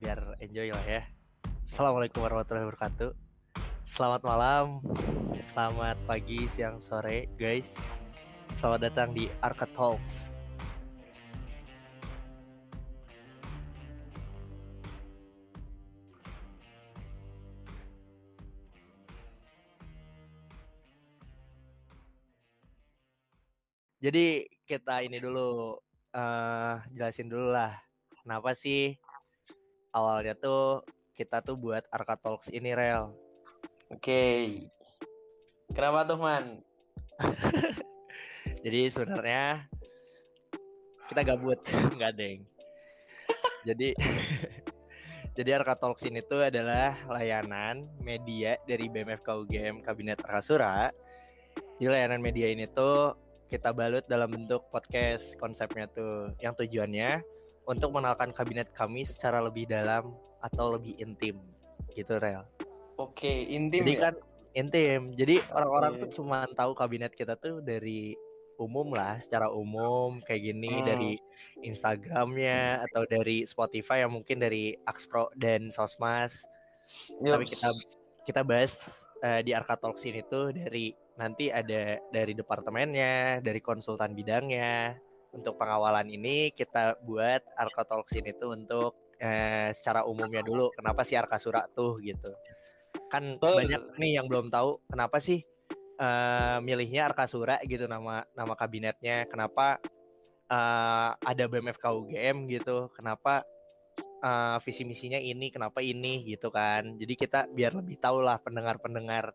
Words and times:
biar 0.00 0.40
enjoy 0.40 0.72
lah 0.72 0.86
ya. 0.88 1.02
Assalamualaikum 1.60 2.24
warahmatullahi 2.24 2.64
wabarakatuh. 2.72 3.12
Selamat 3.84 4.24
malam, 4.24 4.80
selamat 5.36 6.00
pagi, 6.08 6.48
siang, 6.48 6.80
sore, 6.80 7.28
guys. 7.36 7.76
Selamat 8.48 8.88
datang 8.88 9.12
di 9.12 9.28
Arca 9.44 9.68
Talks. 9.68 10.32
Jadi 24.00 24.48
kita 24.64 25.04
ini 25.04 25.20
dulu 25.20 25.76
uh, 26.16 26.74
jelasin 26.88 27.28
dulu 27.28 27.52
lah 27.52 27.76
kenapa 28.24 28.56
sih 28.56 28.96
awalnya 29.90 30.34
tuh 30.38 30.86
kita 31.14 31.42
tuh 31.44 31.58
buat 31.58 31.84
Arka 31.90 32.16
Talks 32.16 32.48
ini 32.50 32.72
rel. 32.72 33.12
Oke. 33.90 34.56
Kenapa 35.70 36.06
tuh 36.06 36.18
man? 36.18 36.62
Jadi 38.64 38.80
sebenarnya 38.88 39.66
kita 41.10 41.20
gabut 41.26 41.58
nggak 41.98 42.14
deng. 42.14 42.40
Jadi 43.66 43.92
jadi 45.36 45.60
Arka 45.60 45.74
Talks 45.76 46.06
ini 46.06 46.22
tuh 46.24 46.46
adalah 46.46 46.96
layanan 47.10 47.86
media 48.00 48.56
dari 48.64 48.86
BMFK 48.86 49.26
UGM 49.26 49.82
Kabinet 49.82 50.22
Rakasura. 50.22 50.88
Jadi 51.76 51.88
layanan 51.88 52.22
media 52.22 52.48
ini 52.48 52.68
tuh 52.68 53.16
kita 53.50 53.74
balut 53.74 54.06
dalam 54.06 54.30
bentuk 54.30 54.70
podcast 54.70 55.34
konsepnya 55.34 55.90
tuh 55.90 56.30
yang 56.38 56.54
tujuannya 56.54 57.39
untuk 57.70 57.94
mengenalkan 57.94 58.34
kabinet 58.34 58.74
kami 58.74 59.06
secara 59.06 59.38
lebih 59.38 59.70
dalam 59.70 60.10
atau 60.42 60.74
lebih 60.74 60.98
intim 60.98 61.38
gitu 61.94 62.18
Rel. 62.18 62.42
Oke, 62.98 63.46
intim 63.46 63.86
Jadi 63.86 63.94
ya? 63.94 64.02
kan 64.10 64.14
intim. 64.58 65.14
Jadi 65.14 65.38
orang-orang 65.54 66.02
tuh 66.02 66.10
cuma 66.20 66.50
tahu 66.50 66.74
kabinet 66.74 67.14
kita 67.14 67.38
tuh 67.38 67.62
dari 67.62 68.18
umum 68.60 68.92
lah, 68.92 69.16
secara 69.22 69.48
umum 69.48 70.20
kayak 70.20 70.52
gini 70.52 70.82
hmm. 70.82 70.84
dari 70.84 71.12
Instagramnya 71.64 72.84
atau 72.90 73.08
dari 73.08 73.48
Spotify 73.48 74.04
yang 74.04 74.12
mungkin 74.12 74.36
dari 74.36 74.76
Axpro 74.84 75.32
dan 75.38 75.72
Sosmas. 75.72 76.44
Yep. 77.22 77.38
Tapi 77.38 77.44
kita 77.48 77.68
kita 78.28 78.40
bahas 78.44 79.06
uh, 79.24 79.40
di 79.40 79.56
Arka 79.56 79.80
Talks 79.80 80.04
ini 80.04 80.20
tuh 80.28 80.52
dari 80.52 80.92
nanti 81.16 81.48
ada 81.48 81.96
dari 82.12 82.36
departemennya, 82.36 83.40
dari 83.40 83.60
konsultan 83.64 84.12
bidangnya. 84.12 84.98
Untuk 85.30 85.54
pengawalan 85.56 86.06
ini 86.10 86.50
kita 86.50 86.98
buat 87.06 87.42
Arka 87.54 87.86
Talks 87.86 88.18
ini 88.18 88.34
tuh 88.34 88.54
untuk 88.58 88.92
uh, 89.22 89.68
secara 89.70 90.02
umumnya 90.06 90.42
dulu 90.42 90.74
kenapa 90.74 91.06
sih 91.06 91.14
Arka 91.14 91.38
Sura 91.38 91.66
tuh 91.70 92.02
gitu. 92.02 92.34
Kan 93.06 93.38
oh. 93.38 93.56
banyak 93.58 93.94
nih 93.98 94.18
yang 94.18 94.26
belum 94.26 94.50
tahu 94.50 94.82
kenapa 94.90 95.22
sih 95.22 95.46
uh, 96.02 96.58
milihnya 96.58 97.06
Arka 97.10 97.30
Sura 97.30 97.62
gitu 97.62 97.86
nama 97.86 98.26
nama 98.34 98.54
kabinetnya. 98.58 99.30
Kenapa 99.30 99.78
uh, 100.50 101.10
ada 101.14 101.44
BMFK 101.46 101.84
UGM 101.86 102.50
gitu. 102.50 102.90
Kenapa 102.90 103.46
uh, 104.22 104.56
visi 104.62 104.82
misinya 104.84 105.18
ini 105.18 105.48
kenapa 105.50 105.80
ini 105.80 106.22
gitu 106.28 106.52
kan 106.52 106.96
jadi 107.00 107.14
kita 107.16 107.40
biar 107.50 107.76
lebih 107.76 107.96
tahu 107.98 108.22
lah 108.24 108.38
pendengar-pendengar 108.40 109.32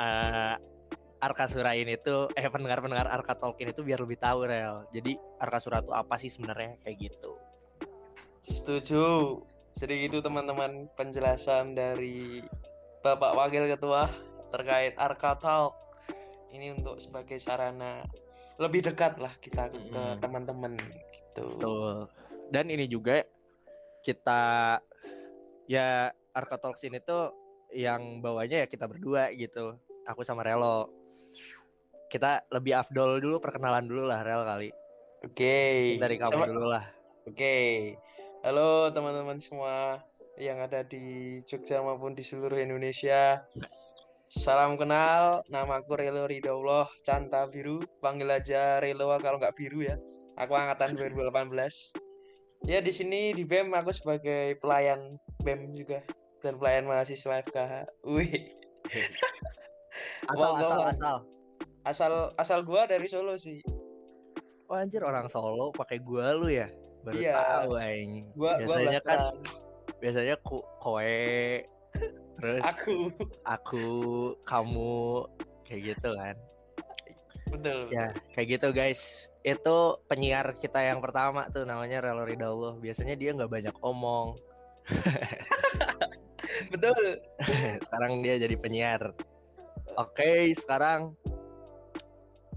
uh, 0.00 0.54
Arka 0.56 0.73
Sura 1.48 1.72
ini 1.72 1.96
tuh 1.96 2.28
eh 2.36 2.44
pendengar-pendengar 2.48 3.08
Arka 3.08 3.38
Tolkien 3.38 3.72
itu 3.72 3.80
biar 3.80 4.02
lebih 4.02 4.20
tahu 4.20 4.44
rel 4.44 4.84
jadi 4.92 5.16
Arka 5.40 5.58
Sura 5.62 5.80
itu 5.80 5.92
apa 5.94 6.20
sih 6.20 6.28
sebenarnya 6.28 6.76
kayak 6.84 6.96
gitu 7.10 7.38
setuju 8.44 9.40
sedikit 9.74 10.16
itu 10.16 10.20
teman-teman 10.22 10.86
penjelasan 10.94 11.74
dari 11.74 12.44
Bapak 13.04 13.36
Wakil 13.36 13.68
Ketua 13.72 14.08
terkait 14.54 14.94
Arka 14.96 15.34
Talk 15.36 15.74
ini 16.54 16.70
untuk 16.70 17.02
sebagai 17.02 17.42
sarana 17.42 18.06
lebih 18.62 18.86
dekat 18.86 19.18
lah 19.18 19.34
kita 19.42 19.74
ke 19.74 19.82
hmm. 19.98 20.22
teman-teman 20.22 20.78
gitu. 20.78 21.44
Betul. 21.58 22.06
Dan 22.54 22.70
ini 22.70 22.86
juga 22.86 23.26
kita 24.06 24.78
ya 25.66 26.14
Arka 26.30 26.56
Talks 26.62 26.86
ini 26.86 27.02
tuh 27.02 27.34
yang 27.74 28.22
bawanya 28.22 28.62
ya 28.62 28.66
kita 28.70 28.86
berdua 28.86 29.34
gitu. 29.34 29.74
Aku 30.06 30.22
sama 30.22 30.46
Relo 30.46 30.86
kita 32.14 32.46
lebih 32.54 32.78
afdol 32.78 33.18
dulu 33.18 33.42
perkenalan 33.42 33.90
dulu 33.90 34.06
lah 34.06 34.22
Rel 34.22 34.46
kali. 34.46 34.70
Oke. 35.26 35.34
Okay. 35.34 35.78
Dari 35.98 36.14
kamu 36.14 36.38
Sama... 36.38 36.46
dulu 36.46 36.66
lah. 36.70 36.86
Oke. 37.26 37.34
Okay. 37.34 37.70
Halo 38.46 38.94
teman-teman 38.94 39.42
semua 39.42 39.98
yang 40.38 40.62
ada 40.62 40.86
di 40.86 41.42
Jogja 41.42 41.82
maupun 41.82 42.14
di 42.14 42.22
seluruh 42.22 42.54
Indonesia. 42.54 43.42
Salam 44.30 44.78
kenal, 44.78 45.42
nama 45.50 45.82
aku 45.82 45.98
Relo 45.98 46.30
Ridaullah 46.30 46.86
Canta 47.02 47.50
Biru, 47.50 47.82
panggil 47.98 48.30
aja 48.30 48.78
Relo 48.78 49.10
kalau 49.18 49.42
nggak 49.42 49.58
biru 49.58 49.82
ya. 49.82 49.98
Aku 50.38 50.54
angkatan 50.54 50.94
2018. 51.18 52.70
Ya 52.70 52.78
di 52.78 52.94
sini 52.94 53.34
di 53.34 53.42
BEM 53.42 53.74
aku 53.74 53.90
sebagai 53.90 54.54
pelayan 54.62 55.18
BEM 55.42 55.74
juga 55.74 55.98
dan 56.46 56.62
pelayan 56.62 56.86
mahasiswa 56.86 57.42
FKH. 57.42 57.90
Wih. 58.06 58.54
Asal 60.30 60.62
asal 60.62 60.78
asal 60.78 60.82
asal 60.94 61.16
asal 61.84 62.58
gua 62.64 62.88
dari 62.88 63.04
Solo 63.06 63.36
sih. 63.36 63.60
Oh 64.68 64.76
anjir 64.76 65.04
orang 65.04 65.28
Solo 65.28 65.70
pakai 65.76 66.00
gua 66.00 66.32
lu 66.32 66.48
ya? 66.48 66.68
Baru 67.04 67.20
iya. 67.20 67.36
tahu 67.36 67.76
aing 67.76 68.32
gua 68.32 68.56
biasanya 68.56 69.00
gua 69.04 69.08
kan 69.08 69.20
biasanya 70.00 70.34
ku 70.40 70.64
koe 70.80 71.60
terus 72.40 72.64
aku. 72.64 73.12
aku 73.44 73.86
kamu 74.48 75.28
kayak 75.68 75.94
gitu 75.94 76.08
kan. 76.16 76.36
Betul 77.52 77.92
ya 77.92 78.16
kayak 78.32 78.48
gitu 78.56 78.68
guys. 78.72 79.28
Itu 79.44 80.00
penyiar 80.08 80.56
kita 80.56 80.80
yang 80.80 81.04
pertama 81.04 81.44
tuh 81.52 81.68
namanya 81.68 82.00
Relo 82.00 82.24
Ridallah 82.24 82.80
biasanya 82.80 83.14
dia 83.20 83.36
nggak 83.36 83.52
banyak 83.52 83.76
omong. 83.84 84.40
Betul. 86.72 87.20
Sekarang 87.84 88.24
dia 88.24 88.40
jadi 88.40 88.56
penyiar. 88.56 89.12
Oke 89.94 90.50
sekarang 90.58 91.14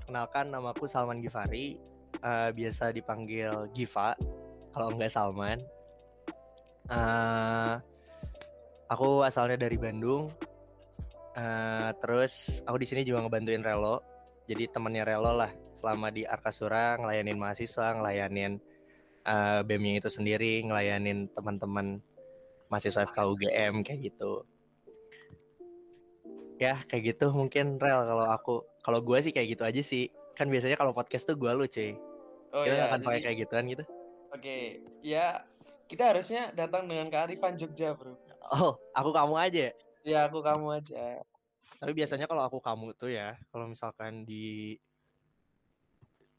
Perkenalkan 0.07 0.55
namaku 0.55 0.87
Salman 0.87 1.19
Gifari, 1.19 1.75
uh, 2.23 2.47
biasa 2.55 2.95
dipanggil 2.95 3.67
Giva 3.75 4.15
kalau 4.71 4.95
nggak 4.95 5.11
Salman. 5.11 5.59
Uh, 6.87 7.75
aku 8.87 9.27
asalnya 9.27 9.59
dari 9.59 9.75
Bandung. 9.75 10.31
Uh, 11.35 11.91
terus 11.99 12.63
aku 12.63 12.79
di 12.79 12.87
sini 12.87 13.03
juga 13.03 13.19
ngebantuin 13.27 13.59
Relo. 13.59 13.99
Jadi 14.47 14.71
temennya 14.71 15.03
Relo 15.03 15.43
lah 15.43 15.51
selama 15.75 16.07
di 16.07 16.23
Arkasura 16.23 16.95
ngelayanin 16.95 17.35
mahasiswa, 17.35 17.99
ngelayanin 17.99 18.63
uh, 19.27 19.59
BEM 19.67 19.99
itu 19.99 20.07
sendiri, 20.07 20.63
ngelayanin 20.63 21.27
teman-teman 21.35 21.99
mahasiswa 22.71 23.03
FKUGM 23.11 23.83
kayak 23.83 24.07
gitu 24.07 24.47
ya 26.57 26.81
kayak 26.89 27.13
gitu 27.13 27.29
mungkin 27.29 27.77
rel 27.77 28.01
kalau 28.01 28.25
aku 28.33 28.65
kalau 28.87 29.03
gue 29.03 29.19
sih 29.19 29.35
kayak 29.35 29.47
gitu 29.51 29.63
aja 29.67 29.81
sih. 29.83 30.07
Kan 30.31 30.47
biasanya 30.47 30.79
kalau 30.79 30.95
podcast 30.95 31.27
tuh 31.27 31.35
gue 31.35 31.51
lu 31.51 31.67
cuy. 31.67 31.91
Oh, 32.55 32.63
kita 32.63 32.75
iya, 32.79 32.87
akan 32.87 32.99
pakai 33.03 33.19
kayak 33.19 33.37
gituan 33.43 33.67
gitu. 33.67 33.83
Oke 34.31 34.39
okay. 34.39 34.63
ya 35.03 35.43
kita 35.91 36.15
harusnya 36.15 36.51
datang 36.55 36.87
dengan 36.87 37.11
kearifan 37.11 37.59
Jogja 37.59 37.91
bro. 37.91 38.15
Oh 38.55 38.79
aku 38.95 39.11
kamu 39.11 39.35
aja. 39.35 39.67
Ya 40.07 40.19
aku 40.23 40.39
kamu 40.39 40.79
aja. 40.79 41.19
Tapi 41.83 41.91
biasanya 41.91 42.31
kalau 42.31 42.47
aku 42.47 42.63
kamu 42.63 42.95
tuh 42.95 43.11
ya 43.11 43.35
kalau 43.51 43.67
misalkan 43.67 44.23
di 44.23 44.79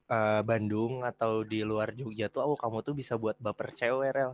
uh, 0.08 0.40
Bandung 0.40 1.04
atau 1.04 1.44
di 1.44 1.60
luar 1.60 1.92
Jogja 1.92 2.32
tuh 2.32 2.48
aku 2.48 2.54
kamu 2.56 2.76
tuh 2.80 2.94
bisa 2.96 3.20
buat 3.20 3.36
baper 3.36 3.76
cewek 3.76 4.16
rel. 4.16 4.32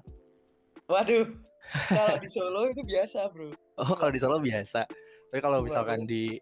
Waduh 0.87 1.35
kalau 1.99 2.17
di 2.23 2.29
Solo 2.31 2.71
itu 2.71 2.87
biasa 2.87 3.27
bro. 3.35 3.51
Oh 3.83 3.95
kalau 3.99 4.15
di 4.15 4.23
Solo 4.23 4.39
biasa. 4.39 4.87
Tapi 5.35 5.41
kalau 5.43 5.67
misalkan 5.67 6.07
di 6.07 6.39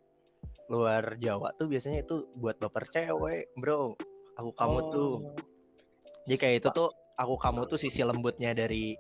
luar 0.70 1.18
Jawa 1.18 1.54
tuh 1.58 1.66
biasanya 1.66 2.04
itu 2.04 2.28
buat 2.38 2.58
baper 2.58 2.86
cewek, 2.86 3.54
bro. 3.58 3.96
Aku 4.38 4.50
kamu 4.54 4.78
oh. 4.78 4.84
tuh. 4.90 5.14
Jadi 6.26 6.36
kayak 6.38 6.56
itu 6.62 6.68
tuh 6.70 6.88
aku 7.18 7.34
kamu 7.38 7.66
tuh 7.66 7.78
sisi 7.78 8.02
lembutnya 8.06 8.54
dari 8.54 8.94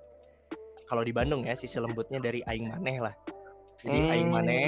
kalau 0.90 1.06
di 1.06 1.12
Bandung 1.14 1.46
ya 1.46 1.54
sisi 1.54 1.78
lembutnya 1.78 2.18
dari 2.18 2.42
aing 2.42 2.68
maneh 2.68 2.98
lah. 3.00 3.14
Jadi 3.82 3.98
hmm. 3.98 4.12
aing 4.12 4.30
maneh, 4.30 4.66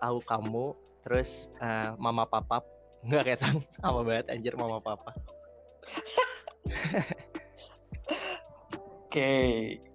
aku 0.00 0.20
kamu, 0.24 0.66
terus 1.04 1.52
uh, 1.60 1.96
mama 2.00 2.24
papa 2.24 2.64
nggak 3.04 3.22
kayak 3.24 3.40
tang 3.40 3.58
apa 3.86 4.00
banget 4.00 4.26
anjir 4.32 4.54
mama 4.56 4.80
papa. 4.80 5.12
Oke. 9.04 9.20
Okay. 9.20 9.52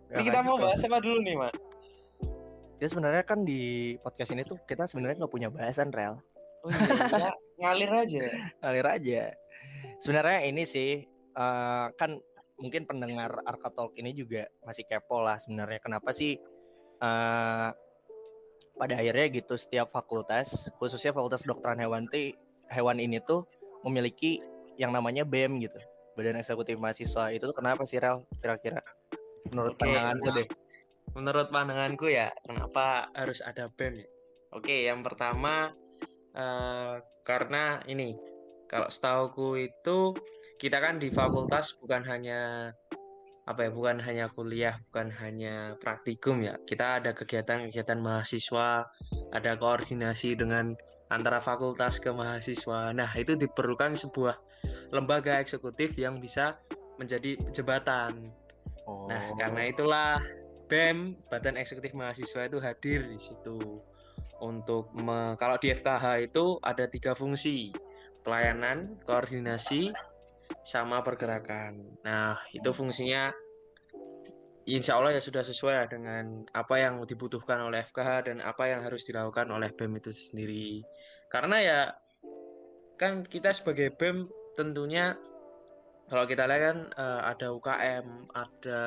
Ini 0.09 0.25
kita 0.25 0.41
mau 0.41 0.57
bahas 0.57 0.81
apa 0.81 0.97
dulu 1.01 1.21
nih, 1.21 1.37
Mak? 1.37 1.68
Ya 2.79 2.87
sebenarnya 2.87 3.23
kan 3.27 3.43
di 3.43 3.95
podcast 3.99 4.31
ini 4.31 4.47
tuh 4.47 4.55
kita 4.63 4.87
sebenarnya 4.87 5.23
nggak 5.23 5.33
punya 5.33 5.51
bahasan 5.51 5.91
rel. 5.91 6.19
Oh 6.63 6.71
iya, 6.71 7.31
ngalir 7.59 7.91
aja. 7.91 8.23
ngalir 8.63 8.87
aja. 8.87 9.21
Sebenarnya 9.99 10.47
ini 10.47 10.63
sih 10.63 11.03
uh, 11.35 11.91
kan 11.99 12.15
mungkin 12.59 12.83
pendengar 12.87 13.39
Arka 13.47 13.71
Talk 13.71 13.95
ini 13.95 14.11
juga 14.11 14.47
masih 14.63 14.83
kepo 14.87 15.23
lah 15.23 15.39
sebenarnya 15.39 15.79
kenapa 15.79 16.11
sih 16.11 16.39
uh, 16.99 17.71
pada 18.79 18.95
akhirnya 18.95 19.27
gitu 19.31 19.55
setiap 19.59 19.91
fakultas 19.91 20.71
khususnya 20.79 21.15
fakultas 21.15 21.43
kedokteran 21.43 21.79
hewan 21.79 22.07
ti, 22.07 22.35
hewan 22.71 22.99
ini 22.99 23.19
tuh 23.23 23.47
memiliki 23.83 24.43
yang 24.75 24.91
namanya 24.91 25.23
BEM 25.23 25.59
gitu 25.63 25.79
Badan 26.15 26.39
Eksekutif 26.39 26.75
Mahasiswa 26.75 27.31
itu 27.31 27.43
tuh 27.47 27.55
kenapa 27.55 27.87
sih 27.87 27.99
Rel 27.99 28.27
kira-kira 28.43 28.83
menurut 29.51 29.75
Oke, 29.75 29.87
pandanganku 29.87 30.29
deh 30.35 30.47
menurut 31.19 31.51
pandanganku 31.51 32.07
ya 32.07 32.31
kenapa 32.47 33.11
harus 33.11 33.43
ada 33.43 33.67
BEM 33.67 33.99
ya? 33.99 34.09
Oke 34.55 34.87
yang 34.87 35.03
pertama 35.03 35.75
uh, 36.33 36.95
karena 37.27 37.83
ini 37.85 38.15
kalau 38.71 38.87
setauku 38.87 39.59
itu 39.59 40.15
kita 40.55 40.79
kan 40.79 40.97
di 40.97 41.11
fakultas 41.11 41.75
bukan 41.77 42.07
hanya 42.07 42.71
apa 43.49 43.65
ya 43.65 43.71
bukan 43.73 43.97
hanya 43.99 44.29
kuliah 44.31 44.79
bukan 44.89 45.11
hanya 45.19 45.75
praktikum 45.83 46.39
ya. 46.39 46.55
Kita 46.63 47.03
ada 47.03 47.11
kegiatan-kegiatan 47.11 47.99
mahasiswa 47.99 48.87
ada 49.35 49.51
koordinasi 49.59 50.39
dengan 50.39 50.73
antara 51.11 51.43
fakultas 51.43 51.99
ke 51.99 52.13
mahasiswa. 52.13 52.95
Nah 52.95 53.09
itu 53.19 53.35
diperlukan 53.35 53.99
sebuah 53.99 54.39
lembaga 54.95 55.41
eksekutif 55.41 55.97
yang 55.99 56.21
bisa 56.23 56.55
menjadi 56.95 57.35
jembatan. 57.51 58.31
Oh. 58.89 59.05
nah 59.05 59.21
karena 59.37 59.69
itulah 59.69 60.17
BEM 60.69 61.17
Badan 61.27 61.57
Eksekutif 61.57 61.97
Mahasiswa 61.97 62.45
itu 62.45 62.61
hadir 62.61 63.09
di 63.09 63.17
situ 63.17 63.81
untuk 64.39 64.93
me, 64.95 65.35
kalau 65.35 65.59
di 65.59 65.73
FKH 65.73 66.31
itu 66.31 66.61
ada 66.63 66.87
tiga 66.87 67.11
fungsi 67.11 67.75
pelayanan 68.23 68.95
koordinasi 69.03 69.91
sama 70.63 71.01
pergerakan. 71.03 71.81
Nah, 72.05 72.39
itu 72.53 72.69
fungsinya 72.71 73.33
insya 74.69 75.01
Allah 75.01 75.17
ya 75.17 75.21
sudah 75.23 75.41
sesuai 75.41 75.89
dengan 75.89 76.45
apa 76.53 76.77
yang 76.77 77.01
dibutuhkan 77.03 77.57
oleh 77.65 77.81
FKH 77.83 78.29
dan 78.29 78.37
apa 78.39 78.69
yang 78.69 78.85
harus 78.85 79.03
dilakukan 79.09 79.49
oleh 79.49 79.73
BEM 79.73 79.97
itu 79.97 80.13
sendiri. 80.13 80.85
Karena 81.27 81.57
ya 81.59 81.79
kan 83.01 83.25
kita 83.25 83.49
sebagai 83.51 83.89
BEM 83.97 84.29
tentunya 84.53 85.17
kalau 86.09 86.25
kita 86.25 86.49
lihat 86.49 86.61
kan 86.61 86.77
uh, 86.97 87.21
ada 87.29 87.53
UKM, 87.53 88.05
ada 88.33 88.81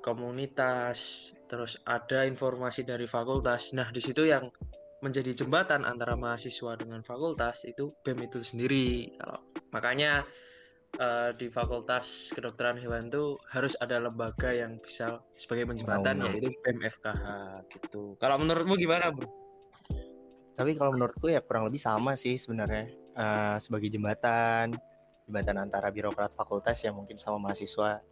komunitas, 0.00 1.30
terus 1.50 1.80
ada 1.84 2.24
informasi 2.24 2.86
dari 2.86 3.04
fakultas. 3.08 3.72
Nah, 3.74 3.90
di 3.90 4.00
situ 4.02 4.26
yang 4.26 4.48
menjadi 4.98 5.30
jembatan 5.34 5.86
antara 5.86 6.18
mahasiswa 6.18 6.74
dengan 6.74 7.06
fakultas 7.06 7.62
itu 7.66 7.94
BEM 8.02 8.26
itu 8.26 8.38
sendiri. 8.42 9.14
Kalau 9.14 9.38
makanya 9.70 10.26
uh, 10.98 11.30
di 11.38 11.46
Fakultas 11.52 12.34
Kedokteran 12.34 12.82
Hewan 12.82 13.06
itu 13.06 13.38
harus 13.54 13.78
ada 13.78 14.02
lembaga 14.02 14.50
yang 14.50 14.82
bisa 14.82 15.22
sebagai 15.38 15.70
menjembatan 15.70 16.18
oh, 16.18 16.26
yaitu 16.26 16.50
BEM 16.66 16.82
FKH 16.82 17.26
gitu. 17.78 18.18
Kalau 18.18 18.36
menurutmu 18.42 18.74
gimana, 18.74 19.14
Bro? 19.14 19.30
Tapi 20.58 20.74
kalau 20.74 20.90
menurutku 20.98 21.30
ya 21.30 21.38
kurang 21.38 21.70
lebih 21.70 21.78
sama 21.78 22.18
sih 22.18 22.34
sebenarnya 22.34 22.90
uh, 23.14 23.56
sebagai 23.62 23.86
jembatan, 23.94 24.74
jembatan 25.30 25.62
antara 25.62 25.94
birokrat 25.94 26.34
fakultas 26.34 26.82
yang 26.82 26.98
mungkin 26.98 27.14
sama 27.22 27.38
mahasiswa. 27.38 28.02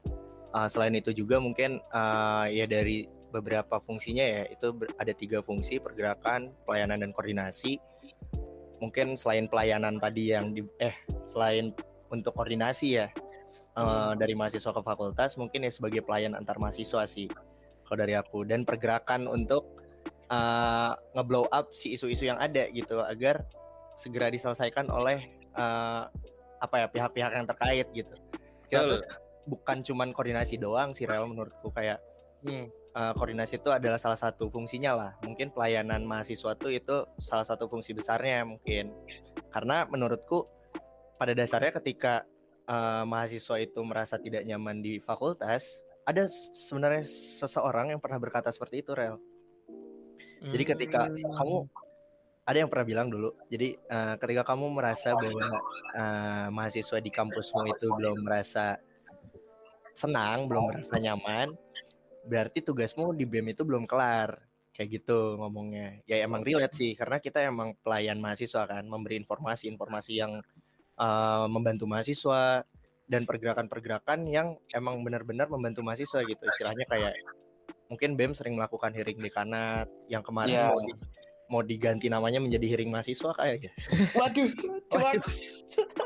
Uh, 0.54 0.68
selain 0.70 0.94
itu 0.94 1.12
juga 1.12 1.42
mungkin 1.42 1.82
uh, 1.92 2.46
ya 2.48 2.64
dari 2.64 3.06
beberapa 3.34 3.82
fungsinya 3.82 4.24
ya 4.24 4.42
itu 4.48 4.72
ada 4.96 5.12
tiga 5.12 5.42
fungsi 5.44 5.82
pergerakan, 5.82 6.54
pelayanan 6.64 7.02
dan 7.02 7.10
koordinasi. 7.12 7.76
Mungkin 8.80 9.16
selain 9.16 9.48
pelayanan 9.48 9.96
tadi 10.00 10.32
yang 10.32 10.52
di 10.52 10.64
eh 10.80 10.94
selain 11.24 11.72
untuk 12.08 12.32
koordinasi 12.36 12.88
ya 13.02 13.06
uh, 13.78 14.12
dari 14.14 14.34
mahasiswa 14.34 14.70
ke 14.70 14.82
fakultas 14.82 15.34
mungkin 15.38 15.66
ya 15.66 15.72
sebagai 15.72 16.02
pelayan 16.02 16.34
antar 16.34 16.58
mahasiswa 16.58 17.02
sih 17.06 17.30
kalau 17.86 17.98
dari 18.02 18.14
aku 18.18 18.42
dan 18.42 18.66
pergerakan 18.66 19.30
untuk 19.30 19.66
uh, 20.30 20.94
ngeblow 21.14 21.46
up 21.54 21.70
si 21.74 21.94
isu-isu 21.94 22.26
yang 22.26 22.38
ada 22.38 22.66
gitu 22.74 23.02
agar 23.02 23.46
segera 23.94 24.28
diselesaikan 24.28 24.90
oleh 24.90 25.30
uh, 25.54 26.10
apa 26.60 26.74
ya 26.84 26.86
pihak-pihak 26.90 27.32
yang 27.32 27.46
terkait 27.46 27.86
gitu 27.94 28.14
kita 28.66 28.96
tuh 28.96 29.00
bukan 29.46 29.80
cuman 29.86 30.10
koordinasi 30.10 30.58
doang 30.58 30.92
sih 30.92 31.06
Rel 31.06 31.30
menurutku 31.30 31.70
kayak 31.70 32.02
hmm. 32.42 32.66
uh, 32.92 33.12
koordinasi 33.14 33.62
itu 33.62 33.70
adalah 33.70 33.96
salah 33.96 34.18
satu 34.18 34.50
fungsinya 34.50 34.92
lah 34.92 35.10
mungkin 35.22 35.54
pelayanan 35.54 36.02
mahasiswa 36.02 36.58
tuh 36.58 36.74
itu 36.74 37.06
salah 37.22 37.46
satu 37.46 37.70
fungsi 37.70 37.94
besarnya 37.94 38.42
mungkin 38.42 38.90
karena 39.54 39.86
menurutku 39.86 40.50
pada 41.16 41.32
dasarnya 41.32 41.72
ketika 41.80 42.28
uh, 42.68 43.04
mahasiswa 43.08 43.56
itu 43.58 43.80
merasa 43.82 44.20
tidak 44.20 44.44
nyaman 44.44 44.84
di 44.84 45.00
fakultas, 45.00 45.82
ada 46.06 46.28
sebenarnya 46.28 47.02
seseorang 47.40 47.96
yang 47.96 48.00
pernah 48.02 48.20
berkata 48.20 48.52
seperti 48.52 48.84
itu, 48.84 48.92
Rel. 48.94 49.18
Jadi 50.46 50.64
ketika 50.68 51.08
hmm. 51.08 51.32
kamu 51.32 51.56
ada 52.46 52.56
yang 52.62 52.70
pernah 52.70 52.86
bilang 52.86 53.08
dulu, 53.10 53.34
jadi 53.50 53.74
uh, 53.90 54.14
ketika 54.20 54.46
kamu 54.46 54.70
merasa 54.70 55.16
bahwa 55.16 55.58
uh, 55.98 56.46
mahasiswa 56.54 57.02
di 57.02 57.10
kampusmu 57.10 57.66
itu 57.66 57.90
belum 57.90 58.22
merasa 58.22 58.78
senang, 59.96 60.46
belum 60.46 60.68
merasa 60.68 61.00
nyaman, 61.00 61.56
berarti 62.28 62.60
tugasmu 62.60 63.16
di 63.16 63.24
BEM 63.24 63.56
itu 63.56 63.64
belum 63.64 63.88
kelar. 63.88 64.36
Kayak 64.76 65.00
gitu 65.00 65.40
ngomongnya. 65.40 66.04
Ya 66.04 66.20
emang 66.20 66.44
relate 66.44 66.76
sih 66.76 66.92
karena 66.92 67.16
kita 67.16 67.40
emang 67.40 67.72
pelayan 67.80 68.20
mahasiswa 68.20 68.68
kan 68.68 68.84
memberi 68.84 69.16
informasi-informasi 69.24 70.12
yang 70.12 70.44
uh, 71.00 71.48
membantu 71.48 71.88
mahasiswa 71.88 72.60
dan 73.08 73.22
pergerakan-pergerakan 73.24 74.28
yang 74.28 74.60
emang 74.76 75.00
benar-benar 75.00 75.48
membantu 75.48 75.80
mahasiswa 75.80 76.20
gitu. 76.28 76.44
Istilahnya 76.44 76.84
kayak 76.92 77.16
mungkin 77.88 78.18
BEM 78.18 78.36
sering 78.36 78.54
melakukan 78.58 78.92
hearing 78.92 79.16
di 79.16 79.30
kanat 79.30 79.88
yang 80.10 80.20
kemarin 80.20 80.60
yeah. 80.60 80.68
mau, 80.68 80.80
di, 80.82 80.92
mau 81.46 81.62
diganti 81.62 82.10
namanya 82.10 82.42
menjadi 82.42 82.66
hearing 82.74 82.90
mahasiswa 82.90 83.30
kayak 83.34 83.70
ya 83.70 83.72
waduh 84.18 84.50
waduh. 84.98 85.34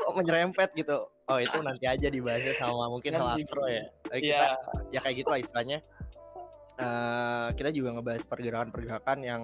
oh, 0.05 0.13
menyerempet 0.13 0.69
gitu 0.77 1.09
oh 1.31 1.39
itu 1.39 1.57
nanti 1.63 1.85
aja 1.87 2.07
dibahasnya 2.11 2.53
sama 2.55 2.91
mungkin 2.91 3.15
sama 3.15 3.39
Astro 3.39 3.63
ya 3.65 3.87
Tapi 4.05 4.19
kita 4.27 4.47
yeah. 4.59 4.91
ya 4.91 4.99
kayak 4.99 5.15
gitu 5.23 5.29
lah 5.31 5.39
istilahnya 5.39 5.79
uh, 6.77 7.47
kita 7.55 7.69
juga 7.71 7.89
ngebahas 7.95 8.23
pergerakan-pergerakan 8.27 9.17
yang 9.23 9.41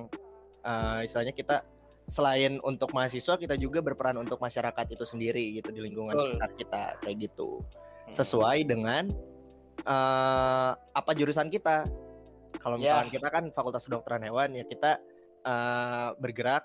uh, 0.67 0.99
istilahnya 1.01 1.31
kita 1.31 1.63
selain 2.07 2.59
untuk 2.63 2.95
mahasiswa 2.95 3.35
kita 3.35 3.59
juga 3.59 3.83
berperan 3.83 4.15
untuk 4.19 4.39
masyarakat 4.39 4.85
itu 4.95 5.03
sendiri 5.03 5.59
gitu 5.59 5.75
di 5.75 5.83
lingkungan 5.83 6.15
oh. 6.15 6.23
sekitar 6.23 6.51
kita 6.55 6.83
kayak 7.03 7.17
gitu 7.27 7.59
hmm. 7.59 8.15
sesuai 8.15 8.63
dengan 8.63 9.11
uh, 9.83 10.71
apa 10.95 11.11
jurusan 11.11 11.51
kita 11.51 11.83
kalau 12.63 12.79
ya. 12.79 12.81
misalnya 12.83 13.05
yeah. 13.11 13.15
kita 13.19 13.27
kan 13.27 13.43
fakultas 13.51 13.83
kedokteran 13.87 14.23
hewan 14.23 14.55
ya 14.55 14.63
kita 14.63 15.03
uh, 15.43 16.15
bergerak 16.15 16.63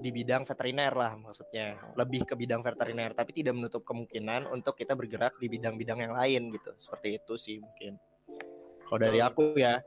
di 0.00 0.10
bidang 0.10 0.48
veteriner 0.48 0.92
lah 0.96 1.12
maksudnya 1.20 1.76
lebih 1.94 2.24
ke 2.24 2.34
bidang 2.34 2.64
veteriner 2.64 3.12
tapi 3.12 3.36
tidak 3.36 3.52
menutup 3.52 3.84
kemungkinan 3.84 4.48
untuk 4.48 4.72
kita 4.74 4.96
bergerak 4.96 5.36
di 5.36 5.46
bidang-bidang 5.52 6.08
yang 6.08 6.14
lain 6.16 6.48
gitu 6.56 6.72
seperti 6.80 7.20
itu 7.20 7.36
sih 7.36 7.56
mungkin 7.60 8.00
kalau 8.88 8.98
dari 8.98 9.20
aku 9.20 9.54
ya 9.60 9.78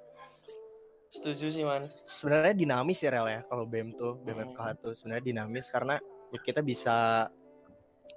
Setuju 1.14 1.46
sih 1.54 1.62
man. 1.62 1.86
Sebenarnya 1.86 2.58
dinamis 2.58 3.06
ya 3.06 3.14
Rel 3.14 3.30
ya 3.30 3.42
kalau 3.46 3.70
BEM 3.70 3.94
tuh 3.94 4.18
BMFK 4.26 4.58
hmm. 4.58 4.78
tuh 4.82 4.94
sebenarnya 4.98 5.26
dinamis 5.30 5.70
karena 5.70 6.02
ya 6.34 6.40
kita 6.42 6.66
bisa 6.66 7.30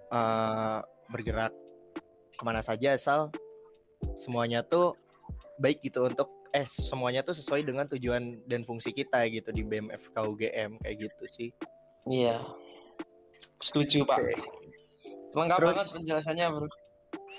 uh, 0.08 0.80
bergerak 1.12 1.52
ke 2.32 2.42
mana 2.44 2.64
saja 2.64 2.96
asal 2.96 3.28
semuanya 4.16 4.64
tuh 4.64 4.96
baik 5.60 5.84
gitu 5.84 6.08
untuk 6.08 6.32
eh 6.56 6.64
semuanya 6.64 7.20
tuh 7.20 7.36
sesuai 7.36 7.68
dengan 7.68 7.84
tujuan 7.84 8.40
dan 8.48 8.64
fungsi 8.64 8.96
kita 8.96 9.28
gitu 9.28 9.52
di 9.52 9.60
BMFK 9.60 10.16
UGM 10.16 10.80
kayak 10.80 10.96
gitu 10.96 11.24
sih. 11.28 11.50
Iya. 12.06 12.36
Setuju 13.60 14.06
Pak. 14.06 14.18
Lengkap 15.36 15.58
Terus, 15.58 15.74
banget 15.74 15.88
penjelasannya 16.00 16.46
bro. 16.54 16.68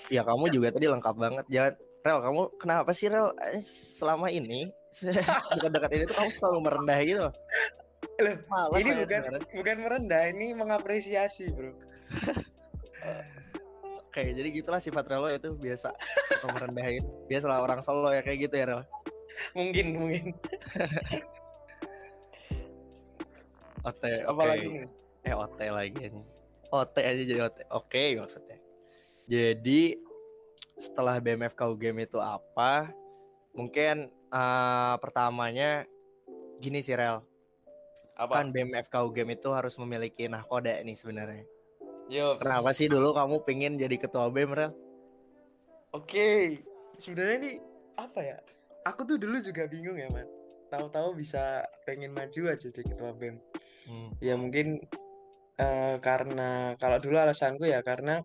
Ya 0.08 0.22
kamu 0.24 0.44
juga 0.52 0.68
tadi 0.70 0.86
lengkap 0.86 1.14
banget. 1.16 1.44
Jangan 1.50 1.72
Rel, 1.98 2.18
kamu 2.22 2.42
kenapa 2.62 2.90
sih 2.94 3.10
Rel 3.10 3.34
eh, 3.42 3.60
selama 3.98 4.30
ini 4.30 4.70
dekat-dekat 5.58 5.90
ini 5.92 6.04
tuh 6.06 6.16
kamu 6.16 6.30
selalu 6.30 6.58
merendah 6.64 6.98
gitu 7.02 7.20
loh. 7.28 7.34
Loh, 8.18 8.34
ini 8.78 9.02
bukan 9.06 9.22
bukan 9.54 9.76
merendah, 9.78 10.22
ini 10.30 10.50
mengapresiasi, 10.54 11.54
Bro. 11.54 11.70
Oke, 14.08 14.34
jadi 14.34 14.48
gitulah 14.50 14.82
sifat 14.82 15.06
Relo 15.06 15.30
itu 15.30 15.54
biasa 15.54 15.94
merendahin. 16.46 17.06
Biasalah 17.30 17.62
orang 17.62 17.78
Solo 17.82 18.10
ya 18.10 18.22
kayak 18.22 18.50
gitu 18.50 18.54
ya, 18.58 18.64
Rel. 18.66 18.82
Mungkin, 19.54 19.86
mungkin. 19.94 20.24
Oke, 23.88 24.12
apa 24.20 24.42
lagi 24.44 24.66
nih? 24.68 24.88
Eh, 25.24 25.34
OT 25.34 25.60
lagi 25.72 26.02
nih. 26.12 26.24
OT 26.68 26.96
aja 27.00 27.22
jadi 27.24 27.40
OT. 27.48 27.58
Oke, 27.72 27.72
okay, 27.72 28.08
maksudnya. 28.20 28.58
Jadi 29.24 29.96
setelah 30.76 31.16
BMFK 31.18 31.60
UGM 31.72 32.04
itu 32.04 32.20
apa? 32.20 32.92
Mungkin 33.56 34.12
uh, 34.28 34.94
pertamanya 35.00 35.88
gini 36.60 36.84
sih 36.84 36.92
Rel. 36.92 37.24
Apa? 38.20 38.44
Kan 38.44 38.52
BMFK 38.52 38.92
UGM 38.92 39.40
itu 39.40 39.48
harus 39.56 39.74
memiliki 39.80 40.28
nahkoda 40.28 40.84
nih 40.84 40.96
sebenarnya. 40.96 41.44
Yo. 42.08 42.36
Kenapa 42.40 42.72
sih 42.72 42.88
dulu 42.88 43.12
kamu 43.12 43.44
pengen 43.44 43.76
jadi 43.76 43.96
ketua 44.00 44.28
BEM 44.32 44.52
Rel? 44.52 44.72
Oke, 45.96 46.60
sebenarnya 47.00 47.36
ini 47.40 47.52
apa 47.96 48.20
ya? 48.20 48.36
Aku 48.84 49.04
tuh 49.04 49.16
dulu 49.16 49.40
juga 49.40 49.64
bingung 49.68 49.96
ya, 49.96 50.08
man. 50.12 50.37
Tahu-tahu 50.68 51.16
bisa 51.16 51.64
pengen 51.88 52.12
maju 52.12 52.52
aja 52.52 52.68
jadi 52.68 52.84
ketua 52.84 53.16
BEM. 53.16 53.36
Hmm. 53.88 54.10
Ya 54.20 54.36
mungkin 54.36 54.84
eh, 55.56 55.96
karena 56.04 56.76
kalau 56.76 57.00
dulu 57.00 57.16
alasanku 57.16 57.64
ya 57.64 57.80
karena 57.80 58.20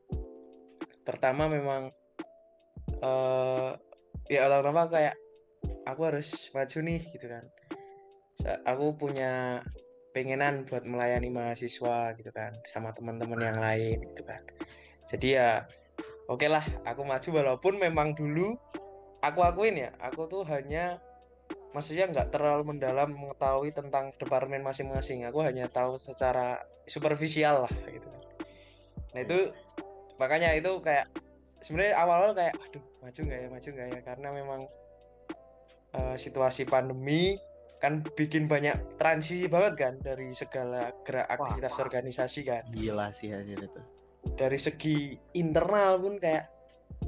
pertama 1.08 1.48
memang 1.48 1.92
eh 3.04 3.72
ya 4.32 4.48
pertama 4.48 4.88
kayak 4.88 5.16
aku 5.84 6.02
harus 6.08 6.52
maju 6.52 6.78
nih 6.84 7.02
gitu 7.16 7.28
kan. 7.32 7.44
Sa- 8.40 8.62
Aku 8.68 8.96
punya 8.96 9.64
pengenan 10.14 10.68
buat 10.70 10.86
melayani 10.86 11.34
mahasiswa 11.34 12.14
gitu 12.20 12.30
kan 12.32 12.54
sama 12.70 12.94
teman-teman 12.94 13.40
yang 13.40 13.60
lain 13.60 13.98
gitu 14.04 14.24
kan. 14.24 14.44
Jadi 15.10 15.36
ya 15.36 15.68
oke 16.28 16.48
lah 16.48 16.64
aku 16.88 17.04
maju 17.04 17.30
walaupun 17.34 17.80
memang 17.82 18.16
dulu 18.16 18.56
aku 19.20 19.40
akuin 19.44 19.88
ya 19.88 19.92
aku 20.00 20.28
tuh 20.28 20.44
hanya 20.48 21.00
maksudnya 21.74 22.06
nggak 22.10 22.30
terlalu 22.30 22.74
mendalam 22.74 23.12
mengetahui 23.18 23.74
tentang 23.74 24.14
departemen 24.22 24.62
masing-masing 24.62 25.26
aku 25.26 25.42
hanya 25.42 25.66
tahu 25.68 25.98
secara 25.98 26.62
superficial 26.86 27.66
lah 27.66 27.74
gitu 27.90 28.08
nah 29.14 29.22
itu 29.22 29.50
makanya 30.22 30.54
itu 30.54 30.78
kayak 30.82 31.10
sebenarnya 31.66 31.98
awal-awal 31.98 32.38
kayak 32.38 32.54
aduh 32.62 32.84
maju 33.02 33.20
nggak 33.26 33.40
ya 33.42 33.48
maju 33.50 33.70
nggak 33.74 33.88
ya 33.90 34.00
karena 34.06 34.30
memang 34.30 34.62
eh, 35.98 36.16
situasi 36.18 36.70
pandemi 36.70 37.38
kan 37.82 38.00
bikin 38.16 38.48
banyak 38.48 38.80
transisi 38.96 39.52
banget 39.52 39.74
kan 39.76 39.94
dari 40.00 40.32
segala 40.32 40.96
gerak 41.04 41.28
aktivitas 41.28 41.76
wah. 41.76 41.84
organisasi 41.84 42.40
kan 42.48 42.64
Gila 42.72 43.12
sih 43.12 43.36
hasil 43.36 43.60
itu. 43.60 43.82
dari 44.40 44.56
segi 44.56 45.20
internal 45.36 46.00
pun 46.00 46.16
kayak 46.16 46.48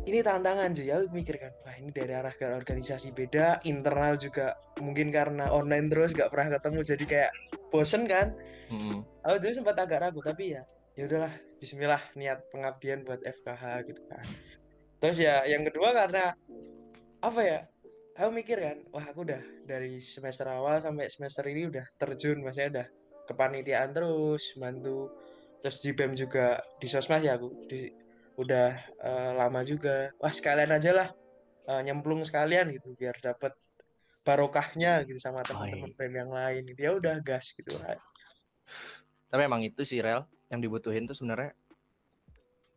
ini 0.03 0.19
tantangan 0.19 0.75
sih 0.75 0.91
ya 0.91 0.99
aku 0.99 1.15
mikir 1.15 1.39
kan 1.39 1.55
wah 1.63 1.75
ini 1.79 1.89
dari 1.95 2.11
arah 2.11 2.35
ke 2.35 2.43
organisasi 2.43 3.15
beda 3.15 3.63
internal 3.63 4.19
juga 4.19 4.53
mungkin 4.83 5.09
karena 5.09 5.47
online 5.49 5.87
terus 5.87 6.11
gak 6.11 6.29
pernah 6.29 6.59
ketemu 6.59 6.79
jadi 6.83 7.05
kayak 7.05 7.31
bosen 7.71 8.03
kan? 8.05 8.35
Mm-mm. 8.65 9.05
aku 9.21 9.35
dulu 9.37 9.53
sempat 9.61 9.77
agak 9.77 10.09
ragu 10.09 10.19
tapi 10.25 10.57
ya 10.57 10.65
ya 10.97 11.05
udahlah 11.05 11.33
Bismillah 11.59 12.01
niat 12.19 12.45
pengabdian 12.51 13.01
buat 13.07 13.23
FKH 13.23 13.63
gitu 13.89 14.01
kan. 14.11 14.25
Terus 15.01 15.17
ya 15.17 15.43
yang 15.47 15.63
kedua 15.65 15.95
karena 15.95 16.35
apa 17.25 17.41
ya 17.41 17.59
aku 18.15 18.29
mikir 18.31 18.57
kan 18.61 18.77
wah 18.93 19.01
aku 19.01 19.25
udah 19.25 19.41
dari 19.65 19.97
semester 19.97 20.45
awal 20.47 20.79
sampai 20.79 21.09
semester 21.09 21.43
ini 21.49 21.67
udah 21.67 21.85
terjun 21.97 22.43
maksudnya 22.43 22.69
udah 22.81 22.87
kepanitiaan 23.27 23.91
terus 23.95 24.55
bantu. 24.59 25.09
Terus 25.65 25.77
di 25.81 25.91
BEM 25.97 26.13
juga 26.13 26.61
di 26.77 26.85
sosmas 26.85 27.25
ya 27.25 27.33
aku 27.33 27.49
di, 27.65 27.89
udah 28.35 28.69
eh, 29.01 29.31
lama 29.35 29.61
juga 29.63 30.11
wah 30.19 30.31
sekalian 30.31 30.71
aja 30.75 30.91
lah 30.91 31.09
eh, 31.71 31.81
nyemplung 31.83 32.21
sekalian 32.23 32.71
gitu 32.75 32.91
biar 32.95 33.15
dapet 33.23 33.55
barokahnya 34.25 35.05
gitu 35.05 35.21
sama 35.21 35.45
teman-teman 35.45 35.93
BEM 35.93 36.13
yang 36.25 36.31
lain 36.33 36.61
gitu 36.65 36.79
ya 36.81 36.91
udah 36.97 37.15
gas 37.21 37.53
gitu 37.53 37.77
Tapi 39.29 39.41
emang 39.45 39.61
itu 39.61 39.85
sih 39.85 40.01
rel 40.01 40.25
yang 40.49 40.57
dibutuhin 40.61 41.05
tuh 41.05 41.13
sebenarnya 41.13 41.53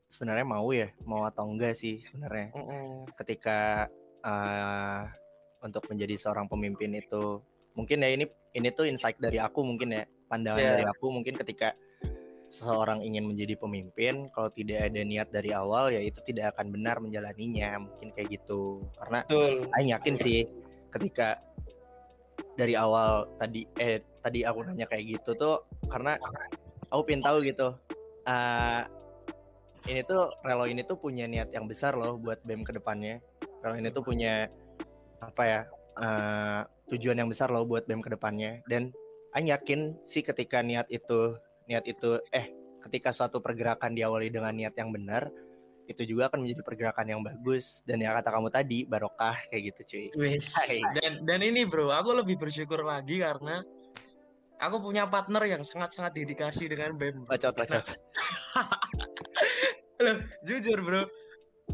sebenarnya 0.08 0.46
mau 0.48 0.68
ya, 0.72 0.88
mau 1.04 1.28
atau 1.28 1.44
enggak 1.48 1.76
sih 1.76 2.00
sebenarnya. 2.00 2.52
Mm-mm. 2.56 3.12
Ketika 3.12 3.88
eh, 4.24 5.02
untuk 5.64 5.84
menjadi 5.88 6.16
seorang 6.16 6.48
pemimpin 6.48 6.96
itu 6.96 7.44
mungkin 7.76 8.02
ya 8.02 8.10
ini 8.10 8.24
ini 8.56 8.68
tuh 8.72 8.88
insight 8.88 9.20
dari 9.20 9.38
aku 9.38 9.62
mungkin 9.62 9.94
ya, 9.94 10.04
pandangan 10.26 10.58
Iya. 10.60 10.70
dari 10.80 10.84
aku 10.88 11.06
mungkin 11.12 11.36
ketika 11.36 11.76
seseorang 12.48 13.04
ingin 13.04 13.28
menjadi 13.28 13.60
pemimpin 13.60 14.32
kalau 14.32 14.48
tidak 14.48 14.88
ada 14.88 15.00
niat 15.04 15.28
dari 15.28 15.52
awal 15.52 15.92
ya 15.92 16.00
itu 16.00 16.20
tidak 16.24 16.56
akan 16.56 16.72
benar 16.72 17.00
menjalaninya. 17.00 17.76
Mungkin 17.84 18.12
kayak 18.16 18.40
gitu. 18.40 18.84
Karena 18.96 19.24
betul. 19.28 19.68
Aing 19.76 19.92
yakin 19.92 20.14
sih 20.16 20.48
ketika 20.88 21.36
dari 22.58 22.74
awal 22.74 23.28
tadi 23.38 23.62
eh 23.78 24.02
tadi 24.18 24.42
aku 24.42 24.66
nanya 24.66 24.90
kayak 24.90 25.18
gitu 25.18 25.30
tuh 25.38 25.62
karena 25.86 26.18
aku 26.90 27.00
pengen 27.06 27.22
tahu 27.22 27.38
gitu 27.46 27.76
eh 28.26 28.82
ini 29.88 30.02
tuh 30.04 30.34
Relo 30.42 30.66
ini 30.66 30.82
tuh 30.82 30.98
punya 30.98 31.30
niat 31.30 31.54
yang 31.54 31.70
besar 31.70 31.94
loh 31.94 32.18
buat 32.18 32.42
BEM 32.42 32.66
ke 32.66 32.74
depannya 32.74 33.22
Relo 33.62 33.78
ini 33.78 33.88
tuh 33.94 34.02
punya 34.02 34.50
apa 35.22 35.42
ya 35.46 35.60
eh, 36.02 36.60
tujuan 36.90 37.22
yang 37.22 37.30
besar 37.30 37.48
loh 37.54 37.62
buat 37.62 37.86
BEM 37.86 38.02
ke 38.02 38.10
depannya 38.10 38.60
dan 38.66 38.90
Aing 39.36 39.52
yakin 39.52 39.94
sih 40.08 40.24
ketika 40.24 40.64
niat 40.64 40.88
itu 40.88 41.36
niat 41.68 41.84
itu 41.84 42.16
eh 42.32 42.50
ketika 42.82 43.12
suatu 43.12 43.44
pergerakan 43.44 43.92
diawali 43.92 44.32
dengan 44.32 44.56
niat 44.56 44.75
yang 44.75 44.90
benar 44.90 45.28
itu 45.88 46.04
juga 46.04 46.28
akan 46.28 46.44
menjadi 46.44 46.60
pergerakan 46.64 47.06
yang 47.08 47.20
bagus 47.25 47.80
dan 47.88 48.04
yang 48.04 48.12
kata 48.20 48.28
kamu 48.28 48.48
tadi 48.52 48.84
barokah 48.84 49.37
kayak 49.48 49.72
gitu 49.72 49.80
cuy. 49.88 50.06
Dan 51.00 51.25
dan 51.25 51.40
ini 51.40 51.64
bro, 51.64 51.88
aku 51.88 52.12
lebih 52.12 52.37
bersyukur 52.37 52.84
lagi 52.84 53.25
karena 53.25 53.64
aku 54.60 54.84
punya 54.84 55.08
partner 55.08 55.48
yang 55.48 55.64
sangat-sangat 55.64 56.12
dedikasi 56.12 56.68
dengan 56.68 56.92
BEM. 57.00 57.25
bacot 57.25 57.56
bacot 57.56 57.84
Loh, 60.04 60.20
jujur 60.44 60.78
bro, 60.84 61.02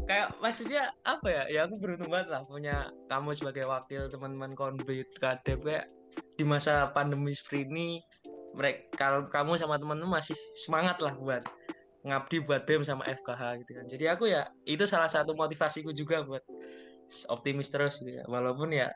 kayak 0.07 0.31
maksudnya 0.39 0.95
apa 1.03 1.27
ya? 1.27 1.43
Ya 1.51 1.59
aku 1.67 1.75
beruntung 1.75 2.09
banget 2.09 2.31
lah 2.31 2.41
punya 2.47 2.89
kamu 3.11 3.35
sebagai 3.35 3.67
wakil 3.67 4.07
teman-teman 4.07 4.55
konbit 4.55 5.11
kadep 5.19 5.59
kayak 5.59 5.91
di 6.39 6.47
masa 6.47 6.87
pandemi 6.95 7.35
seperti 7.35 7.67
ini 7.67 7.87
mereka 8.55 8.81
kalau 8.95 9.27
kamu 9.27 9.59
sama 9.59 9.75
teman-teman 9.75 10.19
masih 10.19 10.35
semangat 10.55 10.97
lah 11.03 11.13
buat 11.19 11.43
ngabdi 12.05 12.45
buat 12.45 12.63
BEM 12.63 12.85
sama 12.85 13.03
FKH 13.03 13.65
gitu 13.65 13.71
kan. 13.75 13.85
Jadi 13.89 14.05
aku 14.07 14.23
ya 14.31 14.47
itu 14.63 14.85
salah 14.87 15.09
satu 15.09 15.35
motivasiku 15.35 15.91
juga 15.91 16.23
buat 16.23 16.41
optimis 17.27 17.69
terus 17.73 17.99
gitu 17.99 18.21
ya. 18.21 18.23
Walaupun 18.29 18.71
ya 18.71 18.93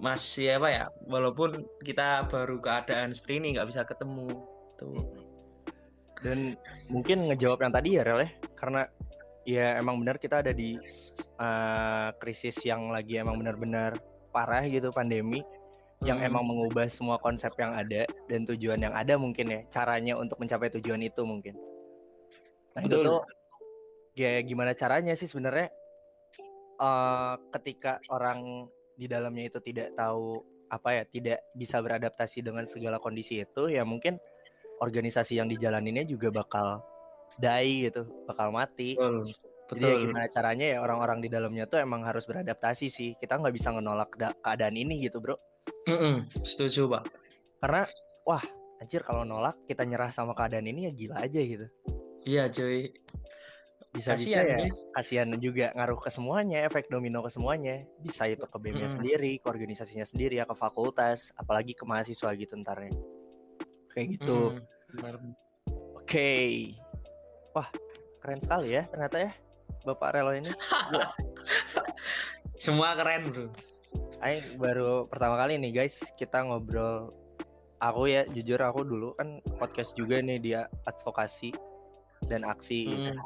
masih 0.00 0.58
apa 0.58 0.68
ya, 0.72 0.84
walaupun 1.06 1.62
kita 1.86 2.26
baru 2.26 2.58
keadaan 2.58 3.14
seperti 3.14 3.40
ini 3.40 3.48
nggak 3.56 3.68
bisa 3.70 3.86
ketemu 3.86 4.28
tuh. 4.80 4.98
dan 6.24 6.56
mungkin 6.88 7.28
ngejawab 7.28 7.60
yang 7.60 7.74
tadi 7.76 8.00
ya 8.00 8.02
Rel 8.02 8.24
ya 8.24 8.30
karena 8.56 8.88
ya 9.44 9.76
emang 9.76 10.00
benar 10.00 10.16
kita 10.16 10.40
ada 10.40 10.56
di 10.56 10.80
uh, 11.36 12.08
krisis 12.16 12.56
yang 12.64 12.88
lagi 12.88 13.20
emang 13.20 13.36
benar-benar 13.36 14.00
parah 14.32 14.64
gitu 14.64 14.88
pandemi 14.88 15.44
yang 16.04 16.20
Hmm. 16.20 16.28
emang 16.28 16.44
mengubah 16.44 16.84
semua 16.92 17.16
konsep 17.16 17.50
yang 17.56 17.72
ada 17.72 18.04
dan 18.28 18.44
tujuan 18.44 18.76
yang 18.76 18.92
ada 18.92 19.16
mungkin 19.16 19.48
ya 19.48 19.60
caranya 19.72 20.20
untuk 20.20 20.36
mencapai 20.36 20.68
tujuan 20.78 21.00
itu 21.00 21.24
mungkin 21.24 21.56
nah 22.76 22.84
itu 22.84 22.92
Betul. 22.92 23.08
tuh 23.08 23.20
ya 24.14 24.36
gimana 24.44 24.76
caranya 24.76 25.16
sih 25.16 25.24
sebenarnya 25.26 25.72
eh 26.74 27.34
ketika 27.56 28.02
orang 28.12 28.68
di 28.94 29.06
dalamnya 29.08 29.48
itu 29.48 29.58
tidak 29.64 29.96
tahu 29.96 30.42
apa 30.68 30.88
ya 30.90 31.02
tidak 31.06 31.38
bisa 31.54 31.78
beradaptasi 31.80 32.42
dengan 32.44 32.66
segala 32.66 32.98
kondisi 32.98 33.40
itu 33.40 33.70
ya 33.70 33.86
mungkin 33.86 34.18
organisasi 34.82 35.38
yang 35.38 35.46
dijalaninnya 35.46 36.04
juga 36.04 36.34
bakal 36.34 36.82
die 37.38 37.88
gitu 37.90 38.04
bakal 38.26 38.50
mati 38.52 38.98
Betul. 38.98 39.32
jadi 39.80 39.86
ya 39.86 39.96
gimana 40.04 40.26
caranya 40.28 40.66
ya 40.66 40.78
orang-orang 40.82 41.18
di 41.24 41.28
dalamnya 41.30 41.64
tuh 41.64 41.80
emang 41.80 42.02
harus 42.04 42.26
beradaptasi 42.26 42.90
sih 42.90 43.10
kita 43.16 43.38
nggak 43.38 43.54
bisa 43.54 43.70
ngenolak 43.72 44.10
da- 44.18 44.36
keadaan 44.42 44.74
ini 44.76 45.00
gitu 45.00 45.22
bro 45.22 45.38
Mm-mm, 45.84 46.24
setuju 46.40 46.88
pak. 46.88 47.04
karena 47.58 47.84
wah 48.22 48.44
anjir 48.78 49.00
kalau 49.00 49.22
nolak 49.22 49.56
kita 49.64 49.82
nyerah 49.82 50.08
sama 50.08 50.32
keadaan 50.32 50.64
ini 50.64 50.86
ya 50.86 50.92
gila 50.92 51.16
aja 51.20 51.40
gitu 51.40 51.66
Iya 52.24 52.48
cuy. 52.48 52.88
bisa-bisa 53.90 54.42
Kasihan, 54.42 54.44
ya 54.44 54.56
guys. 54.58 54.76
kasihan 54.92 55.28
juga 55.38 55.70
ngaruh 55.72 55.96
ke 55.96 56.10
semuanya 56.10 56.64
efek 56.64 56.88
domino 56.88 57.20
ke 57.20 57.30
semuanya 57.30 57.84
bisa 57.98 58.26
itu 58.26 58.42
ke 58.42 58.56
BEM-nya 58.58 58.84
Mm-mm. 58.84 58.96
sendiri 58.98 59.32
ke 59.38 59.46
organisasinya 59.46 60.02
sendiri 60.02 60.36
ya 60.36 60.44
ke 60.44 60.52
fakultas 60.52 61.30
apalagi 61.34 61.72
ke 61.72 61.84
mahasiswa 61.84 62.32
gitu 62.34 62.56
ntarnya 62.56 62.90
kayak 63.90 64.18
gitu 64.18 64.58
Mm, 64.94 65.34
oke 65.98 66.30
wah 67.50 67.66
keren 68.18 68.38
sekali 68.38 68.72
ya 68.72 68.86
ternyata 68.86 69.18
ya 69.20 69.32
bapak 69.82 70.14
Relo 70.14 70.30
ini 70.32 70.50
Semua 72.56 72.94
keren 72.94 73.26
bro. 73.26 73.46
Aing 74.24 74.56
baru 74.56 75.04
pertama 75.04 75.36
kali 75.36 75.60
nih 75.60 75.84
guys 75.84 76.08
kita 76.16 76.40
ngobrol. 76.48 77.12
Aku 77.76 78.08
ya 78.08 78.24
jujur 78.24 78.56
aku 78.64 78.80
dulu 78.80 79.12
kan 79.20 79.44
podcast 79.60 79.92
juga 79.92 80.16
nih 80.24 80.40
dia 80.40 80.60
advokasi 80.88 81.52
dan 82.24 82.48
aksi. 82.48 82.88
Gitu. 82.88 83.12
Mm. 83.12 83.20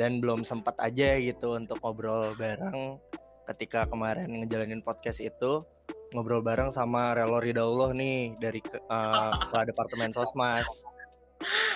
dan 0.00 0.24
belum 0.24 0.40
sempat 0.40 0.72
aja 0.80 1.20
gitu 1.20 1.52
untuk 1.52 1.76
ngobrol 1.84 2.32
bareng. 2.40 2.96
Ketika 3.44 3.84
kemarin 3.84 4.40
ngejalanin 4.40 4.80
podcast 4.80 5.20
itu 5.20 5.68
ngobrol 6.16 6.40
bareng 6.40 6.72
sama 6.72 7.12
Relo 7.12 7.36
Ridaullah 7.36 7.92
nih 7.92 8.32
dari 8.40 8.64
ke, 8.64 8.80
eh, 8.80 9.32
kepala 9.36 9.68
departemen 9.68 10.16
sosmas. 10.16 10.64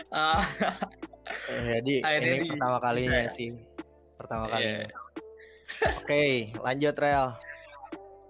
Ah, 0.08 0.40
Eh, 1.50 1.76
jadi 1.76 1.94
ini 2.24 2.54
pertama 2.56 2.78
kalinya 2.80 3.20
bisa 3.20 3.28
ya? 3.28 3.36
sih 3.36 3.50
pertama 4.16 4.44
kalinya. 4.48 4.88
Oke 6.00 6.54
lanjut 6.62 6.94
Rel 6.96 7.26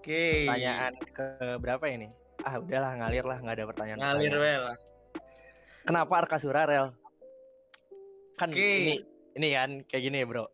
Oke. 0.07 0.47
pertanyaan 0.47 0.93
ke 1.11 1.27
berapa 1.59 1.85
ini 1.91 2.07
ah 2.47 2.55
udahlah 2.63 2.95
ngalir 2.95 3.25
lah 3.27 3.37
nggak 3.43 3.55
ada 3.59 3.65
pertanyaan 3.67 3.99
Ngalir 3.99 4.33
well. 4.39 4.65
kenapa 5.83 6.13
Arkasura 6.23 6.63
Rel 6.63 6.95
kan 8.39 8.55
Oke. 8.55 8.63
ini 8.63 8.95
ini 9.35 9.47
kan 9.51 9.83
kayak 9.83 10.03
gini 10.07 10.23
bro 10.23 10.47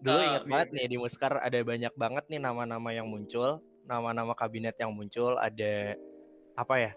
dulu 0.00 0.16
uh, 0.16 0.26
inget 0.26 0.44
banget 0.48 0.68
nih 0.76 0.86
di 0.88 0.96
Muskar 0.96 1.32
ada 1.38 1.58
banyak 1.60 1.94
banget 1.94 2.24
nih 2.32 2.40
nama-nama 2.40 2.88
yang 2.90 3.06
muncul, 3.06 3.60
nama-nama 3.84 4.32
kabinet 4.32 4.74
yang 4.80 4.96
muncul, 4.96 5.36
ada 5.36 5.94
apa 6.56 6.74
ya? 6.80 6.92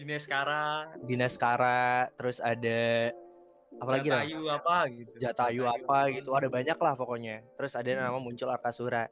Dineskara. 0.00 0.96
Dineskara, 1.04 2.08
terus 2.16 2.40
ada 2.40 3.12
apalagi 3.76 4.08
Jatayu 4.08 4.40
lah? 4.48 4.56
apa 4.56 4.76
gitu. 4.88 5.12
Jatayu, 5.20 5.62
Jatayu 5.62 5.62
apa 5.68 5.98
gitu, 6.16 6.30
ada 6.32 6.48
banyak 6.48 6.78
lah 6.80 6.94
pokoknya. 6.96 7.36
Terus 7.60 7.72
ada 7.76 7.88
hmm. 7.92 8.00
nama 8.08 8.18
muncul 8.18 8.48
Arkasura. 8.48 9.04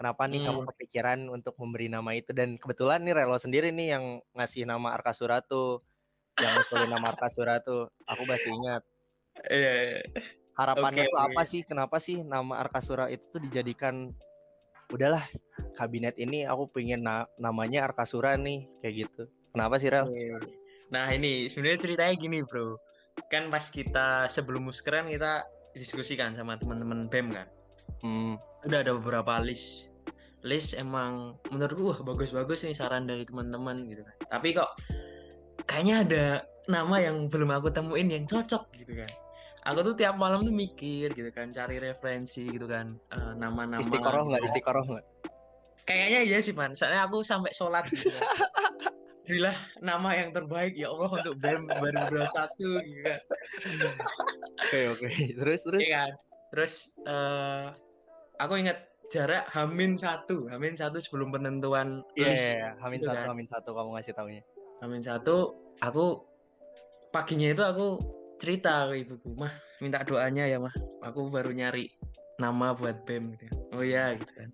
Kenapa 0.00 0.24
nih 0.24 0.40
hmm. 0.40 0.48
kamu 0.48 0.60
kepikiran 0.72 1.18
untuk 1.28 1.60
memberi 1.60 1.92
nama 1.92 2.16
itu 2.16 2.32
dan 2.32 2.56
kebetulan 2.56 3.04
nih 3.04 3.20
Relo 3.20 3.36
sendiri 3.36 3.68
nih 3.68 4.00
yang 4.00 4.24
ngasih 4.32 4.64
nama 4.64 4.96
Arkasura 4.96 5.44
tuh, 5.44 5.84
yang 6.40 6.56
ngusulin 6.56 6.88
nama 6.88 7.12
Arkasura 7.12 7.60
tuh, 7.60 7.92
aku 8.08 8.24
masih 8.24 8.48
ingat. 8.48 8.82
Iya. 9.52 10.00
yeah. 10.00 10.40
Harapannya 10.56 11.04
okay, 11.04 11.12
tuh 11.12 11.20
okay. 11.20 11.28
apa 11.28 11.42
sih? 11.44 11.60
Kenapa 11.68 11.96
sih 12.00 12.16
nama 12.24 12.64
Arkasura 12.64 13.12
itu 13.12 13.28
tuh 13.28 13.44
dijadikan 13.44 14.16
udahlah 14.88 15.22
kabinet 15.76 16.16
ini 16.16 16.48
aku 16.48 16.72
pengen 16.72 17.04
na 17.04 17.28
namanya 17.36 17.84
Arkasura 17.84 18.40
nih 18.40 18.64
kayak 18.80 18.94
gitu. 19.04 19.22
Kenapa 19.52 19.76
sih 19.76 19.92
Rel? 19.92 20.08
Nah 20.90 21.12
ini 21.12 21.46
sebenarnya 21.46 21.78
ceritanya 21.80 22.14
gini 22.16 22.40
bro. 22.40 22.74
Kan 23.28 23.52
pas 23.52 23.68
kita 23.68 24.32
sebelum 24.32 24.68
muskeran 24.68 25.12
kita 25.12 25.44
diskusikan 25.76 26.32
sama 26.32 26.56
teman-teman 26.56 27.06
BEM 27.06 27.36
kan. 27.36 27.48
Hmm. 28.02 28.34
Udah 28.66 28.84
ada 28.84 28.92
beberapa 28.96 29.38
list. 29.40 29.89
List 30.40 30.72
emang 30.76 31.36
menurutku 31.52 31.92
wah 31.92 32.00
bagus-bagus 32.00 32.64
nih 32.64 32.76
saran 32.76 33.04
dari 33.04 33.28
teman-teman 33.28 33.84
gitu 33.88 34.02
kan. 34.04 34.16
Tapi 34.38 34.56
kok 34.56 34.70
kayaknya 35.68 35.96
ada 36.06 36.24
nama 36.68 36.96
yang 37.02 37.28
belum 37.28 37.50
aku 37.52 37.68
temuin 37.72 38.08
yang 38.08 38.24
cocok 38.24 38.70
gitu 38.78 38.94
kan 38.94 39.10
aku 39.68 39.92
tuh 39.92 39.94
tiap 39.96 40.16
malam 40.16 40.40
tuh 40.40 40.54
mikir 40.54 41.12
gitu 41.12 41.28
kan 41.34 41.52
cari 41.52 41.76
referensi 41.76 42.48
gitu 42.48 42.64
kan 42.64 42.96
uh, 43.12 43.36
nama-nama 43.36 43.82
istiqoroh 43.82 44.32
nggak 44.32 44.40
gitu. 44.40 44.48
istiqoroh 44.56 44.84
nggak 44.88 45.04
kayaknya 45.84 46.20
iya 46.24 46.38
sih 46.40 46.54
man 46.54 46.72
soalnya 46.72 47.04
aku 47.04 47.26
sampai 47.26 47.50
sholat 47.50 47.82
gitu 47.90 48.14
kan. 48.14 48.22
Berilah 49.30 49.54
nama 49.78 50.10
yang 50.18 50.34
terbaik 50.34 50.74
ya 50.74 50.90
Allah 50.90 51.06
untuk 51.22 51.38
BEM 51.38 51.70
2021 51.70 52.82
gitu 52.82 53.00
kan. 53.06 53.20
Oke 54.58 54.80
oke. 54.90 55.08
Terus 55.38 55.60
terus. 55.62 55.80
Iya 55.86 55.90
kan? 55.94 56.12
Terus 56.50 56.72
uh, 57.06 57.70
aku 58.42 58.58
ingat 58.58 58.89
jarak 59.10 59.44
Hamin 59.50 59.98
satu, 59.98 60.46
Hamin 60.48 60.78
satu 60.78 61.02
sebelum 61.02 61.34
penentuan. 61.34 62.06
Iya, 62.14 62.24
yeah, 62.24 62.34
yeah, 62.34 62.54
yeah. 62.54 62.72
Hamin 62.78 62.98
gitu 63.02 63.10
satu, 63.10 63.18
kan. 63.18 63.26
Hamin 63.34 63.46
satu 63.46 63.70
kamu 63.74 63.90
ngasih 63.98 64.14
taunya. 64.14 64.42
Hamin 64.80 65.02
satu, 65.02 65.36
aku 65.82 66.30
paginya 67.10 67.50
itu 67.50 67.62
aku 67.66 67.86
cerita 68.40 68.88
ke 68.88 69.04
ibuku 69.04 69.36
mah 69.36 69.52
minta 69.82 70.00
doanya 70.06 70.46
ya 70.46 70.56
mah 70.56 70.72
aku 71.04 71.28
baru 71.28 71.52
nyari 71.52 71.90
nama 72.40 72.72
buat 72.72 73.04
bem 73.04 73.36
gitu 73.36 73.52
oh 73.76 73.84
ya 73.84 74.16
gitu 74.16 74.32
kan 74.32 74.50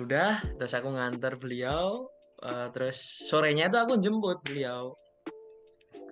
udah 0.00 0.40
terus 0.56 0.72
aku 0.72 0.88
nganter 0.94 1.36
beliau 1.36 2.08
uh, 2.40 2.72
terus 2.72 2.96
sorenya 3.28 3.68
tuh 3.68 3.84
aku 3.84 3.92
jemput 4.00 4.40
beliau 4.46 4.96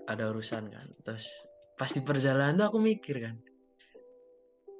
ada 0.04 0.28
urusan 0.28 0.68
kan 0.68 0.88
terus 1.00 1.24
pas 1.80 1.88
di 1.88 2.04
perjalanan 2.04 2.60
tuh 2.60 2.66
aku 2.74 2.78
mikir 2.82 3.24
kan 3.24 3.36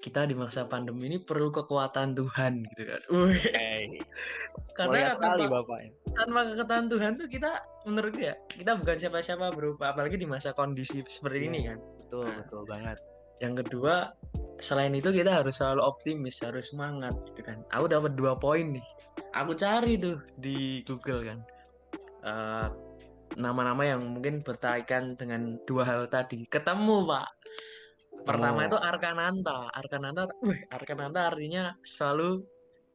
kita 0.05 0.29
di 0.29 0.37
masa 0.37 0.69
pandemi 0.69 1.09
ini 1.09 1.17
perlu 1.17 1.49
kekuatan 1.49 2.13
Tuhan 2.13 2.61
gitu 2.77 2.83
kan. 2.85 3.01
Wih. 3.09 4.05
Karena 4.77 5.09
sekali 5.09 5.49
bapaknya. 5.49 5.97
Tanpa 6.13 6.41
kekuatan 6.53 6.93
Tuhan 6.93 7.13
tuh 7.17 7.29
kita 7.33 7.65
menurut 7.89 8.13
ya 8.21 8.37
kita 8.53 8.77
bukan 8.77 9.01
siapa-siapa 9.01 9.57
berupa 9.57 9.97
apalagi 9.97 10.21
di 10.21 10.29
masa 10.29 10.53
kondisi 10.53 11.01
seperti 11.09 11.49
ini 11.49 11.73
kan. 11.73 11.81
Betul 12.05 12.29
nah, 12.29 12.37
betul 12.45 12.63
banget. 12.69 12.99
Yang 13.41 13.55
kedua 13.65 14.13
selain 14.61 14.93
itu 14.93 15.09
kita 15.09 15.41
harus 15.41 15.57
selalu 15.57 15.81
optimis 15.81 16.45
harus 16.45 16.69
semangat 16.69 17.17
gitu 17.33 17.41
kan. 17.41 17.65
Aku 17.73 17.89
dapat 17.89 18.13
dua 18.13 18.37
poin 18.37 18.77
nih. 18.77 18.87
Aku 19.33 19.57
cari 19.57 19.97
tuh 19.97 20.21
di 20.37 20.85
Google 20.85 21.25
kan. 21.25 21.39
Uh, 22.25 22.69
nama-nama 23.41 23.89
yang 23.89 24.05
mungkin 24.05 24.45
berkaitan 24.45 25.17
dengan 25.17 25.59
dua 25.67 25.83
hal 25.83 26.07
tadi 26.07 26.47
ketemu 26.47 27.03
pak 27.03 27.29
Pertama 28.22 28.64
oh. 28.64 28.68
itu 28.70 28.79
Arkananta. 28.79 29.59
Arkananta, 29.74 30.22
wih, 30.46 30.62
Arkananta 30.70 31.35
artinya 31.35 31.74
selalu 31.83 32.46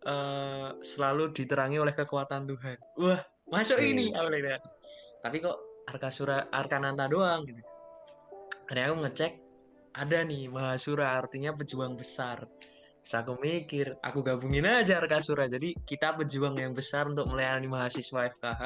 uh, 0.08 0.72
selalu 0.80 1.36
diterangi 1.36 1.78
oleh 1.78 1.92
kekuatan 1.92 2.48
Tuhan. 2.48 2.78
Wah, 2.96 3.22
masuk 3.52 3.78
okay. 3.78 3.92
ini 3.92 4.16
awalnya. 4.16 4.58
Tapi 5.20 5.44
kok 5.44 5.60
Arkasura 5.92 6.48
Arkananta 6.54 7.12
doang 7.12 7.44
gitu. 7.44 7.60
Akhirnya 8.70 8.94
aku 8.94 8.98
ngecek 9.04 9.34
ada 9.98 10.20
nih 10.22 10.46
Mahasura 10.48 11.18
artinya 11.18 11.52
pejuang 11.52 11.98
besar. 11.98 12.46
Terus 13.00 13.16
aku 13.16 13.34
mikir, 13.42 13.98
aku 14.06 14.22
gabungin 14.22 14.70
aja 14.70 15.02
Arkasura. 15.02 15.50
Jadi 15.50 15.74
kita 15.88 16.14
pejuang 16.14 16.60
yang 16.62 16.78
besar 16.78 17.10
untuk 17.10 17.26
melayani 17.32 17.66
mahasiswa 17.66 18.30
FKH 18.30 18.64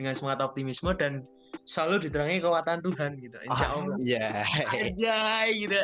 dengan 0.00 0.14
semangat 0.16 0.40
optimisme 0.48 0.90
dan 0.96 1.28
selalu 1.64 2.08
diterangi 2.08 2.42
kekuatan 2.42 2.78
Tuhan 2.82 3.10
gitu. 3.22 3.38
Insya 3.46 3.66
oh, 3.70 3.76
Allah. 3.86 3.96
Iya. 3.98 4.28
Aja 4.70 5.18
gitu. 5.50 5.80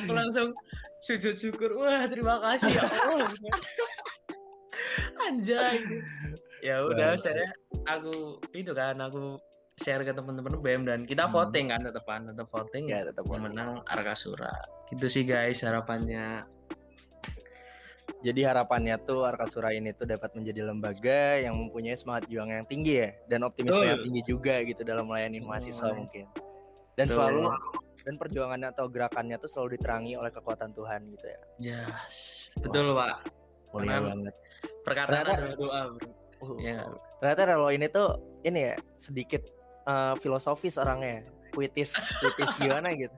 Aku 0.00 0.10
langsung 0.12 0.48
sujud 1.04 1.34
syukur. 1.36 1.70
Wah, 1.76 2.06
terima 2.08 2.40
kasih 2.40 2.78
ya 2.78 2.84
Allah. 2.86 3.30
Anjay. 5.28 5.78
Ya 6.62 6.86
udah, 6.86 7.18
saya 7.18 7.50
aku 7.90 8.38
itu 8.54 8.70
kan 8.70 9.02
aku 9.02 9.36
share 9.82 10.06
ke 10.06 10.14
teman-teman 10.14 10.62
BEM 10.62 10.82
dan 10.86 11.02
kita 11.02 11.26
hmm. 11.26 11.34
voting 11.34 11.74
kan 11.74 11.82
tetepan 11.82 12.30
tetap 12.30 12.46
voting 12.54 12.92
ya 12.92 13.02
tetap 13.02 13.26
menang 13.26 13.82
Arkasura. 13.90 14.52
Gitu 14.92 15.06
sih 15.10 15.24
guys 15.26 15.64
harapannya. 15.66 16.46
Jadi 18.22 18.40
harapannya 18.46 19.02
tuh 19.02 19.26
Arkasura 19.26 19.74
ini 19.74 19.90
tuh 19.90 20.06
dapat 20.06 20.30
menjadi 20.38 20.70
lembaga 20.70 21.42
yang 21.42 21.58
mempunyai 21.58 21.98
semangat 21.98 22.30
juang 22.30 22.54
yang 22.54 22.62
tinggi 22.70 23.02
ya 23.02 23.10
dan 23.26 23.42
optimisme 23.42 23.82
yang 23.82 23.98
tinggi 23.98 24.22
juga 24.22 24.62
gitu 24.62 24.86
dalam 24.86 25.10
melayani 25.10 25.42
mahasiswa 25.42 25.90
oh. 25.90 25.98
mungkin. 25.98 26.30
Dan 26.94 27.10
Tuh. 27.10 27.18
selalu 27.18 27.50
dan 28.02 28.14
perjuangannya 28.18 28.68
atau 28.74 28.86
gerakannya 28.90 29.36
tuh 29.38 29.50
selalu 29.50 29.78
diterangi 29.78 30.14
oleh 30.18 30.30
kekuatan 30.30 30.70
Tuhan 30.70 31.00
gitu 31.18 31.26
ya. 31.26 31.40
Ya, 31.58 31.82
betul 32.62 32.94
Pak. 32.94 33.26
Mulia 33.74 33.98
banget. 33.98 34.34
Perkataan 34.86 35.22
adalah 35.26 35.56
doa. 35.58 35.82
Uh, 36.42 36.58
ya. 36.62 36.86
Ternyata 37.22 37.42
kalau 37.46 37.70
ini 37.70 37.86
tuh 37.90 38.08
ini 38.42 38.74
ya 38.74 38.76
sedikit 38.98 39.42
uh, 39.86 40.14
filosofis 40.18 40.78
orangnya, 40.78 41.26
puitis, 41.54 41.94
puitis 42.18 42.54
gimana 42.62 42.94
gitu. 42.94 43.14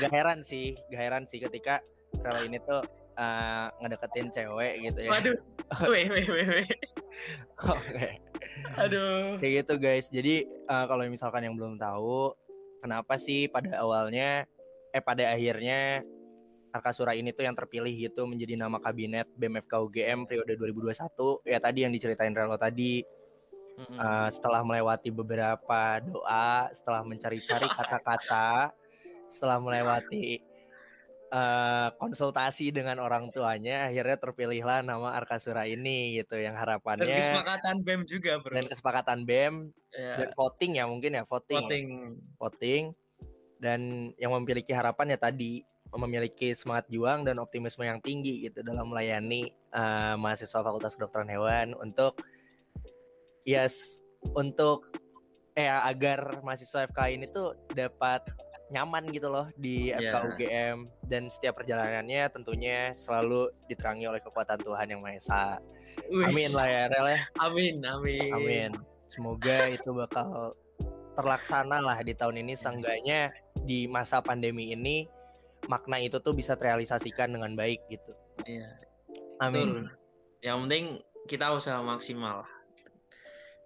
Gak 0.00 0.12
heran 0.12 0.40
sih, 0.44 0.76
gak 0.92 1.00
heran 1.00 1.24
sih 1.28 1.40
ketika 1.40 1.80
kalau 2.20 2.40
ini 2.44 2.60
tuh 2.64 2.84
uh, 3.16 3.66
ngedeketin 3.80 4.28
cewek 4.30 4.74
gitu 4.84 5.00
ya. 5.06 5.10
Waduh. 5.10 5.36
Weh, 5.92 6.06
weh, 6.10 6.26
weh, 6.26 6.46
weh. 6.46 6.68
Oke. 7.62 8.18
Aduh. 8.74 9.38
Kayak 9.38 9.52
gitu 9.64 9.74
guys. 9.78 10.06
Jadi 10.10 10.50
uh, 10.66 10.84
kalau 10.90 11.06
misalkan 11.06 11.46
yang 11.46 11.54
belum 11.54 11.78
tahu 11.78 12.34
kenapa 12.82 13.14
sih 13.20 13.46
pada 13.46 13.78
awalnya 13.78 14.50
eh 14.90 15.02
pada 15.04 15.30
akhirnya 15.30 16.02
Arkasura 16.70 17.18
ini 17.18 17.34
tuh 17.34 17.46
yang 17.46 17.54
terpilih 17.54 17.90
gitu 17.90 18.26
menjadi 18.26 18.54
nama 18.54 18.78
kabinet 18.78 19.26
BMFK 19.34 19.72
UGM 19.74 20.26
periode 20.26 20.54
2021 20.54 21.46
ya 21.46 21.58
tadi 21.58 21.78
yang 21.82 21.92
diceritain 21.94 22.30
Relo 22.30 22.54
tadi 22.54 23.02
uh, 23.98 24.28
setelah 24.30 24.62
melewati 24.62 25.10
beberapa 25.10 25.98
doa 26.02 26.70
setelah 26.70 27.02
mencari-cari 27.02 27.66
kata-kata 27.66 28.70
setelah 29.30 29.58
melewati 29.62 30.42
uh, 31.30 31.88
konsultasi 31.96 32.74
dengan 32.74 32.98
orang 32.98 33.30
tuanya 33.30 33.88
akhirnya 33.88 34.18
terpilihlah 34.18 34.82
nama 34.82 35.14
Arkasura 35.16 35.64
ini 35.64 36.18
gitu. 36.18 36.36
Yang 36.36 36.56
harapannya 36.58 37.06
dan 37.06 37.18
kesepakatan 37.22 37.76
BEM 37.86 38.00
juga 38.06 38.32
bro. 38.42 38.52
dan 38.54 38.64
kesepakatan 38.66 39.18
BEM 39.24 39.54
yeah. 39.94 40.16
dan 40.18 40.28
voting 40.34 40.72
ya 40.78 40.84
mungkin 40.90 41.10
ya 41.16 41.24
voting. 41.24 41.64
Voting. 41.64 41.86
Voting. 42.36 42.82
Dan 43.60 43.80
yang 44.18 44.32
memiliki 44.34 44.72
harapan 44.74 45.14
ya 45.14 45.18
tadi 45.20 45.62
memiliki 45.90 46.54
semangat 46.54 46.86
juang 46.86 47.26
dan 47.26 47.42
optimisme 47.42 47.82
yang 47.82 47.98
tinggi 47.98 48.46
gitu 48.46 48.62
dalam 48.62 48.94
melayani 48.94 49.50
uh, 49.74 50.14
mahasiswa 50.14 50.62
Fakultas 50.62 50.94
Kedokteran 50.94 51.26
Hewan 51.26 51.74
untuk 51.74 52.22
yes 53.42 53.98
untuk 54.38 54.86
eh 55.58 55.66
agar 55.66 56.38
mahasiswa 56.46 56.86
FK 56.86 56.98
ini 57.10 57.26
tuh 57.26 57.58
dapat 57.74 58.22
nyaman 58.70 59.10
gitu 59.10 59.26
loh 59.26 59.50
di 59.58 59.90
yeah. 59.90 60.78
dan 61.02 61.26
setiap 61.26 61.58
perjalanannya 61.58 62.30
tentunya 62.30 62.94
selalu 62.94 63.50
diterangi 63.66 64.06
oleh 64.06 64.22
kekuatan 64.22 64.62
Tuhan 64.62 64.86
yang 64.94 65.02
Maha 65.02 65.18
Esa. 65.18 65.44
Amin 66.06 66.50
lah 66.54 66.66
ya 66.70 66.82
Rel 66.86 67.06
ya. 67.18 67.20
Amin, 67.42 67.82
amin. 67.82 68.30
Amin. 68.30 68.70
Semoga 69.10 69.66
itu 69.74 69.90
bakal 69.90 70.54
terlaksana 71.18 71.82
lah 71.82 71.98
di 72.00 72.14
tahun 72.14 72.46
ini 72.46 72.54
seenggaknya 72.54 73.34
di 73.66 73.90
masa 73.90 74.22
pandemi 74.22 74.70
ini 74.70 75.10
makna 75.66 75.98
itu 76.00 76.22
tuh 76.22 76.32
bisa 76.32 76.54
terrealisasikan 76.54 77.34
dengan 77.34 77.52
baik 77.58 77.82
gitu. 77.90 78.14
Iya. 78.46 78.70
Amin. 79.42 79.66
Betul. 79.66 79.86
Yang 80.40 80.56
penting 80.64 80.84
kita 81.26 81.46
usaha 81.52 81.82
maksimal. 81.82 82.46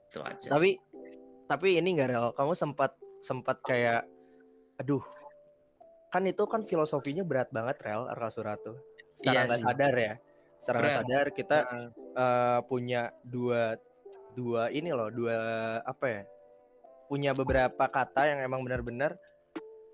Itu 0.08 0.24
aja. 0.24 0.48
Tapi 0.48 0.80
tapi 1.44 1.76
ini 1.76 1.92
enggak 1.92 2.08
Rel, 2.08 2.32
kamu 2.32 2.56
sempat 2.56 2.96
sempat 3.20 3.60
kayak 3.62 4.08
aduh. 4.80 5.04
Kan 6.10 6.22
itu 6.30 6.46
kan 6.46 6.62
filosofinya 6.62 7.26
berat 7.26 7.50
banget 7.50 7.82
rel 7.82 8.06
Arkasura 8.06 8.54
tuh 8.58 8.78
secara 9.10 9.34
Iya 9.34 9.48
nggak 9.50 9.60
sih. 9.60 9.66
sadar 9.66 9.94
ya. 9.98 10.14
Secara 10.62 10.76
nggak 10.78 10.94
sadar 11.02 11.26
kita 11.34 11.56
eh, 12.14 12.60
punya 12.70 13.02
dua 13.26 13.74
dua 14.34 14.70
ini 14.70 14.90
loh 14.90 15.10
dua 15.10 15.36
apa 15.82 16.06
ya 16.10 16.22
punya 17.06 17.30
beberapa 17.36 17.86
kata 17.86 18.30
yang 18.30 18.38
emang 18.42 18.62
benar-benar 18.62 19.18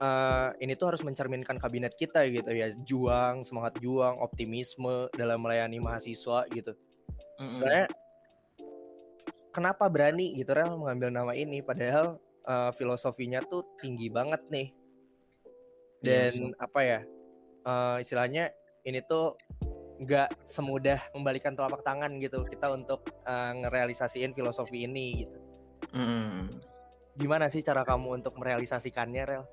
eh, 0.01 0.49
ini 0.61 0.77
tuh 0.77 0.93
harus 0.93 1.03
mencerminkan 1.05 1.57
kabinet 1.57 1.97
kita 1.97 2.25
gitu 2.29 2.53
ya. 2.53 2.73
Juang 2.85 3.41
semangat 3.45 3.81
juang 3.81 4.21
optimisme 4.21 5.09
dalam 5.17 5.41
melayani 5.41 5.81
mahasiswa 5.81 6.45
gitu. 6.53 6.77
Mm-mm. 7.41 7.57
soalnya 7.57 7.89
kenapa 9.51 9.89
berani 9.89 10.37
gitu 10.37 10.53
Rel 10.53 10.77
mengambil 10.77 11.09
nama 11.09 11.33
ini? 11.33 11.65
Padahal 11.65 12.21
eh, 12.45 12.71
filosofinya 12.75 13.41
tuh 13.45 13.65
tinggi 13.81 14.09
banget 14.09 14.41
nih 14.49 14.69
Iya 16.01 16.33
dan 16.33 16.33
sih. 16.33 16.53
apa 16.57 16.81
ya 16.81 17.01
eh, 17.67 17.97
istilahnya 18.01 18.49
ini 18.89 19.05
tuh 19.05 19.37
nggak 20.01 20.41
semudah 20.41 20.97
membalikan 21.13 21.53
telapak 21.53 21.85
tangan 21.85 22.17
gitu 22.17 22.41
kita 22.49 22.73
untuk 22.73 23.05
eh, 23.29 23.53
ngerealisasiin 23.61 24.33
filosofi 24.33 24.89
ini 24.89 25.25
gitu 25.27 25.39
Mm-mm. 25.93 26.57
gimana 27.17 27.53
sih 27.53 27.61
cara 27.61 27.85
kamu 27.85 28.23
untuk 28.23 28.39
merealisasikannya 28.39 29.23
Rel? 29.29 29.45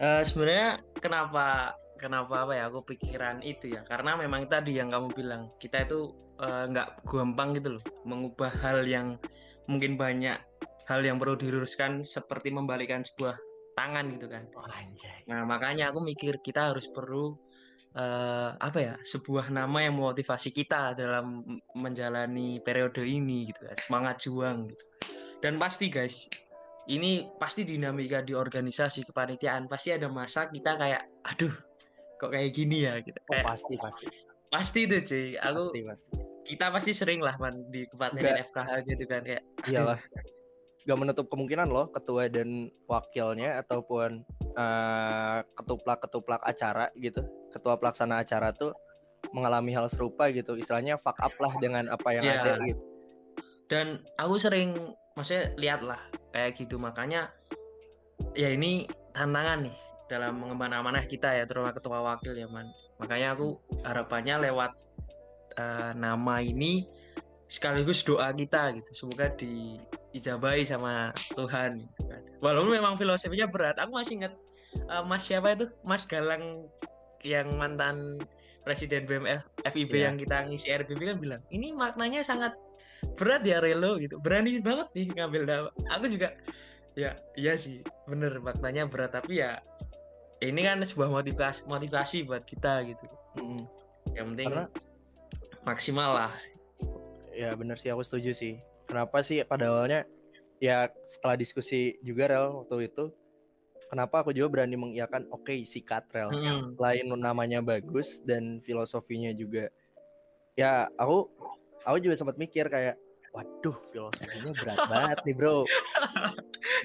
Eh, 0.00 0.22
sebenarnya 0.26 0.82
kenapa 0.98 1.78
kenapa 1.94 2.42
apa 2.42 2.58
ya 2.58 2.66
aku 2.66 2.82
pikiran 2.82 3.38
itu 3.46 3.70
ya 3.70 3.86
karena 3.86 4.18
memang 4.18 4.50
tadi 4.50 4.74
yang 4.74 4.90
kamu 4.90 5.14
bilang 5.14 5.42
kita 5.62 5.86
itu 5.86 6.10
nggak 6.42 7.06
gampang 7.06 7.54
gitu 7.54 7.78
loh 7.78 7.84
mengubah 8.02 8.50
hal 8.58 8.82
yang 8.82 9.14
mungkin 9.70 9.94
banyak 9.94 10.34
hal 10.90 11.00
yang 11.02 11.18
perlu 11.18 11.38
diluruskan 11.38 12.02
seperti 12.02 12.50
membalikan 12.50 13.06
sebuah 13.06 13.38
tangan 13.78 14.12
gitu 14.18 14.26
kan. 14.28 14.44
Oh, 14.56 14.66
anjay. 14.68 15.24
nah 15.28 15.46
makanya 15.48 15.90
aku 15.90 16.02
mikir 16.04 16.40
kita 16.44 16.74
harus 16.74 16.90
perlu 16.90 17.36
eh, 17.96 18.50
apa 18.56 18.78
ya 18.78 18.94
sebuah 19.00 19.52
nama 19.52 19.84
yang 19.84 19.96
memotivasi 19.96 20.52
kita 20.52 20.96
dalam 20.96 21.44
menjalani 21.76 22.60
periode 22.60 23.04
ini 23.04 23.48
gitu 23.48 23.68
kan 23.68 23.78
semangat 23.80 24.16
juang 24.24 24.68
gitu. 24.68 24.84
Dan 25.42 25.58
pasti 25.58 25.90
guys 25.90 26.30
ini 26.90 27.30
pasti 27.38 27.62
dinamika 27.62 28.22
di 28.22 28.34
organisasi 28.34 29.06
kepanitiaan 29.06 29.70
pasti 29.70 29.94
ada 29.94 30.10
masa 30.10 30.50
kita 30.50 30.74
kayak 30.74 31.02
aduh 31.22 31.54
kok 32.18 32.30
kayak 32.30 32.54
gini 32.54 32.86
ya? 32.86 32.98
gitu. 33.02 33.18
Oh, 33.18 33.34
kayak 33.34 33.46
pasti 33.46 33.74
pasti. 33.78 34.06
Pasti 34.52 34.80
tuh 34.84 35.00
cuy. 35.00 35.26
Aku 35.40 35.72
pasti 35.72 35.80
pasti. 35.86 36.10
kita 36.42 36.66
pasti 36.74 36.92
sering 36.92 37.22
lah 37.22 37.38
man 37.38 37.54
di 37.70 37.86
kepanitiaan 37.86 38.42
FKH 38.50 38.72
gitu 38.84 39.04
kan 39.06 39.22
kayak 39.22 39.42
iyalah 39.70 39.98
gak 40.82 40.98
menutup 40.98 41.26
kemungkinan 41.30 41.70
loh 41.70 41.90
ketua 41.94 42.26
dan 42.26 42.70
wakilnya 42.90 43.62
ataupun 43.62 44.26
eh, 44.52 45.38
ketuplak-ketuplak 45.56 46.42
acara 46.42 46.90
gitu. 46.98 47.22
Ketua 47.54 47.78
pelaksana 47.78 48.20
acara 48.20 48.52
tuh 48.52 48.74
mengalami 49.30 49.72
hal 49.72 49.86
serupa 49.86 50.28
gitu. 50.34 50.58
Istilahnya 50.58 50.98
fuck 50.98 51.16
up 51.22 51.32
lah 51.38 51.54
dengan 51.62 51.86
apa 51.88 52.08
yang 52.12 52.24
Iya. 52.26 52.36
ada 52.42 52.52
gitu. 52.66 52.82
Dan 53.70 54.02
aku 54.18 54.34
sering 54.36 54.74
maksudnya 55.14 55.54
lihat 55.56 55.80
lah 55.86 56.00
kayak 56.34 56.58
gitu. 56.58 56.76
Makanya 56.76 57.30
ya 58.34 58.50
ini 58.52 58.90
tantangan 59.14 59.70
nih 59.70 59.76
dalam 60.10 60.36
mengemban 60.36 60.76
amanah 60.76 61.06
kita 61.08 61.32
ya 61.32 61.48
terutama 61.48 61.72
ketua 61.72 62.02
wakil 62.02 62.34
ya 62.36 62.50
man. 62.50 62.68
Makanya 63.00 63.38
aku 63.38 63.56
harapannya 63.86 64.50
lewat 64.50 64.72
eh, 65.56 65.92
nama 65.96 66.42
ini 66.42 66.84
sekaligus 67.48 68.04
doa 68.04 68.28
kita 68.34 68.72
gitu. 68.76 68.90
Semoga 69.06 69.32
diijabahi 70.12 70.62
sama 70.62 71.10
Tuhan 71.32 71.80
gitu 71.80 72.02
kan. 72.04 72.20
walaupun 72.38 72.70
memang 72.70 72.94
filosofinya 72.94 73.48
berat 73.48 73.76
aku 73.76 73.96
masih 73.96 74.20
ingat 74.20 74.34
eh, 74.76 75.02
Mas 75.02 75.24
siapa 75.24 75.52
itu? 75.52 75.66
Mas 75.82 76.04
Galang 76.04 76.68
yang 77.22 77.48
mantan 77.56 78.20
Presiden 78.62 79.04
BMF 79.04 79.42
FIB 79.64 79.90
Iya. 79.90 80.02
yang 80.06 80.16
kita 80.16 80.36
ngisi 80.46 80.70
RBB 80.70 81.00
kan 81.02 81.18
bilang 81.18 81.42
ini 81.48 81.72
maknanya 81.72 82.22
sangat 82.22 82.54
berat 83.18 83.42
ya 83.42 83.58
Relo 83.58 83.98
gitu. 83.98 84.22
Berani 84.22 84.62
banget 84.62 84.86
nih 84.94 85.10
ngambil 85.12 85.42
nama 85.42 85.68
aku 85.90 86.06
juga 86.06 86.30
ya 86.94 87.16
iya 87.34 87.56
sih 87.56 87.82
bener 88.06 88.38
maknanya 88.38 88.86
berat. 88.86 89.12
Tapi 89.12 89.42
ya 89.42 89.58
ini 90.38 90.62
kan 90.62 90.78
sebuah 90.78 91.10
motivasi 91.10 91.66
motivasi 91.66 92.22
buat 92.22 92.42
kita 92.42 92.86
gitu. 92.86 93.06
Mm-mm. 93.34 93.64
yang 94.12 94.30
penting 94.30 94.48
Karena- 94.50 94.70
maksimal 95.62 96.10
lah. 96.12 96.32
Ya 97.32 97.54
bener 97.54 97.74
sih 97.74 97.88
aku 97.88 98.02
setuju 98.02 98.30
sih 98.30 98.54
kenapa 98.92 99.24
sih? 99.24 99.40
Pada 99.48 99.72
awalnya 99.72 100.04
ya 100.60 100.92
setelah 101.08 101.40
diskusi 101.40 101.96
juga 102.04 102.28
rel 102.28 102.60
waktu 102.60 102.92
itu 102.92 103.08
kenapa 103.88 104.20
aku 104.20 104.36
juga 104.36 104.60
berani 104.60 104.76
mengiyakan 104.76 105.26
oke 105.32 105.56
sikat 105.64 106.06
rel. 106.12 106.28
Mm-mm. 106.28 106.76
selain 106.76 107.08
namanya 107.16 107.64
bagus 107.64 108.20
dan 108.22 108.60
filosofinya 108.60 109.32
juga 109.32 109.72
ya 110.54 110.86
aku 111.00 111.32
aku 111.88 111.96
juga 112.04 112.14
sempat 112.20 112.36
mikir 112.36 112.68
kayak 112.68 113.00
waduh 113.32 113.74
filosofinya 113.90 114.52
berat 114.52 114.80
banget 114.92 115.18
nih 115.24 115.34
bro. 115.34 115.58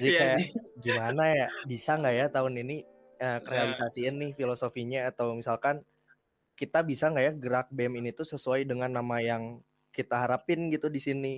Jadi 0.00 0.08
Iya 0.08 0.18
kayak 0.18 0.38
gimana 0.80 1.22
ya 1.28 1.46
bisa 1.68 2.00
nggak 2.00 2.14
ya 2.16 2.26
tahun 2.32 2.54
ini 2.64 2.76
eh, 3.20 3.38
realisasiin 3.44 4.14
nih 4.16 4.30
filosofinya? 4.32 5.04
Atau 5.06 5.36
misalkan 5.36 5.84
kita 6.58 6.82
bisa 6.82 7.12
nggak 7.12 7.24
ya 7.24 7.32
gerak 7.36 7.68
BEM 7.70 8.00
ini 8.00 8.10
tuh 8.10 8.26
sesuai 8.26 8.66
dengan 8.66 8.90
nama 8.90 9.20
yang 9.20 9.62
kita 9.92 10.18
harapin 10.18 10.72
gitu 10.72 10.90
di 10.90 10.98
sini 10.98 11.34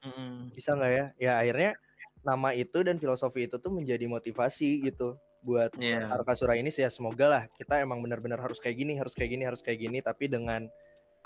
Mm-mm. 0.00 0.50
bisa 0.50 0.72
nggak 0.72 0.92
ya 0.92 1.06
ya 1.16 1.32
akhirnya 1.38 1.72
nama 2.20 2.52
itu 2.52 2.80
dan 2.80 2.96
filosofi 2.96 3.44
itu 3.44 3.56
tuh 3.56 3.68
menjadi 3.68 4.04
motivasi 4.04 4.84
gitu 4.84 5.16
buat 5.40 5.72
Iya. 5.74 6.04
Arkasura 6.10 6.52
ini 6.52 6.68
sih 6.68 6.84
ya 6.84 6.92
semoga 6.92 7.26
lah 7.26 7.42
kita 7.54 7.80
emang 7.80 8.00
benar-benar 8.00 8.36
harus 8.38 8.60
kayak 8.60 8.76
gini 8.76 8.92
harus 8.94 9.12
kayak 9.12 9.30
gini 9.30 9.42
harus 9.42 9.60
kayak 9.60 9.80
gini 9.80 9.98
tapi 9.98 10.28
dengan 10.28 10.68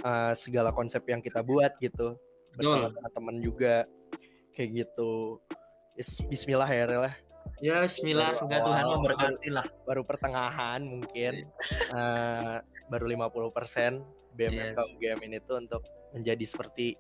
uh, 0.01 0.31
segala 0.33 0.71
konsep 0.71 1.03
yang 1.05 1.19
kita 1.19 1.43
buat 1.43 1.75
gitu 1.79 2.15
bersama 2.55 2.95
teman 3.11 3.43
juga 3.43 3.91
kayak 4.53 4.87
gitu 4.87 5.43
Is- 5.95 6.23
Bismillah 6.23 6.67
ya 6.67 6.87
Rel 6.87 7.03
ya. 7.05 7.15
Bismillah 7.83 8.31
Baru 8.31 8.39
semoga 8.41 8.59
Tuhan 8.63 8.83
awal. 8.83 8.93
memberkati 8.99 9.49
lah 9.51 9.67
baru 9.83 10.03
pertengahan 10.03 10.81
mungkin 10.83 11.47
uh, 11.91 12.59
baru 12.87 13.07
50% 13.11 13.99
BMFK 14.35 14.79
UGM 14.95 15.21
ini 15.25 15.39
tuh 15.41 15.59
untuk 15.59 15.83
menjadi 16.11 16.43
seperti 16.45 16.95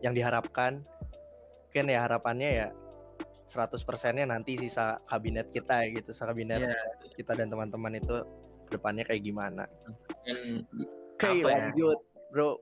yang 0.00 0.10
diharapkan 0.12 0.82
mungkin 1.76 1.92
ya 1.92 2.08
harapannya 2.08 2.50
ya 2.56 2.68
100 3.44 3.68
persennya 3.84 4.24
nanti 4.24 4.56
sisa 4.56 4.96
kabinet 5.04 5.52
kita 5.52 5.84
gitu 5.92 6.08
sisa 6.08 6.24
kabinet 6.24 6.64
Iya. 6.64 6.72
kita 7.20 7.36
dan 7.36 7.52
teman-teman 7.52 8.00
itu 8.00 8.16
ke 8.64 8.80
depannya 8.80 9.04
kayak 9.04 9.20
gimana 9.20 9.68
Dan 10.24 10.64
oke 11.20 11.20
Apa 11.20 11.36
ya? 11.36 11.68
lanjut 11.68 11.98
bro 12.32 12.56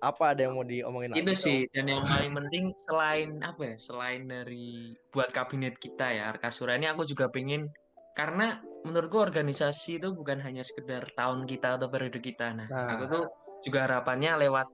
apa 0.00 0.32
ada 0.32 0.48
yang 0.48 0.56
mau 0.56 0.64
diomongin 0.64 1.12
itu 1.12 1.20
lagi, 1.20 1.36
sih 1.36 1.58
dan 1.68 1.92
yang 1.92 2.00
paling 2.00 2.32
penting 2.32 2.64
selain 2.88 3.28
apa 3.44 3.60
ya 3.60 3.76
selain 3.76 4.24
dari 4.24 4.96
buat 5.12 5.28
kabinet 5.36 5.76
kita 5.76 6.16
ya 6.16 6.32
Arkasura 6.32 6.80
ini 6.80 6.88
aku 6.88 7.04
juga 7.04 7.28
pengen 7.28 7.68
karena 8.16 8.56
menurutku 8.88 9.20
organisasi 9.20 10.00
itu 10.00 10.16
bukan 10.16 10.40
hanya 10.40 10.64
sekedar 10.64 11.04
tahun 11.12 11.44
kita 11.44 11.76
atau 11.76 11.92
periode 11.92 12.24
kita 12.24 12.56
nah, 12.56 12.64
Nah. 12.72 12.88
aku 12.96 13.04
tuh 13.04 13.24
juga 13.68 13.84
harapannya 13.84 14.48
lewat 14.48 14.64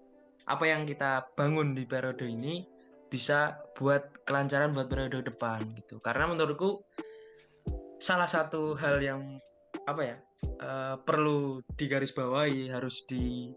apa 0.46 0.64
yang 0.70 0.86
kita 0.86 1.26
bangun 1.34 1.74
di 1.74 1.82
periode 1.82 2.22
ini 2.26 2.70
bisa 3.12 3.60
buat 3.76 4.24
kelancaran 4.24 4.72
buat 4.72 4.88
periode 4.88 5.20
depan 5.20 5.60
gitu 5.84 6.00
karena 6.00 6.32
menurutku 6.32 6.80
salah 8.00 8.24
satu 8.24 8.72
hal 8.80 9.04
yang 9.04 9.36
apa 9.84 10.00
ya 10.00 10.16
eh, 10.40 10.96
perlu 11.04 11.60
digarisbawahi 11.76 12.72
harus 12.72 13.04
di 13.04 13.52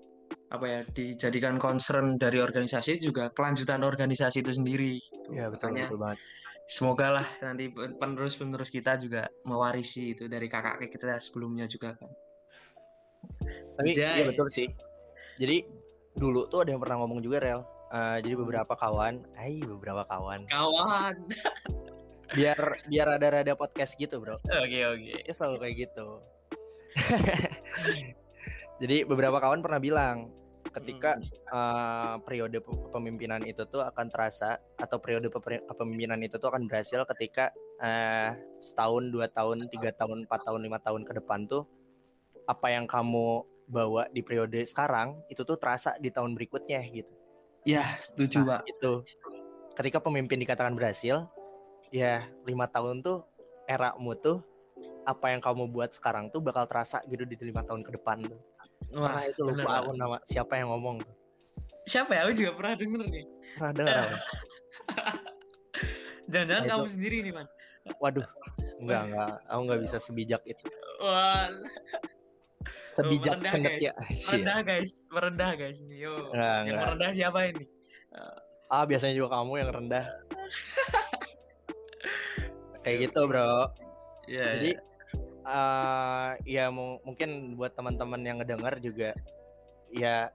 apa 0.51 0.65
ya 0.67 0.79
dijadikan 0.91 1.55
concern 1.55 2.19
dari 2.19 2.37
organisasi 2.43 2.99
juga 3.01 3.33
kelanjutan 3.33 3.81
organisasi 3.81 4.45
itu 4.45 4.53
sendiri. 4.53 5.01
gitu. 5.01 5.33
ya 5.33 5.49
betul 5.49 5.73
Makanya 5.73 5.85
betul 5.89 5.99
banget 6.03 6.19
semoga 6.65 7.07
lah 7.21 7.27
nanti 7.45 7.69
penerus-penerus 7.73 8.69
kita 8.73 8.97
juga 8.97 9.29
mewarisi 9.45 10.17
itu 10.17 10.25
dari 10.25 10.49
kakak 10.49 10.81
kita 10.89 11.17
sebelumnya 11.21 11.69
juga 11.69 11.93
kan. 11.97 12.11
tapi 13.79 13.89
Anjay. 13.93 14.21
iya 14.21 14.25
betul 14.25 14.47
sih 14.49 14.67
jadi 15.37 15.65
dulu 16.15 16.47
tuh 16.47 16.63
ada 16.65 16.73
yang 16.73 16.81
pernah 16.81 17.01
ngomong 17.01 17.19
juga 17.21 17.37
rel 17.41 17.61
Uh, 17.95 18.19
jadi 18.19 18.35
beberapa 18.35 18.75
kawan, 18.75 19.23
ay 19.39 19.63
beberapa 19.63 20.03
kawan, 20.03 20.43
Kawan. 20.51 21.15
biar 22.35 22.59
biar 22.91 23.07
ada 23.15 23.39
rada 23.39 23.53
podcast 23.55 23.95
gitu 23.95 24.19
bro. 24.19 24.35
Oke 24.51 24.79
oke. 24.83 25.15
Ya 25.23 25.31
selalu 25.31 25.63
kayak 25.63 25.75
gitu. 25.87 26.07
Jadi 28.83 29.07
beberapa 29.07 29.39
kawan 29.39 29.63
pernah 29.63 29.79
bilang 29.79 30.27
ketika 30.75 31.15
uh, 31.55 32.19
periode 32.27 32.59
pe- 32.59 32.81
kepemimpinan 32.91 33.39
itu 33.47 33.63
tuh 33.63 33.87
akan 33.87 34.11
terasa 34.11 34.59
atau 34.75 34.99
periode 34.99 35.31
kepemimpinan 35.63 36.19
itu 36.19 36.35
tuh 36.35 36.51
akan 36.51 36.67
berhasil 36.67 36.99
ketika 37.15 37.55
uh, 37.79 38.35
setahun, 38.59 39.07
dua 39.07 39.31
tahun, 39.31 39.71
tiga 39.71 39.95
tahun, 39.95 40.27
empat 40.27 40.43
tahun, 40.43 40.59
lima 40.67 40.83
tahun 40.83 41.07
ke 41.07 41.23
depan 41.23 41.47
tuh 41.47 41.63
apa 42.43 42.75
yang 42.75 42.91
kamu 42.91 43.47
bawa 43.71 44.11
di 44.11 44.19
periode 44.19 44.67
sekarang 44.67 45.15
itu 45.31 45.47
tuh 45.47 45.55
terasa 45.55 45.95
di 46.03 46.11
tahun 46.11 46.35
berikutnya 46.35 46.83
gitu. 46.91 47.24
Ya 47.65 47.97
setuju 47.97 48.45
Nah, 48.45 48.61
pak. 48.61 48.69
itu 48.69 48.93
ketika 49.73 49.97
pemimpin 49.97 50.37
dikatakan 50.37 50.77
berhasil, 50.77 51.25
ya 51.89 52.29
lima 52.45 52.69
tahun 52.69 53.01
tuh 53.01 53.25
eramu 53.65 54.13
tuh 54.21 54.45
apa 55.05 55.33
yang 55.33 55.41
kamu 55.41 55.69
buat 55.73 55.89
sekarang 55.89 56.29
tuh 56.29 56.41
bakal 56.45 56.69
terasa 56.69 57.01
gitu 57.09 57.25
di 57.25 57.33
lima 57.41 57.65
tahun 57.65 57.81
ke 57.81 57.97
depan 57.97 58.21
tuh. 58.25 58.37
Wah, 58.93 59.17
Karena 59.17 59.21
itu 59.33 59.41
lupa 59.43 59.71
aku 59.81 59.91
nama 59.97 60.17
siapa 60.29 60.61
yang 60.61 60.69
ngomong. 60.69 61.01
Siapa 61.89 62.13
ya? 62.13 62.29
Aku 62.29 62.33
juga 62.37 62.51
pernah 62.53 62.73
denger 62.77 63.01
nih. 63.09 63.25
Pernah 63.57 63.73
denger. 63.73 64.09
Jangan-jangan 66.31 66.63
nah, 66.65 66.69
kamu 66.69 66.85
sendiri 66.89 67.17
nih, 67.21 67.33
Man. 67.33 67.47
Waduh. 68.01 68.25
Enggak, 68.81 69.01
enggak. 69.09 69.33
Aku 69.45 69.59
enggak 69.65 69.81
bisa 69.85 69.97
sebijak 70.01 70.41
itu. 70.45 70.65
Wah. 71.01 71.49
Sebijak 72.85 73.43
oh, 73.43 73.49
cendet 73.51 73.75
ya. 73.81 73.93
Merendah, 73.97 74.59
guys. 74.63 74.91
Merendah, 75.11 75.51
guys. 75.59 75.79
Yo. 75.89 76.31
Enggak, 76.31 76.53
yang 76.53 76.63
enggak. 76.65 76.83
merendah 76.83 77.11
siapa 77.11 77.39
ini? 77.51 77.63
Ah, 78.71 78.83
biasanya 78.87 79.13
juga 79.13 79.37
kamu 79.37 79.53
yang 79.61 79.69
rendah. 79.71 80.05
Kayak 82.85 82.97
gitu, 83.09 83.21
Bro. 83.29 83.73
Yeah, 84.25 84.57
Jadi 84.57 84.71
uh, 85.45 86.29
ya 86.43 86.73
mungkin 86.73 87.53
buat 87.55 87.77
teman-teman 87.77 88.21
yang 88.25 88.41
ngedengar 88.41 88.81
juga 88.81 89.13
ya 89.93 90.33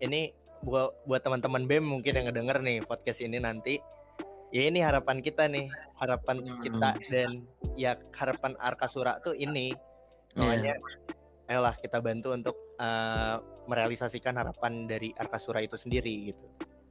ini 0.00 0.32
buat 0.64 0.96
buat 1.04 1.22
teman-teman 1.22 1.68
BEM 1.68 1.84
mungkin 1.84 2.16
yang 2.16 2.26
ngedenger 2.32 2.58
nih 2.64 2.82
podcast 2.82 3.20
ini 3.22 3.38
nanti 3.38 3.78
ya 4.50 4.66
ini 4.66 4.80
harapan 4.80 5.20
kita 5.20 5.46
nih 5.46 5.68
harapan 6.00 6.42
hmm. 6.42 6.60
kita 6.64 6.90
dan 7.12 7.44
ya 7.76 7.94
harapan 8.16 8.56
Arkasura 8.58 9.20
tuh 9.20 9.36
ini 9.36 9.76
makanya 10.34 10.74
yeah. 10.74 11.05
Ayolah 11.46 11.74
kita 11.78 12.02
bantu 12.02 12.34
untuk 12.34 12.56
uh, 12.78 13.38
merealisasikan 13.66 14.34
harapan 14.38 14.86
dari 14.86 15.14
Arkasura 15.14 15.62
itu 15.62 15.78
sendiri 15.78 16.34
gitu. 16.34 16.46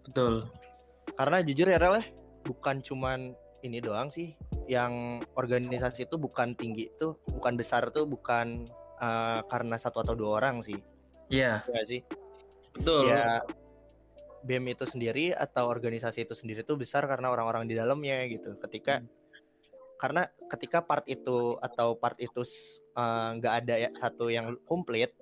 Betul. 0.08 0.34
Karena 1.16 1.44
jujur 1.44 1.68
ya 1.72 1.80
Rel 1.80 2.02
ya, 2.02 2.06
bukan 2.44 2.80
cuman 2.84 3.36
ini 3.64 3.80
doang 3.80 4.12
sih. 4.12 4.36
Yang 4.66 5.26
organisasi 5.38 6.10
itu 6.10 6.16
bukan 6.18 6.58
tinggi 6.58 6.90
tuh 6.98 7.20
bukan 7.30 7.54
besar 7.56 7.92
tuh 7.94 8.10
bukan 8.10 8.66
uh, 9.00 9.46
karena 9.48 9.76
satu 9.78 10.02
atau 10.02 10.14
dua 10.18 10.42
orang 10.44 10.64
sih. 10.64 10.80
Iya. 11.30 11.64
Yeah. 11.66 11.86
sih? 11.86 12.02
Betul. 12.76 13.12
Ya 13.12 13.40
BEM 14.46 14.78
itu 14.78 14.86
sendiri 14.86 15.34
atau 15.34 15.66
organisasi 15.74 16.30
itu 16.30 16.38
sendiri 16.38 16.62
tuh 16.62 16.78
besar 16.78 17.10
karena 17.10 17.34
orang-orang 17.34 17.66
di 17.66 17.74
dalamnya 17.74 18.30
gitu. 18.30 18.54
Ketika 18.62 19.02
hmm. 19.02 19.10
Karena 19.96 20.28
ketika 20.52 20.84
part 20.84 21.08
itu 21.08 21.56
atau 21.64 21.96
part 21.96 22.20
itu 22.20 22.44
eh, 22.96 23.30
nggak 23.40 23.54
uh, 23.54 23.60
ada 23.64 23.76
ya 23.80 23.90
satu 23.96 24.28
yang 24.28 24.60
komplit 24.68 25.16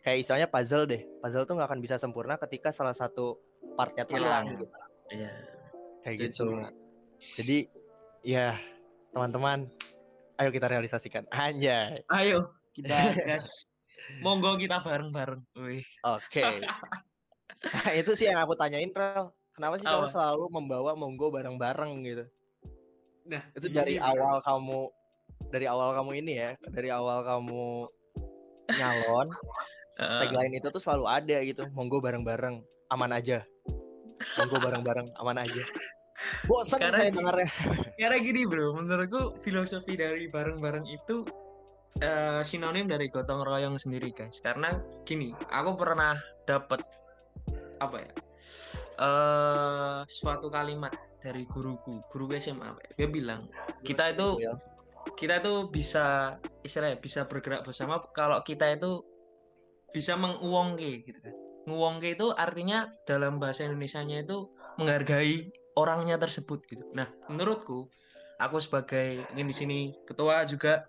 kayak 0.00 0.20
istilahnya 0.20 0.48
puzzle 0.48 0.88
deh. 0.88 1.02
Puzzle 1.20 1.44
tuh 1.48 1.54
nggak 1.56 1.68
akan 1.72 1.80
bisa 1.80 1.96
sempurna 1.96 2.36
ketika 2.36 2.72
salah 2.72 2.92
satu 2.92 3.40
partnya 3.76 4.04
tuh 4.04 4.20
hilang. 4.20 4.52
gitu. 4.52 4.64
Iya. 5.12 5.32
Kayak 6.04 6.16
gitu. 6.28 6.44
Jadi 7.40 7.58
ya 8.24 8.56
teman-teman 9.12 9.68
ayo 10.40 10.50
kita 10.52 10.66
realisasikan. 10.68 11.24
Aja 11.32 12.00
ayo 12.20 12.52
kita 12.76 13.16
gas 13.28 13.68
monggo 14.24 14.56
kita 14.60 14.80
bareng-bareng. 14.84 15.40
Oke. 15.56 15.80
Okay. 16.04 16.64
nah, 17.64 17.92
itu 17.96 18.12
sih 18.12 18.28
yang 18.28 18.44
aku 18.44 18.56
tanyain 18.56 18.92
Rel. 18.92 19.32
Kenapa 19.54 19.78
sih 19.78 19.86
kamu 19.86 20.10
selalu 20.10 20.44
membawa 20.50 20.98
monggo 20.98 21.30
bareng-bareng 21.30 21.92
gitu 22.04 22.24
nah 23.24 23.42
itu 23.56 23.66
dari 23.72 23.96
ini, 23.96 24.04
awal 24.04 24.40
kamu 24.44 24.92
dari 25.48 25.66
awal 25.68 25.96
kamu 25.96 26.10
ini 26.20 26.32
ya 26.36 26.50
dari 26.68 26.88
awal 26.92 27.24
kamu 27.24 27.88
nyalon 28.68 29.28
uh. 30.00 30.20
tagline 30.20 30.54
itu 30.56 30.68
tuh 30.68 30.82
selalu 30.82 31.04
ada 31.08 31.36
gitu 31.44 31.64
monggo 31.72 32.00
bareng-bareng 32.00 32.60
aman 32.92 33.10
aja. 33.16 33.42
Monggo 34.38 34.62
bareng-bareng 34.62 35.08
aman 35.18 35.42
aja. 35.42 35.64
Bosan 36.46 36.80
karena, 36.80 36.96
saya 36.96 37.10
dengarnya. 37.10 37.48
karena 38.00 38.16
gini 38.22 38.46
bro 38.46 38.76
menurutku 38.76 39.40
filosofi 39.42 39.98
dari 39.98 40.30
bareng-bareng 40.30 40.86
itu 40.88 41.26
uh, 42.00 42.40
sinonim 42.46 42.86
dari 42.86 43.10
gotong 43.10 43.42
royong 43.42 43.76
sendiri 43.76 44.14
guys. 44.14 44.38
Karena 44.40 44.72
gini 45.02 45.34
aku 45.50 45.74
pernah 45.74 46.16
dapat 46.46 46.84
apa 47.82 47.96
ya 48.00 48.12
uh, 48.98 50.02
suatu 50.06 50.48
kalimat 50.52 50.92
dari 51.24 51.48
guruku 51.48 52.04
guru 52.12 52.28
SMA 52.36 52.76
dia 53.00 53.08
bilang 53.08 53.48
kita 53.80 54.12
itu 54.12 54.44
kita 55.16 55.40
itu 55.40 55.68
bisa 55.68 56.36
istilahnya 56.64 57.00
bisa 57.00 57.28
bergerak 57.28 57.64
bersama 57.64 58.00
kalau 58.16 58.40
kita 58.40 58.72
itu 58.72 59.04
bisa 59.94 60.18
menguongke 60.18 61.06
gitu 61.06 61.20
kan. 61.22 61.34
Nguongke 61.64 62.18
itu 62.18 62.32
artinya 62.34 62.90
dalam 63.08 63.38
bahasa 63.40 63.64
Indonesia-nya 63.64 64.26
itu 64.26 64.50
menghargai 64.76 65.48
orangnya 65.78 66.18
tersebut 66.18 66.66
gitu. 66.66 66.84
Nah 66.96 67.08
menurutku 67.30 67.88
aku 68.40 68.56
sebagai 68.58 69.22
ini 69.32 69.42
di 69.46 69.54
sini 69.54 69.78
ketua 70.08 70.42
juga 70.48 70.84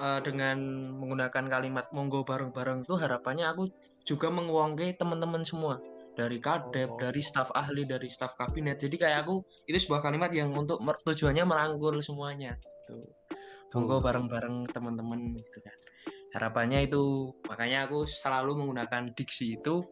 uh, 0.00 0.18
dengan 0.24 0.58
menggunakan 0.96 1.44
kalimat 1.50 1.86
monggo 1.92 2.24
bareng-bareng 2.24 2.88
itu 2.88 2.94
harapannya 2.96 3.46
aku 3.46 3.68
juga 4.04 4.32
menguangke 4.32 4.96
teman-teman 4.96 5.44
semua 5.44 5.80
dari 6.14 6.38
kadep, 6.38 6.94
oh. 6.94 6.98
dari 6.98 7.20
staf 7.20 7.50
ahli, 7.52 7.84
dari 7.84 8.06
staf 8.06 8.38
kabinet. 8.38 8.78
Jadi 8.78 8.96
kayak 8.98 9.26
aku 9.26 9.42
itu 9.66 9.78
sebuah 9.78 10.00
kalimat 10.02 10.30
yang 10.30 10.54
untuk 10.54 10.78
tujuannya 10.80 11.44
merangkul 11.44 11.98
semuanya. 12.00 12.54
Tuh. 12.86 13.06
Monggo 13.74 13.98
bareng-bareng 13.98 14.70
teman-teman 14.70 15.34
gitu 15.34 15.58
kan. 15.58 15.76
Harapannya 16.38 16.86
itu 16.86 17.34
makanya 17.50 17.90
aku 17.90 18.06
selalu 18.06 18.62
menggunakan 18.62 19.10
diksi 19.18 19.58
itu 19.58 19.82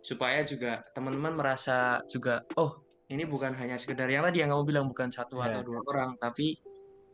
supaya 0.00 0.40
juga 0.40 0.80
teman-teman 0.96 1.36
merasa 1.36 2.00
juga 2.08 2.40
oh 2.56 2.80
ini 3.12 3.28
bukan 3.28 3.52
hanya 3.56 3.76
sekedar 3.76 4.08
yang 4.08 4.24
tadi 4.24 4.40
yang 4.40 4.52
kamu 4.52 4.64
bilang 4.64 4.86
bukan 4.88 5.12
satu 5.12 5.40
yeah. 5.40 5.52
atau 5.52 5.60
dua 5.64 5.80
orang 5.92 6.16
tapi 6.16 6.56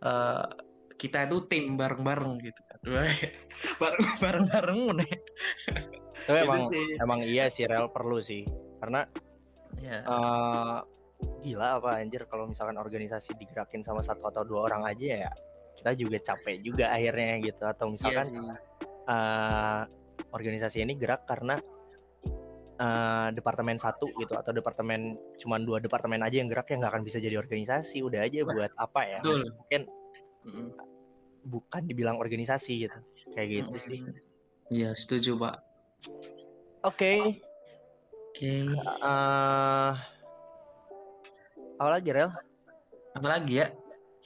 uh, 0.06 0.46
kita 0.94 1.26
itu 1.26 1.42
tim 1.50 1.74
bareng-bareng 1.74 2.38
gitu 2.38 2.60
kan. 2.70 2.78
bareng 3.82 4.06
bareng-bareng 4.22 4.80
tapi 6.24 6.38
emang 6.44 6.62
sih. 6.68 6.84
emang 7.00 7.20
iya 7.24 7.44
sih 7.52 7.64
rel 7.68 7.92
perlu 7.92 8.18
sih 8.20 8.42
karena 8.80 9.04
yeah. 9.80 10.00
Iya. 10.04 10.08
uh, 10.08 10.78
gila 11.44 11.80
apa 11.80 12.00
anjir 12.00 12.24
kalau 12.28 12.48
misalkan 12.48 12.76
organisasi 12.76 13.36
digerakin 13.36 13.84
sama 13.84 14.00
satu 14.00 14.28
atau 14.28 14.42
dua 14.44 14.68
orang 14.68 14.84
aja 14.88 15.28
ya 15.28 15.32
kita 15.74 15.90
juga 15.98 16.16
capek 16.20 16.56
juga 16.64 16.94
akhirnya 16.94 17.40
gitu 17.42 17.64
atau 17.64 17.86
misalkan 17.92 18.26
yeah, 18.32 18.56
uh, 19.08 19.82
organisasi 20.32 20.84
ini 20.84 20.94
gerak 20.96 21.26
karena 21.28 21.58
uh, 22.78 23.28
departemen 23.34 23.76
satu 23.76 24.08
gitu 24.16 24.34
atau 24.34 24.50
departemen 24.54 25.18
cuman 25.38 25.60
dua 25.62 25.78
departemen 25.82 26.22
aja 26.22 26.40
yang 26.40 26.48
gerak 26.48 26.70
ya 26.70 26.78
nggak 26.80 26.92
akan 26.94 27.04
bisa 27.04 27.18
jadi 27.18 27.36
organisasi 27.38 28.02
udah 28.02 28.20
aja 28.24 28.46
buat 28.46 28.72
apa 28.78 29.00
ya 29.04 29.18
Betul. 29.20 29.50
mungkin 29.54 29.80
mm. 30.46 30.68
bukan 31.44 31.82
dibilang 31.84 32.16
organisasi 32.16 32.88
gitu 32.88 32.98
kayak 33.34 33.48
gitu 33.64 33.76
mm. 33.76 33.84
sih 33.84 34.00
Iya 34.72 34.96
setuju 34.96 35.36
pak 35.36 35.73
Oke. 36.84 36.92
Okay. 36.92 37.18
Oke. 37.20 37.32
Okay. 38.34 38.62
Uh, 39.00 39.04
eh, 39.04 39.92
apa 41.80 41.90
lagi 42.00 42.08
Rel? 42.12 42.30
Apa 43.14 43.26
lagi 43.30 43.54
ya? 43.62 43.68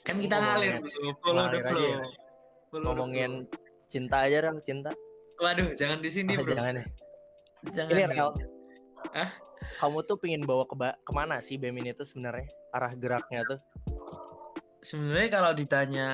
Kan 0.03 0.17
kita 0.23 0.41
ngalir 0.41 0.81
dulu, 0.81 1.09
follow 1.21 1.45
the 1.53 1.59
flow. 1.61 2.81
Ngomongin 2.81 3.45
cinta 3.89 4.25
aja 4.25 4.49
Rel, 4.49 4.57
cinta. 4.65 4.93
Waduh, 5.39 5.71
jangan 5.77 6.03
di 6.03 6.09
sini, 6.11 6.35
oh, 6.35 6.43
Bro. 6.43 6.57
Jangan 6.57 6.73
ya. 6.81 6.85
Jangan. 7.71 7.91
Ini 7.93 8.03
Rel. 8.11 8.29
Ah? 9.15 9.29
Kamu 9.79 10.03
tuh 10.03 10.19
pingin 10.19 10.43
bawa 10.43 10.67
ke 10.67 10.75
ke 10.75 11.11
mana 11.15 11.39
sih 11.39 11.55
BEM 11.55 11.79
ini 11.79 11.95
tuh 11.95 12.03
sebenarnya? 12.03 12.47
Arah 12.75 12.93
geraknya 12.95 13.43
tuh? 13.47 13.59
Sebenarnya 14.83 15.29
kalau 15.31 15.51
ditanya 15.55 16.09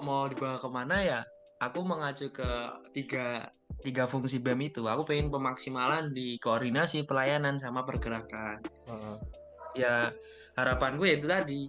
mau 0.00 0.28
dibawa 0.28 0.60
ke 0.60 0.68
mana 0.68 0.96
ya, 1.00 1.20
aku 1.60 1.80
mengacu 1.80 2.28
ke 2.32 2.48
tiga 2.92 3.48
tiga 3.84 4.08
fungsi 4.08 4.40
BEM 4.40 4.72
itu. 4.72 4.82
Aku 4.88 5.04
pengen 5.04 5.28
pemaksimalan 5.28 6.16
di 6.16 6.40
koordinasi 6.40 7.04
pelayanan 7.04 7.60
sama 7.60 7.84
pergerakan. 7.84 8.64
Uh-huh. 8.88 9.20
ya 9.76 10.08
harapan 10.56 10.96
gue 10.96 11.08
itu 11.12 11.26
tadi. 11.28 11.62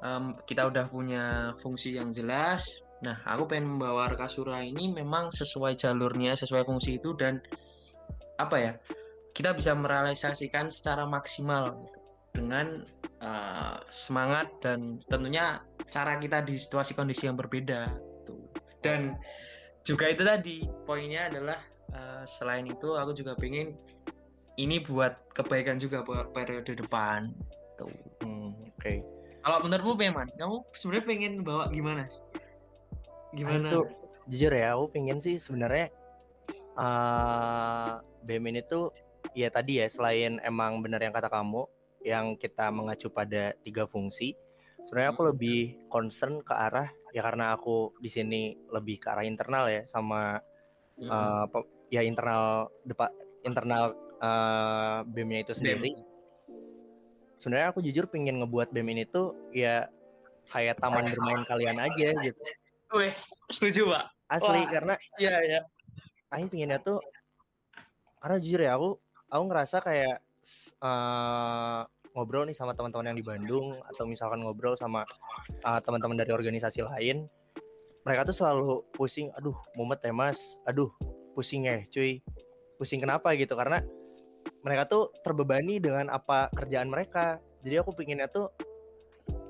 Um, 0.00 0.34
kita 0.48 0.66
udah 0.66 0.88
punya 0.88 1.52
fungsi 1.60 2.00
yang 2.00 2.10
jelas. 2.10 2.80
Nah 3.04 3.20
aku 3.28 3.46
pengen 3.46 3.76
membawa 3.76 4.10
Arkasura 4.10 4.64
ini 4.64 4.90
memang 4.90 5.30
sesuai 5.30 5.78
jalurnya 5.78 6.34
sesuai 6.34 6.66
fungsi 6.66 6.98
itu 6.98 7.14
dan 7.14 7.38
apa 8.38 8.56
ya 8.58 8.72
kita 9.34 9.54
bisa 9.54 9.70
merealisasikan 9.74 10.66
secara 10.66 11.06
maksimal 11.06 11.78
gitu, 11.86 11.98
dengan 12.42 12.82
uh, 13.22 13.78
semangat 13.90 14.50
dan 14.58 14.98
tentunya 15.06 15.62
cara 15.90 16.18
kita 16.18 16.42
di 16.42 16.58
situasi 16.58 16.98
kondisi 16.98 17.30
yang 17.30 17.38
berbeda 17.38 17.86
tuh. 18.26 18.50
Dan 18.82 19.14
juga 19.88 20.12
itu 20.12 20.20
tadi 20.20 20.68
poinnya 20.84 21.32
adalah 21.32 21.56
uh, 21.96 22.20
selain 22.28 22.68
itu 22.68 22.92
aku 22.92 23.16
juga 23.16 23.32
pengen 23.32 23.72
ini 24.60 24.84
buat 24.84 25.16
kebaikan 25.32 25.80
juga 25.80 26.04
buat 26.04 26.36
periode 26.36 26.76
depan. 26.76 27.32
Tuh. 27.80 27.88
Hmm, 28.20 28.52
oke. 28.52 28.76
Okay. 28.76 29.00
kalau 29.40 29.64
menurutmu 29.64 29.96
Peman 29.96 30.28
kamu 30.36 30.60
sebenarnya 30.76 31.04
pengen 31.08 31.32
bawa 31.40 31.72
gimana? 31.72 32.04
Gimana? 33.32 33.56
nah, 33.64 33.70
itu 33.72 33.80
jujur 34.28 34.52
ya 34.52 34.76
aku 34.76 34.84
pengen 34.92 35.24
sih 35.24 35.40
sebenarnya 35.40 35.88
uh, 36.76 38.04
BM 38.28 38.52
ini 38.52 38.60
tuh 38.68 38.92
ya 39.32 39.48
tadi 39.48 39.80
ya 39.80 39.88
selain 39.88 40.36
emang 40.44 40.84
benar 40.84 41.00
yang 41.00 41.16
kata 41.16 41.32
kamu 41.32 41.64
yang 42.04 42.36
kita 42.36 42.68
mengacu 42.68 43.08
pada 43.08 43.56
tiga 43.64 43.88
fungsi 43.88 44.36
sebenarnya 44.88 45.12
aku 45.12 45.22
lebih 45.28 45.58
concern 45.92 46.40
ke 46.40 46.56
arah 46.56 46.88
ya 47.12 47.20
karena 47.20 47.52
aku 47.52 47.92
di 48.00 48.08
sini 48.08 48.56
lebih 48.72 48.96
ke 48.96 49.12
arah 49.12 49.28
internal 49.28 49.68
ya 49.68 49.84
sama 49.84 50.40
Mm-mm. 50.96 51.12
uh, 51.12 51.44
pe- 51.44 51.68
ya 51.92 52.00
internal 52.00 52.72
depa, 52.88 53.12
internal 53.44 53.92
uh, 54.16 55.04
BEM-nya 55.04 55.44
itu 55.44 55.52
sendiri. 55.52 55.92
Sebenarnya 57.36 57.68
aku 57.68 57.84
jujur 57.84 58.08
pengen 58.08 58.40
ngebuat 58.40 58.72
BEM 58.72 58.88
ini 58.96 59.04
tuh 59.04 59.36
ya 59.52 59.92
kayak 60.48 60.80
taman 60.80 61.12
bermain 61.12 61.44
kalian 61.44 61.76
aja 61.76 62.08
gitu. 62.24 62.42
Weh, 62.96 63.12
setuju 63.52 63.92
pak. 63.92 64.04
Asli 64.32 64.64
Wah. 64.64 64.68
karena 64.72 64.94
Iya 65.20 65.34
iya. 65.44 65.60
Aing 66.32 66.48
pinginnya 66.48 66.80
tuh 66.80 67.04
karena 68.24 68.40
jujur 68.40 68.60
ya 68.64 68.72
aku 68.72 68.96
aku 69.28 69.42
ngerasa 69.52 69.76
kayak 69.84 70.16
eh, 70.80 71.80
ngobrol 72.14 72.48
nih 72.48 72.56
sama 72.56 72.72
teman-teman 72.76 73.12
yang 73.12 73.18
di 73.18 73.26
Bandung 73.26 73.74
atau 73.88 74.04
misalkan 74.04 74.44
ngobrol 74.44 74.74
sama 74.76 75.04
eh, 75.50 75.80
teman-teman 75.82 76.16
dari 76.16 76.30
organisasi 76.32 76.84
lain 76.84 77.26
mereka 78.04 78.28
tuh 78.28 78.36
selalu 78.36 78.84
pusing 78.96 79.28
aduh 79.36 79.56
mumet 79.76 80.00
ya 80.00 80.12
mas 80.14 80.56
aduh 80.64 80.88
pusing 81.36 81.68
ya 81.68 81.84
cuy 81.92 82.20
pusing 82.80 83.02
kenapa 83.02 83.34
gitu 83.36 83.52
karena 83.58 83.84
mereka 84.64 84.88
tuh 84.88 85.12
terbebani 85.20 85.78
dengan 85.78 86.08
apa 86.08 86.48
kerjaan 86.54 86.88
mereka 86.88 87.42
jadi 87.60 87.82
aku 87.82 87.92
pinginnya 87.94 88.30
tuh 88.30 88.48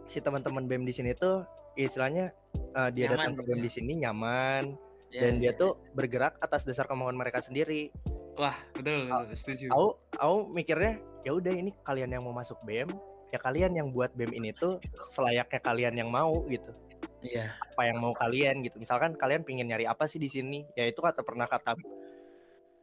si 0.09 0.19
teman-teman 0.25 0.65
BEM 0.65 0.89
di 0.89 0.93
sini 0.97 1.13
tuh 1.13 1.45
istilahnya 1.77 2.33
eh, 2.75 2.91
dia 2.91 3.07
Nyaman 3.07 3.15
datang 3.15 3.33
ke 3.37 3.41
gitu 3.45 3.49
BEM 3.53 3.59
ya. 3.61 3.65
di 3.65 3.71
sini 3.71 3.93
nyaman 4.01 4.65
Iya, 5.09 5.21
dan 5.25 5.33
dia 5.41 5.53
iya. 5.53 5.61
tuh 5.61 5.81
bergerak 5.97 6.37
atas 6.45 6.69
dasar 6.69 6.85
kemauan 6.85 7.17
mereka 7.17 7.41
sendiri. 7.41 7.89
Wah 8.37 8.55
betul 8.77 9.09
betul 9.09 9.37
setuju. 9.37 9.67
Aku 9.73 9.89
aku 10.15 10.37
mikirnya 10.53 11.01
ya 11.29 11.37
udah 11.37 11.53
ini 11.53 11.77
kalian 11.85 12.17
yang 12.17 12.25
mau 12.25 12.33
masuk 12.33 12.57
BEM, 12.65 12.89
ya 13.29 13.37
kalian 13.37 13.77
yang 13.77 13.93
buat 13.93 14.17
BEM 14.17 14.33
ini 14.33 14.57
tuh 14.57 14.81
selayaknya 14.97 15.61
kalian 15.61 15.93
yang 16.01 16.09
mau 16.09 16.41
gitu. 16.49 16.73
Iya. 17.21 17.53
Apa 17.53 17.85
yang 17.85 18.01
mau 18.01 18.17
kalian 18.17 18.65
gitu. 18.65 18.81
Misalkan 18.81 19.13
kalian 19.13 19.45
pingin 19.45 19.69
nyari 19.69 19.85
apa 19.85 20.09
sih 20.09 20.17
di 20.17 20.33
sini? 20.33 20.65
Ya 20.73 20.89
itu 20.89 21.05
kata 21.05 21.21
pernah 21.21 21.45
kata 21.45 21.77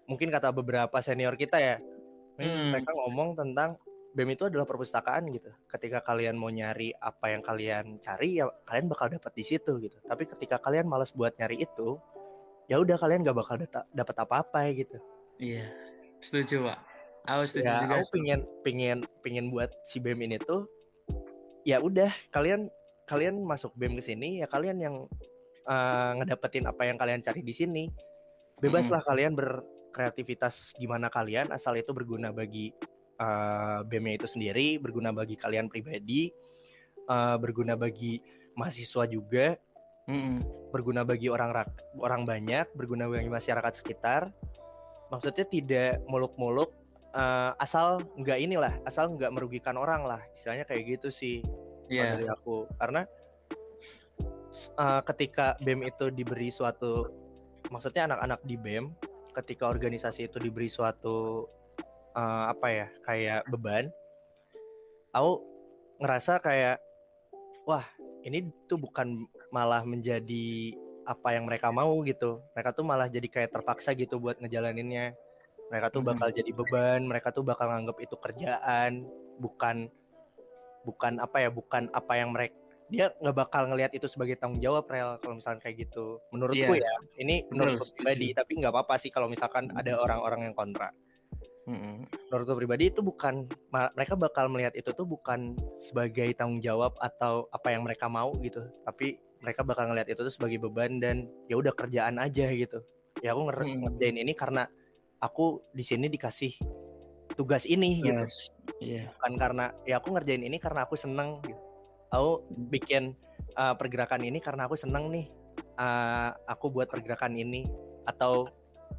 mungkin 0.05 0.29
kata 0.29 0.53
beberapa 0.53 0.93
senior 1.01 1.34
kita 1.34 1.58
ya. 1.58 1.81
Hmm. 2.38 2.77
Mereka 2.77 2.93
ngomong 2.93 3.34
tentang 3.34 3.81
BEM 4.13 4.38
itu 4.38 4.45
adalah 4.45 4.69
perpustakaan 4.69 5.25
gitu. 5.34 5.49
Ketika 5.65 6.05
kalian 6.05 6.38
mau 6.38 6.53
nyari 6.53 6.93
apa 6.93 7.34
yang 7.34 7.41
kalian 7.41 7.97
cari 7.97 8.45
ya 8.45 8.45
kalian 8.69 8.86
bakal 8.86 9.10
dapat 9.10 9.34
di 9.34 9.41
situ 9.41 9.81
gitu. 9.81 9.97
Tapi 10.05 10.29
ketika 10.29 10.62
kalian 10.62 10.86
malas 10.86 11.10
buat 11.10 11.34
nyari 11.41 11.65
itu, 11.65 11.97
ya 12.69 12.77
udah 12.77 13.01
kalian 13.01 13.25
gak 13.25 13.41
bakal 13.41 13.58
dapat 13.89 14.15
apa-apa 14.21 14.69
gitu. 14.77 15.01
Iya. 15.41 15.65
Setuju 16.21 16.69
pak. 16.69 16.94
Aku 17.26 17.42
setuju 17.50 17.66
ya 17.66 17.82
juga. 17.82 17.94
aku 17.98 18.06
pingin 18.14 18.40
pingin 18.62 18.98
pingin 19.26 19.46
buat 19.50 19.74
si 19.82 19.98
bem 19.98 20.18
ini 20.22 20.38
tuh 20.38 20.70
ya 21.66 21.82
udah 21.82 22.10
kalian 22.30 22.70
kalian 23.10 23.42
masuk 23.42 23.74
bem 23.74 23.98
ke 23.98 24.04
sini 24.06 24.46
ya 24.46 24.48
kalian 24.50 24.78
yang 24.78 24.96
eh, 25.66 26.12
ngedapetin 26.22 26.70
apa 26.70 26.86
yang 26.86 26.98
kalian 27.02 27.26
cari 27.26 27.42
di 27.42 27.54
sini 27.54 27.90
bebaslah 28.62 29.02
kalian 29.02 29.34
berkreativitas 29.34 30.78
gimana 30.78 31.10
kalian 31.10 31.50
asal 31.50 31.74
itu 31.74 31.90
berguna 31.98 32.30
bagi 32.30 32.70
eh, 33.18 33.80
bemnya 33.90 34.22
itu 34.22 34.28
sendiri 34.30 34.78
berguna 34.78 35.10
bagi 35.10 35.34
kalian 35.34 35.66
pribadi 35.66 36.30
eh, 37.10 37.38
berguna 37.42 37.74
bagi 37.74 38.22
mahasiswa 38.54 39.10
juga 39.10 39.58
Mm-mm. 40.06 40.70
berguna 40.70 41.02
bagi 41.02 41.34
orang 41.34 41.50
rak- 41.50 41.82
orang 41.98 42.30
banyak, 42.30 42.70
berguna 42.78 43.10
bagi 43.10 43.26
masyarakat 43.26 43.74
sekitar. 43.74 44.30
Maksudnya 45.10 45.50
tidak 45.50 46.06
muluk-muluk 46.06 46.85
eh, 47.15 47.51
asal 47.63 48.04
nggak 48.19 48.39
inilah, 48.43 48.73
asal 48.84 49.10
nggak 49.15 49.32
merugikan 49.32 49.80
orang 49.80 50.04
lah. 50.04 50.21
Istilahnya 50.36 50.67
kayak 50.67 50.99
gitu 50.99 51.10
sih 51.10 51.39
Iya. 51.88 52.17
dari 52.17 52.25
aku. 52.28 52.67
Karena 52.75 53.01
eh, 54.56 55.01
ketika 55.08 55.56
BEM 55.63 55.88
itu 55.88 56.12
diberi 56.12 56.51
suatu 56.51 57.08
maksudnya 57.71 58.12
anak-anak 58.12 58.43
di 58.45 58.56
BEM 58.60 58.93
ketika 59.36 59.67
organisasi 59.67 60.30
itu 60.32 60.38
diberi 60.38 60.69
suatu 60.69 61.47
eh, 62.15 62.45
apa 62.51 62.67
ya, 62.69 62.88
kayak 63.04 63.47
beban 63.49 63.89
aku 65.15 65.39
ngerasa 66.04 66.43
kayak 66.43 66.78
wah 67.63 67.88
ini 68.28 68.51
tuh 68.67 68.75
bukan 68.75 69.23
malah 69.56 69.88
menjadi 69.88 70.75
apa 71.08 71.38
yang 71.38 71.47
mereka 71.47 71.71
mau 71.71 72.01
gitu 72.04 72.43
mereka 72.51 72.75
tuh 72.75 72.84
malah 72.84 73.08
jadi 73.08 73.30
kayak 73.32 73.54
terpaksa 73.56 73.95
gitu 73.95 74.19
buat 74.19 74.41
ngejalaninnya 74.43 75.15
mereka 75.67 75.88
tuh 75.89 76.01
bakal 76.01 76.28
jadi 76.30 76.51
beban 76.51 77.01
mereka 77.04 77.28
tuh 77.30 77.41
bakal 77.41 77.67
nganggap 77.67 77.97
itu 77.99 78.15
kerjaan 78.15 79.06
bukan 79.38 79.89
bukan 80.82 81.17
apa 81.17 81.38
ya 81.39 81.49
bukan 81.49 81.89
apa 81.91 82.13
yang 82.15 82.30
mereka 82.30 82.54
dia 82.86 83.10
nggak 83.17 83.34
bakal 83.36 83.65
ngelihat 83.65 83.89
itu 83.91 84.06
sebagai 84.06 84.38
tanggung 84.38 84.62
jawab 84.62 84.86
rel 84.86 85.17
kalau 85.17 85.41
misalnya 85.41 85.58
kayak 85.58 85.89
gitu 85.89 86.21
menurutku 86.30 86.78
Iya. 86.78 86.86
ya 86.86 86.93
ini 87.17 87.36
setuju. 87.41 87.82
pribadi 87.97 88.28
tapi 88.32 88.51
nggak 88.62 88.69
apa-apa 88.69 88.95
sih 88.95 89.10
kalau 89.10 89.25
misalkan 89.25 89.73
ada 89.73 89.97
orang-orang 89.97 90.45
yang 90.45 90.54
kontra 90.54 90.93
Mm-mm. 91.65 92.06
menurutku 92.30 92.54
pribadi 92.54 92.93
itu 92.93 93.01
bukan 93.01 93.49
mereka 93.97 94.13
bakal 94.13 94.54
melihat 94.54 94.78
itu 94.78 94.93
tuh 94.93 95.01
bukan 95.01 95.58
sebagai 95.73 96.30
tanggung 96.38 96.62
jawab 96.62 96.93
atau 97.01 97.49
apa 97.49 97.73
yang 97.73 97.82
mereka 97.82 98.06
mau 98.06 98.38
gitu 98.38 98.62
tapi 98.86 99.17
mereka 99.41 99.65
bakal 99.65 99.89
ngelihat 99.89 100.13
itu 100.13 100.21
tuh 100.21 100.30
sebagai 100.30 100.62
beban 100.62 101.01
dan 101.01 101.25
ya 101.49 101.58
udah 101.58 101.73
kerjaan 101.73 102.21
aja 102.21 102.54
gitu 102.54 102.86
ya 103.17 103.34
aku 103.34 103.49
nger- 103.49 103.82
ngerjain 103.82 104.17
ini 104.21 104.38
karena 104.38 104.69
aku 105.26 105.66
di 105.74 105.82
sini 105.82 106.06
dikasih 106.08 106.54
tugas 107.36 107.66
ini 107.68 108.00
gitu 108.06 108.16
Yes. 108.22 108.50
Iya. 108.80 109.04
bukan 109.18 109.34
karena 109.40 109.66
ya 109.88 109.98
aku 110.04 110.14
ngerjain 110.14 110.44
ini 110.44 110.60
karena 110.60 110.84
aku 110.84 111.00
seneng 111.00 111.40
gitu. 111.48 111.60
aku 112.12 112.44
bikin 112.72 113.16
uh, 113.56 113.74
pergerakan 113.76 114.24
ini 114.24 114.40
karena 114.44 114.68
aku 114.68 114.76
seneng 114.78 115.10
nih 115.10 115.28
uh, 115.80 116.36
aku 116.48 116.70
buat 116.72 116.92
pergerakan 116.92 117.36
ini 117.36 117.66
atau 118.06 118.48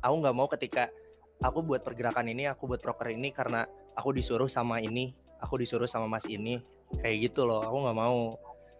aku 0.01 0.15
nggak 0.21 0.37
mau 0.37 0.49
ketika 0.49 0.89
aku 1.45 1.61
buat 1.61 1.85
pergerakan 1.85 2.33
ini 2.33 2.49
aku 2.49 2.67
buat 2.69 2.81
proker 2.81 3.13
ini 3.13 3.31
karena 3.33 3.69
aku 3.97 4.17
disuruh 4.17 4.49
sama 4.49 4.81
ini 4.81 5.13
aku 5.41 5.61
disuruh 5.61 5.89
sama 5.89 6.09
mas 6.09 6.25
ini 6.25 6.61
kayak 7.01 7.31
gitu 7.33 7.45
loh 7.45 7.65
aku 7.65 7.77
nggak 7.85 7.99
mau 7.99 8.37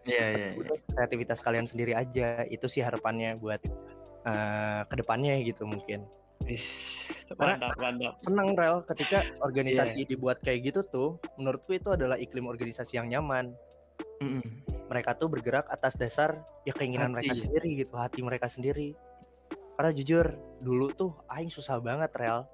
Iya 0.07 0.27
iya. 0.39 0.49
iya. 0.55 0.79
Kreativitas 0.95 1.43
kalian 1.43 1.67
sendiri 1.67 1.91
aja 1.91 2.47
itu 2.47 2.71
sih 2.71 2.79
harapannya 2.79 3.43
buat 3.43 3.59
uh, 4.23 4.87
ke 4.87 4.95
depannya 5.03 5.35
gitu 5.43 5.67
mungkin 5.67 6.07
Is. 6.45 6.67
Karena- 7.29 7.59
Mantap 7.59 7.75
mantap. 7.77 8.13
senang 8.17 8.49
rel 8.53 8.77
ketika 8.87 9.19
organisasi 9.41 10.05
dibuat 10.05 10.39
kayak 10.39 10.71
gitu 10.71 10.81
tuh 10.85 11.09
menurutku 11.35 11.73
itu 11.73 11.91
adalah 11.91 12.15
iklim 12.15 12.45
organisasi 12.45 12.97
yang 12.97 13.09
nyaman 13.09 13.51
Mm-mm. 14.17 14.45
mereka 14.87 15.13
tuh 15.13 15.27
bergerak 15.27 15.67
atas 15.67 15.95
dasar 15.95 16.39
ya 16.63 16.71
keinginan 16.71 17.11
Hati. 17.11 17.27
mereka 17.27 17.35
sendiri 17.37 17.69
gitu 17.77 17.95
hati 17.95 18.21
mereka 18.21 18.47
sendiri 18.47 18.95
karena 19.75 19.91
jujur 19.93 20.27
dulu 20.59 20.87
tuh 20.91 21.13
aing 21.29 21.49
susah 21.49 21.77
banget 21.79 22.15
rel 22.15 22.47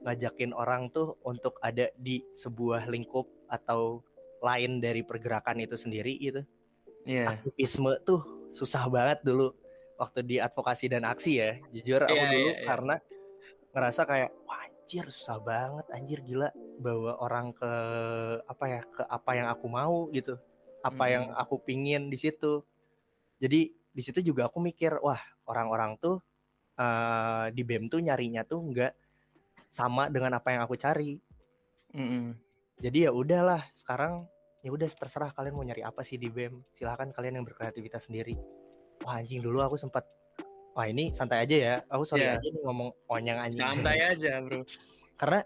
ngajakin 0.00 0.52
orang 0.52 0.88
tuh 0.88 1.18
untuk 1.20 1.58
ada 1.60 1.90
di 1.94 2.22
sebuah 2.32 2.86
lingkup 2.86 3.26
atau 3.46 4.00
lain 4.40 4.78
dari 4.78 5.02
pergerakan 5.02 5.58
itu 5.58 5.74
sendiri 5.74 6.14
gitu 6.16 6.46
Iya. 7.02 7.34
aktivisme 7.34 7.98
tuh 8.00 8.20
susah 8.50 8.86
banget 8.86 9.20
dulu 9.20 9.52
waktu 9.96 10.20
di 10.22 10.36
advokasi 10.36 10.86
dan 10.86 11.02
aksi 11.02 11.32
ya 11.34 11.50
jujur 11.68 12.00
aku 12.00 12.12
Iya, 12.12 12.24
dulu 12.26 12.38
iya, 12.46 12.54
iya. 12.54 12.64
karena 12.64 12.94
ngerasa 13.70 14.02
kayak 14.06 14.30
wah 14.46 14.58
anjir 14.66 15.06
susah 15.06 15.38
banget 15.38 15.86
anjir 15.94 16.18
gila 16.26 16.50
bawa 16.82 17.22
orang 17.22 17.54
ke 17.54 17.72
apa 18.42 18.64
ya 18.66 18.80
ke 18.82 19.02
apa 19.06 19.30
yang 19.38 19.46
aku 19.46 19.66
mau 19.70 20.10
gitu. 20.10 20.34
Apa 20.82 21.12
yang 21.12 21.30
Hmm. 21.30 21.38
aku 21.38 21.60
pingin 21.62 22.10
di 22.10 22.18
situ. 22.18 22.64
Jadi 23.38 23.70
di 23.70 24.02
situ 24.02 24.22
juga 24.22 24.46
aku 24.50 24.58
mikir 24.62 24.98
wah 25.02 25.20
orang-orang 25.46 25.98
tuh 25.98 26.18
eh, 26.80 27.46
di 27.52 27.62
BEM 27.62 27.92
tuh 27.92 28.00
nyarinya 28.00 28.42
tuh 28.42 28.64
nggak 28.64 28.92
sama 29.70 30.08
dengan 30.10 30.34
apa 30.40 30.50
yang 30.50 30.62
aku 30.66 30.74
cari. 30.74 31.20
Mm-mm. 31.90 32.38
jadi 32.80 33.06
ya 33.06 33.12
udahlah 33.12 33.66
sekarang 33.74 34.24
ya 34.62 34.70
udah 34.70 34.86
terserah 34.88 35.34
kalian 35.34 35.58
mau 35.58 35.66
nyari 35.66 35.82
apa 35.82 36.06
sih 36.06 36.16
di 36.22 36.30
BEM 36.30 36.62
silahkan 36.70 37.10
kalian 37.10 37.42
yang 37.42 37.46
berkreativitas 37.46 38.08
sendiri. 38.08 38.38
Wah 39.04 39.18
anjing 39.20 39.42
dulu 39.42 39.60
aku 39.60 39.76
sempat 39.76 40.06
wah 40.80 40.88
ini 40.88 41.12
santai 41.12 41.44
aja 41.44 41.56
ya 41.60 41.74
aku 41.84 42.08
sorry 42.08 42.24
Iya. 42.24 42.40
aja 42.40 42.48
nih 42.48 42.62
ngomong 42.64 42.88
onyang 43.06 43.36
anjing 43.38 43.60
Santai 43.60 44.00
aja 44.16 44.40
bro. 44.40 44.64
karena 45.14 45.40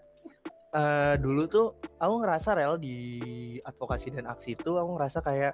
eh, 0.71 1.15
dulu 1.19 1.43
tuh 1.45 1.67
aku 1.99 2.13
ngerasa 2.23 2.55
rel 2.55 2.79
di 2.79 2.95
advokasi 3.59 4.15
dan 4.15 4.31
aksi 4.31 4.55
itu 4.55 4.71
aku 4.73 4.89
ngerasa 4.95 5.19
kayak 5.19 5.53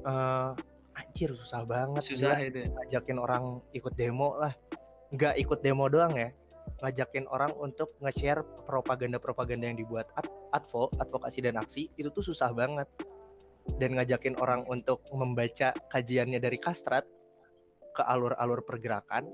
eh 0.00 0.50
anjir 0.98 1.30
susah 1.32 1.62
banget 1.62 2.02
Susah 2.02 2.34
itu. 2.42 2.66
ngajakin 2.68 3.16
orang 3.16 3.44
ikut 3.70 3.94
demo 3.94 4.34
lah 4.34 4.50
nggak 5.08 5.38
ikut 5.38 5.62
demo 5.62 5.86
doang 5.86 6.10
ya 6.12 6.34
ngajakin 6.78 7.24
orang 7.26 7.54
untuk 7.56 7.94
nge-share 7.98 8.42
propaganda-propaganda 8.64 9.66
yang 9.66 9.78
dibuat 9.78 10.10
ad- 10.12 10.30
advo 10.52 10.90
advokasi 10.92 11.38
dan 11.40 11.54
aksi 11.56 11.86
itu 11.94 12.10
tuh 12.10 12.20
susah 12.20 12.50
banget 12.50 12.90
dan 13.78 13.94
ngajakin 13.94 14.34
orang 14.36 14.66
untuk 14.66 14.98
membaca 15.10 15.70
kajiannya 15.88 16.38
dari 16.38 16.58
kastrat 16.58 17.06
ke 17.98 18.02
alur-alur 18.06 18.62
pergerakan 18.62 19.26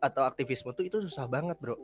atau 0.00 0.28
aktivisme 0.28 0.76
tuh 0.76 0.84
itu 0.84 1.00
susah 1.00 1.24
banget 1.24 1.56
bro. 1.56 1.76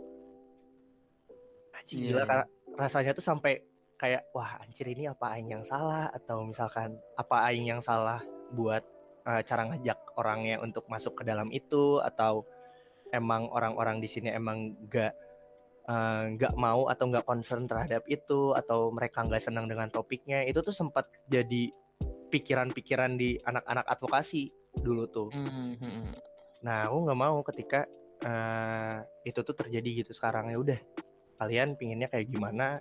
Anjing 1.76 2.04
Iya, 2.04 2.08
gila 2.12 2.20
iya. 2.20 2.28
karena 2.28 2.44
rasanya 2.76 3.12
tuh 3.16 3.24
sampai 3.24 3.64
kayak 3.96 4.28
wah 4.36 4.60
anjir 4.60 4.88
ini 4.92 5.08
apa 5.08 5.36
aing 5.36 5.56
yang 5.56 5.64
salah? 5.64 6.12
Atau 6.12 6.44
misalkan 6.44 6.96
apa 7.16 7.48
aing 7.48 7.68
yang 7.68 7.80
salah 7.80 8.20
buat 8.52 8.84
uh, 9.28 9.40
cara 9.40 9.68
ngajak 9.72 10.16
orangnya 10.16 10.60
untuk 10.60 10.88
masuk 10.88 11.20
ke 11.20 11.22
dalam 11.24 11.48
itu? 11.52 12.00
Atau 12.00 12.48
emang 13.12 13.48
orang-orang 13.52 14.00
di 14.00 14.08
sini 14.08 14.32
emang 14.32 14.76
gak 14.88 15.14
nggak 16.34 16.54
uh, 16.54 16.58
mau 16.58 16.90
atau 16.90 17.06
nggak 17.06 17.22
concern 17.22 17.70
terhadap 17.70 18.02
itu 18.10 18.50
atau 18.58 18.90
mereka 18.90 19.22
nggak 19.22 19.38
senang 19.38 19.70
dengan 19.70 19.86
topiknya 19.86 20.42
itu 20.42 20.58
tuh 20.58 20.74
sempat 20.74 21.06
jadi 21.30 21.70
pikiran-pikiran 22.26 23.14
di 23.14 23.38
anak-anak 23.38 23.86
advokasi 23.86 24.50
dulu 24.80 25.04
tuh. 25.08 25.28
Mm-hmm. 25.32 26.16
Nah 26.64 26.88
aku 26.88 26.96
nggak 27.06 27.18
mau 27.18 27.38
ketika 27.46 27.84
uh, 28.24 29.04
itu 29.22 29.40
tuh 29.42 29.56
terjadi 29.56 30.04
gitu 30.04 30.12
sekarang. 30.16 30.50
Ya 30.52 30.58
udah 30.58 30.80
kalian 31.40 31.76
pinginnya 31.76 32.08
kayak 32.08 32.32
gimana? 32.32 32.80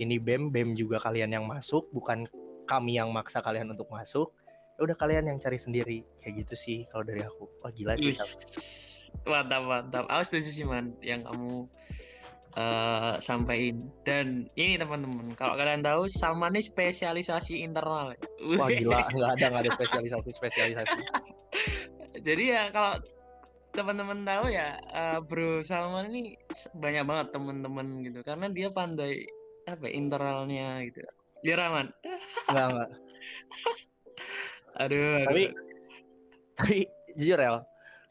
Ini 0.00 0.16
bem 0.18 0.48
bem 0.48 0.72
juga 0.72 0.98
kalian 0.98 1.36
yang 1.36 1.44
masuk 1.44 1.92
bukan 1.92 2.24
kami 2.64 2.96
yang 2.96 3.12
maksa 3.12 3.44
kalian 3.44 3.70
untuk 3.72 3.92
masuk. 3.92 4.32
Ya 4.80 4.88
udah 4.88 4.96
kalian 4.96 5.28
yang 5.28 5.38
cari 5.38 5.60
sendiri. 5.60 5.98
Kayak 6.18 6.46
gitu 6.46 6.54
sih 6.56 6.78
kalau 6.88 7.04
dari 7.04 7.20
aku. 7.22 7.44
Wah 7.60 7.70
gila 7.70 7.94
sih 8.00 8.16
mantap 9.28 9.62
mantap. 9.66 10.04
Aku 10.08 10.22
setuju 10.24 10.50
sih 10.50 10.66
man 10.66 10.96
yang 11.04 11.22
kamu 11.22 11.68
uh, 12.56 13.14
sampaikan. 13.22 13.86
Dan 14.02 14.48
ini 14.58 14.80
teman-teman 14.80 15.36
kalau 15.36 15.54
kalian 15.54 15.84
tahu 15.84 16.08
Salman 16.10 16.56
ini 16.56 16.62
spesialisasi 16.64 17.62
internal. 17.62 18.16
Wah 18.58 18.68
gila. 18.72 19.06
Nggak 19.14 19.30
ada 19.38 19.44
nggak 19.52 19.62
ada 19.68 19.72
spesialisasi 19.76 20.30
spesialisasi 20.32 20.98
jadi 22.22 22.42
ya 22.54 22.62
kalau 22.70 23.02
teman-teman 23.72 24.22
tahu 24.22 24.52
ya 24.52 24.76
uh, 24.92 25.18
Bro 25.24 25.64
Salman 25.64 26.12
ini 26.12 26.36
banyak 26.76 27.04
banget 27.08 27.26
teman-teman 27.34 27.86
gitu. 28.06 28.20
Karena 28.22 28.46
dia 28.52 28.68
pandai 28.68 29.26
apa 29.66 29.86
ya, 29.88 29.92
internalnya 29.96 30.82
gitu. 30.86 31.00
Rahman? 31.42 31.90
Enggak 32.48 32.66
enggak. 32.70 32.90
Aduh, 34.72 35.20
aduh 35.20 35.28
tapi 35.28 35.44
tapi 36.56 36.76
jujur 37.12 37.36
ya 37.36 37.60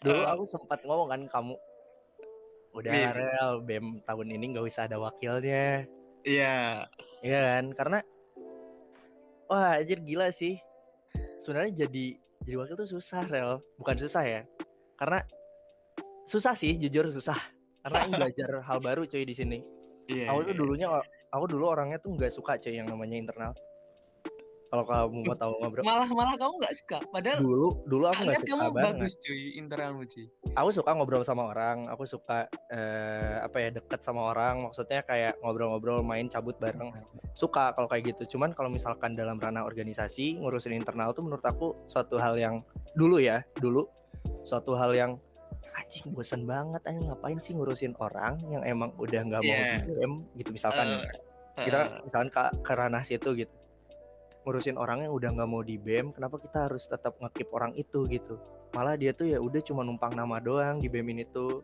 dulu 0.05 0.21
uh, 0.21 0.29
aku 0.29 0.43
sempat 0.45 0.77
ngomong 0.85 1.09
kan 1.09 1.21
kamu 1.25 1.57
udah 2.77 2.93
yeah. 2.93 3.13
real 3.17 3.51
bem 3.65 3.97
tahun 4.05 4.29
ini 4.29 4.53
nggak 4.53 4.69
usah 4.69 4.85
ada 4.85 5.01
wakilnya. 5.01 5.89
Iya. 6.21 6.85
Yeah. 6.85 7.25
iya 7.25 7.39
kan? 7.49 7.65
Karena 7.73 7.99
wah 9.49 9.81
anjir 9.81 10.05
gila 10.05 10.29
sih. 10.29 10.61
Sebenarnya 11.41 11.89
jadi 11.89 12.20
jadi 12.41 12.55
wakil 12.57 12.75
tuh 12.77 12.89
susah 12.89 13.25
real 13.29 13.61
bukan 13.77 13.95
susah 14.01 14.23
ya. 14.25 14.41
Karena 14.97 15.21
susah 16.25 16.57
sih 16.57 16.77
jujur 16.77 17.09
susah. 17.13 17.37
Karena 17.81 18.05
belajar 18.09 18.61
hal 18.65 18.77
baru 18.81 19.05
cuy 19.05 19.25
di 19.25 19.33
sini. 19.33 19.59
Yeah, 20.09 20.33
aku 20.33 20.43
tuh 20.43 20.45
iya, 20.49 20.53
iya. 20.53 20.59
dulunya 20.59 20.87
aku 21.31 21.45
dulu 21.47 21.65
orangnya 21.71 22.01
tuh 22.01 22.17
nggak 22.17 22.33
suka 22.33 22.57
cuy 22.57 22.75
yang 22.75 22.89
namanya 22.89 23.15
internal 23.15 23.53
kalau 24.71 24.83
kamu 24.87 25.27
mau 25.27 25.35
tahu 25.35 25.51
ngobrol 25.59 25.83
malah 25.91 26.07
malah 26.15 26.35
kamu 26.39 26.53
nggak 26.63 26.75
suka? 26.79 26.97
Padahal 27.11 27.43
dulu 27.43 27.83
dulu 27.83 28.03
aku 28.07 28.23
nggak 28.23 28.39
suka 28.39 28.51
kamu 28.55 28.63
banget. 28.71 28.83
bagus 28.87 29.13
cuy 29.19 29.43
internalmu 29.59 30.03
cuy. 30.07 30.25
Aku 30.55 30.69
suka 30.71 30.89
ngobrol 30.95 31.23
sama 31.27 31.51
orang 31.51 31.91
aku 31.91 32.07
suka 32.07 32.47
eh, 32.71 33.35
apa 33.43 33.57
ya 33.59 33.69
deket 33.75 33.99
sama 33.99 34.31
orang. 34.31 34.63
Maksudnya 34.71 35.03
kayak 35.03 35.35
ngobrol-ngobrol 35.43 35.99
main 36.07 36.31
cabut 36.31 36.55
bareng. 36.55 36.95
Suka 37.35 37.75
kalau 37.75 37.91
kayak 37.91 38.15
gitu. 38.15 38.39
Cuman 38.39 38.55
kalau 38.55 38.71
misalkan 38.71 39.13
dalam 39.13 39.35
ranah 39.43 39.67
organisasi 39.67 40.39
ngurusin 40.39 40.71
internal 40.71 41.11
tuh 41.11 41.27
menurut 41.27 41.43
aku 41.43 41.75
suatu 41.91 42.15
hal 42.15 42.39
yang 42.39 42.63
dulu 42.95 43.19
ya 43.19 43.43
dulu 43.59 43.87
suatu 44.47 44.75
hal 44.79 44.95
yang 44.95 45.11
anjing 45.75 46.11
bosen 46.11 46.43
banget 46.43 46.81
anjing 46.87 47.07
ngapain 47.07 47.39
sih 47.39 47.53
ngurusin 47.55 47.93
orang 47.99 48.35
yang 48.51 48.63
emang 48.67 48.91
udah 48.99 49.21
nggak 49.23 49.41
yeah. 49.43 49.79
mau 49.79 49.87
DM 49.87 50.13
gitu 50.39 50.49
misalkan 50.51 50.87
uh, 50.99 51.03
uh, 51.59 51.63
kita 51.63 51.79
misalkan 52.03 52.29
ke, 52.29 52.41
ke 52.63 52.71
ranah 52.75 53.03
situ 53.03 53.29
gitu 53.35 53.53
ngurusin 54.41 54.77
orang 54.77 55.05
yang 55.05 55.13
udah 55.13 55.29
nggak 55.37 55.49
mau 55.49 55.61
di 55.61 55.77
BEM 55.77 56.17
kenapa 56.17 56.41
kita 56.41 56.65
harus 56.69 56.89
tetap 56.89 57.13
ngekip 57.21 57.53
orang 57.53 57.77
itu 57.77 58.09
gitu? 58.09 58.41
Malah 58.73 58.97
dia 58.97 59.13
tuh 59.13 59.29
ya 59.29 59.37
udah 59.37 59.61
cuma 59.61 59.85
numpang 59.85 60.17
nama 60.17 60.41
doang 60.41 60.81
di 60.81 60.89
BEM 60.89 61.13
ini 61.13 61.23
tuh. 61.29 61.61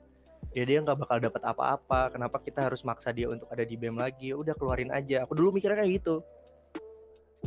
Ya 0.53 0.63
dia 0.63 0.79
nggak 0.85 1.01
bakal 1.01 1.17
dapat 1.17 1.41
apa-apa. 1.41 2.13
Kenapa 2.13 2.37
kita 2.37 2.69
harus 2.69 2.85
maksa 2.85 3.09
dia 3.09 3.27
untuk 3.27 3.49
ada 3.49 3.65
di 3.65 3.73
BEM 3.73 3.97
lagi? 3.97 4.29
Ya 4.31 4.37
udah 4.37 4.53
keluarin 4.53 4.93
aja. 4.93 5.25
Aku 5.25 5.33
dulu 5.33 5.57
mikirnya 5.57 5.81
kayak 5.81 6.01
gitu. 6.01 6.21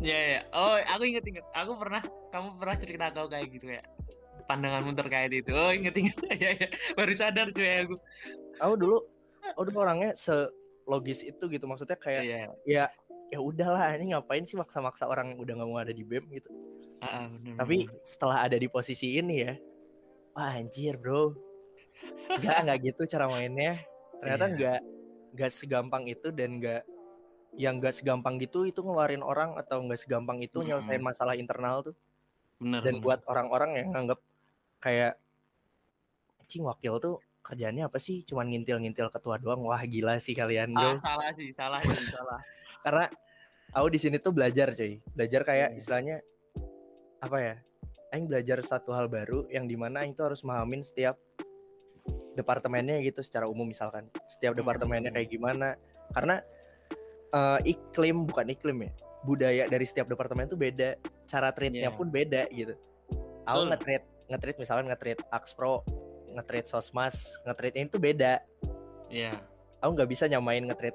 Ya 0.01 0.17
ya 0.17 0.41
oh 0.57 0.81
aku 0.81 1.03
inget 1.05 1.25
inget 1.29 1.45
aku 1.53 1.77
pernah 1.77 2.01
kamu 2.33 2.57
pernah 2.57 2.77
cerita 2.81 3.13
kau 3.13 3.29
kayak 3.29 3.53
gitu 3.53 3.69
ya 3.69 3.85
pandanganmu 4.49 4.97
terkait 4.97 5.31
itu. 5.31 5.53
Oh 5.53 5.71
inget 5.71 5.95
inget 6.01 6.19
ya 6.35 6.51
ya 6.57 6.69
baru 6.99 7.13
sadar 7.15 7.47
cuy 7.55 7.87
aku. 7.87 7.97
Aku 8.59 8.75
dulu 8.75 8.97
aku 9.55 9.63
dulu 9.71 9.79
orangnya 9.85 10.11
se 10.17 10.35
logis 10.89 11.23
itu 11.23 11.45
gitu. 11.47 11.65
Maksudnya 11.71 11.95
kayak 11.95 12.23
yeah. 12.27 12.51
ya 12.67 12.85
ya 13.31 13.39
udahlah 13.39 13.95
ini 13.95 14.13
ngapain 14.13 14.43
sih 14.43 14.59
maksa-maksa 14.59 15.07
orang 15.07 15.35
yang 15.35 15.39
udah 15.39 15.55
nggak 15.63 15.69
mau 15.71 15.79
ada 15.79 15.95
di 15.95 16.03
BEM 16.03 16.27
gitu. 16.35 16.51
Uh, 17.01 17.31
bener, 17.39 17.55
Tapi 17.57 17.77
bener. 17.87 18.03
setelah 18.03 18.39
ada 18.45 18.57
di 18.59 18.69
posisi 18.69 19.17
ini 19.17 19.37
ya, 19.47 19.55
wah 20.35 20.59
anjir 20.59 20.99
bro, 20.99 21.33
nggak 22.37 22.57
nggak 22.67 22.79
gitu 22.91 23.03
cara 23.07 23.31
mainnya. 23.31 23.79
Ternyata 24.21 24.45
yeah. 24.51 24.55
nggak 24.59 24.81
nggak 25.31 25.51
segampang 25.55 26.05
itu 26.11 26.29
dan 26.35 26.59
nggak 26.59 26.83
yang 27.55 27.79
nggak 27.79 27.95
segampang 27.95 28.39
gitu 28.39 28.67
itu 28.67 28.83
ngeluarin 28.83 29.23
orang 29.23 29.59
atau 29.59 29.83
nggak 29.83 29.99
segampang 29.99 30.43
itu 30.43 30.61
mm 30.61 30.67
nyelesain 30.67 31.03
masalah 31.03 31.39
internal 31.39 31.87
tuh. 31.87 31.97
Bener, 32.61 32.85
dan 32.85 32.99
bener. 32.99 33.05
buat 33.07 33.21
orang-orang 33.25 33.71
yang 33.81 33.89
nganggap 33.95 34.21
kayak 34.83 35.17
cing 36.51 36.67
wakil 36.67 36.99
tuh 36.99 37.17
kerjaannya 37.41 37.89
apa 37.89 37.99
sih? 37.99 38.23
Cuman 38.25 38.49
ngintil-ngintil 38.53 39.09
ketua 39.11 39.41
doang. 39.41 39.65
Wah, 39.65 39.81
gila 39.85 40.21
sih 40.21 40.37
kalian. 40.37 40.77
Ah, 40.77 40.97
salah 41.01 41.31
sih, 41.35 41.51
salah 41.51 41.81
sih, 41.83 42.07
salah. 42.13 42.41
Karena 42.85 43.05
aku 43.75 43.87
di 43.91 43.99
sini 43.99 44.17
tuh 44.21 44.33
belajar, 44.33 44.73
cuy. 44.73 45.01
Belajar 45.13 45.41
kayak 45.45 45.69
hmm. 45.75 45.79
istilahnya 45.81 46.17
apa 47.21 47.37
ya? 47.41 47.55
Aing 48.11 48.27
belajar 48.27 48.59
satu 48.67 48.91
hal 48.91 49.07
baru 49.07 49.47
yang 49.47 49.71
di 49.71 49.79
mana 49.79 50.03
Aing 50.03 50.19
tuh 50.19 50.33
harus 50.33 50.43
memahamin 50.43 50.83
setiap 50.83 51.15
departemennya 52.35 52.99
gitu 53.07 53.23
secara 53.23 53.47
umum 53.47 53.67
misalkan. 53.71 54.07
Setiap 54.27 54.55
hmm, 54.55 54.61
departemennya 54.65 55.11
kayak 55.15 55.31
gimana. 55.31 55.79
Karena 56.11 56.43
uh, 57.35 57.59
iklim 57.63 58.27
bukan 58.27 58.51
iklim 58.51 58.89
ya. 58.89 58.91
Budaya 59.21 59.65
dari 59.69 59.85
setiap 59.85 60.09
departemen 60.09 60.49
tuh 60.49 60.59
beda. 60.59 60.97
Cara 61.29 61.53
treatnya 61.55 61.93
yeah. 61.93 61.95
pun 61.95 62.09
beda 62.11 62.49
gitu. 62.51 62.75
Aku 63.47 63.67
nge-treat 63.67 64.05
nge-treat 64.31 64.57
misalnya 64.63 64.95
nge-treat 64.95 65.19
Axpro 65.35 65.83
nge-treat 66.37 66.67
sosmas 66.67 67.39
nge-treat 67.45 67.75
ini 67.77 67.87
tuh 67.91 68.03
beda. 68.03 68.43
Iya. 69.11 69.35
Yeah. 69.35 69.39
aku 69.81 69.97
nggak 69.97 70.11
bisa 70.13 70.29
nyamain 70.29 70.61
nge-treat 70.69 70.93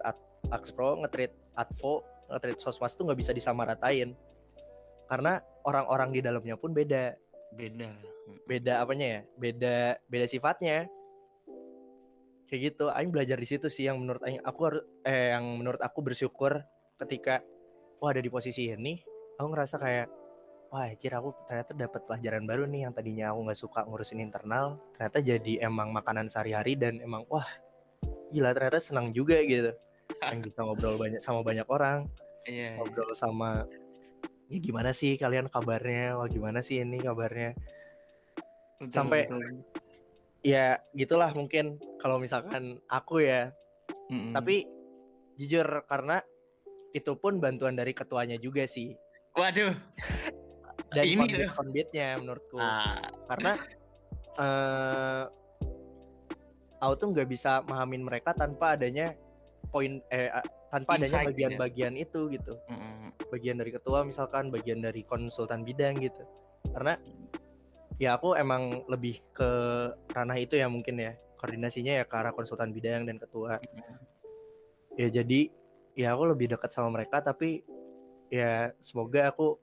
Axpro 0.54 1.02
nge-treat 1.02 1.34
Advo 1.58 2.06
nge-treat 2.30 2.60
sosmas 2.62 2.94
tuh 2.94 3.10
nggak 3.10 3.20
bisa 3.20 3.32
disamaratain. 3.34 4.14
Karena 5.06 5.42
orang-orang 5.66 6.10
di 6.14 6.22
dalamnya 6.22 6.58
pun 6.58 6.74
beda. 6.74 7.14
Beda. 7.54 7.90
Beda 8.46 8.82
apanya 8.82 9.08
ya? 9.08 9.22
Beda 9.38 9.78
beda 10.10 10.26
sifatnya. 10.30 10.86
Kayak 12.46 12.62
gitu. 12.74 12.94
Aing 12.94 13.10
belajar 13.10 13.38
di 13.42 13.48
situ 13.50 13.68
sih 13.70 13.90
yang 13.90 14.02
menurut 14.02 14.22
Aing 14.26 14.42
aku 14.46 14.60
harus 14.70 14.84
eh 15.06 15.34
yang 15.34 15.46
menurut 15.62 15.82
aku 15.82 16.06
bersyukur 16.06 16.62
ketika 17.02 17.42
wah 18.00 18.14
ada 18.14 18.22
di 18.22 18.30
posisi 18.30 18.70
ini 18.70 19.02
aku 19.36 19.48
ngerasa 19.52 19.76
kayak 19.82 20.08
wah 20.70 20.90
anjir 20.90 21.14
aku 21.14 21.34
ternyata 21.46 21.72
dapat 21.74 22.02
pelajaran 22.06 22.44
baru 22.44 22.64
nih 22.68 22.90
yang 22.90 22.94
tadinya 22.94 23.32
aku 23.32 23.40
nggak 23.48 23.60
suka 23.60 23.80
ngurusin 23.86 24.20
internal 24.22 24.82
ternyata 24.98 25.20
jadi 25.22 25.54
emang 25.66 25.94
makanan 25.94 26.28
sehari-hari 26.28 26.76
dan 26.76 27.00
emang 27.00 27.24
wah 27.30 27.48
gila 28.34 28.52
ternyata 28.52 28.82
senang 28.82 29.14
juga 29.16 29.40
gitu 29.46 29.72
yang 30.22 30.42
bisa 30.42 30.66
ngobrol 30.66 30.98
banyak 30.98 31.22
sama 31.22 31.42
banyak 31.42 31.66
orang 31.70 32.10
yeah, 32.46 32.76
iya. 32.76 32.82
ngobrol 32.82 33.10
sama 33.14 33.66
ya 34.50 34.58
gimana 34.62 34.94
sih 34.94 35.18
kalian 35.18 35.50
kabarnya 35.50 36.18
wah 36.18 36.30
gimana 36.30 36.62
sih 36.62 36.82
ini 36.82 37.02
kabarnya 37.02 37.58
betul, 38.78 38.94
sampai 38.94 39.26
betul. 39.26 39.42
ya 40.46 40.78
gitulah 40.94 41.34
mungkin 41.34 41.82
kalau 41.98 42.22
misalkan 42.22 42.78
aku 42.86 43.26
ya 43.26 43.50
mm 44.10 44.14
-mm. 44.14 44.34
tapi 44.38 44.70
jujur 45.36 45.66
karena 45.90 46.22
itu 46.96 47.12
pun 47.18 47.42
bantuan 47.42 47.76
dari 47.76 47.92
ketuanya 47.92 48.38
juga 48.38 48.70
sih 48.70 48.94
waduh 49.34 49.74
dan 50.96 51.06
ini 51.06 51.26
konbit 51.52 51.92
menurutku 51.94 52.58
ah. 52.58 52.96
karena 53.28 53.54
uh, 54.40 55.24
aku 56.80 56.94
tuh 57.00 57.08
nggak 57.16 57.30
bisa 57.30 57.64
mahamin 57.66 58.04
mereka 58.04 58.32
tanpa 58.36 58.76
adanya 58.80 59.16
poin 59.74 60.00
eh 60.14 60.30
tanpa 60.70 60.96
Insight 61.00 61.28
adanya 61.28 61.32
bagian-bagian 61.32 61.94
ya? 61.98 62.04
itu 62.06 62.22
gitu 62.32 62.54
mm-hmm. 62.70 63.32
bagian 63.32 63.56
dari 63.60 63.72
ketua 63.74 64.06
misalkan 64.06 64.54
bagian 64.54 64.80
dari 64.80 65.02
konsultan 65.04 65.66
bidang 65.66 66.00
gitu 66.00 66.24
karena 66.72 67.00
ya 67.98 68.20
aku 68.20 68.36
emang 68.36 68.84
lebih 68.92 69.24
ke 69.32 69.50
ranah 70.12 70.38
itu 70.38 70.60
ya 70.60 70.68
mungkin 70.68 71.00
ya 71.00 71.16
koordinasinya 71.40 72.04
ya 72.04 72.06
ke 72.06 72.16
arah 72.16 72.32
konsultan 72.36 72.72
bidang 72.76 73.08
dan 73.08 73.18
ketua 73.18 73.60
mm-hmm. 73.60 73.98
ya 75.00 75.08
jadi 75.12 75.42
ya 75.96 76.12
aku 76.14 76.24
lebih 76.36 76.52
dekat 76.56 76.76
sama 76.76 76.92
mereka 76.92 77.24
tapi 77.24 77.64
ya 78.28 78.76
semoga 78.84 79.32
aku 79.32 79.56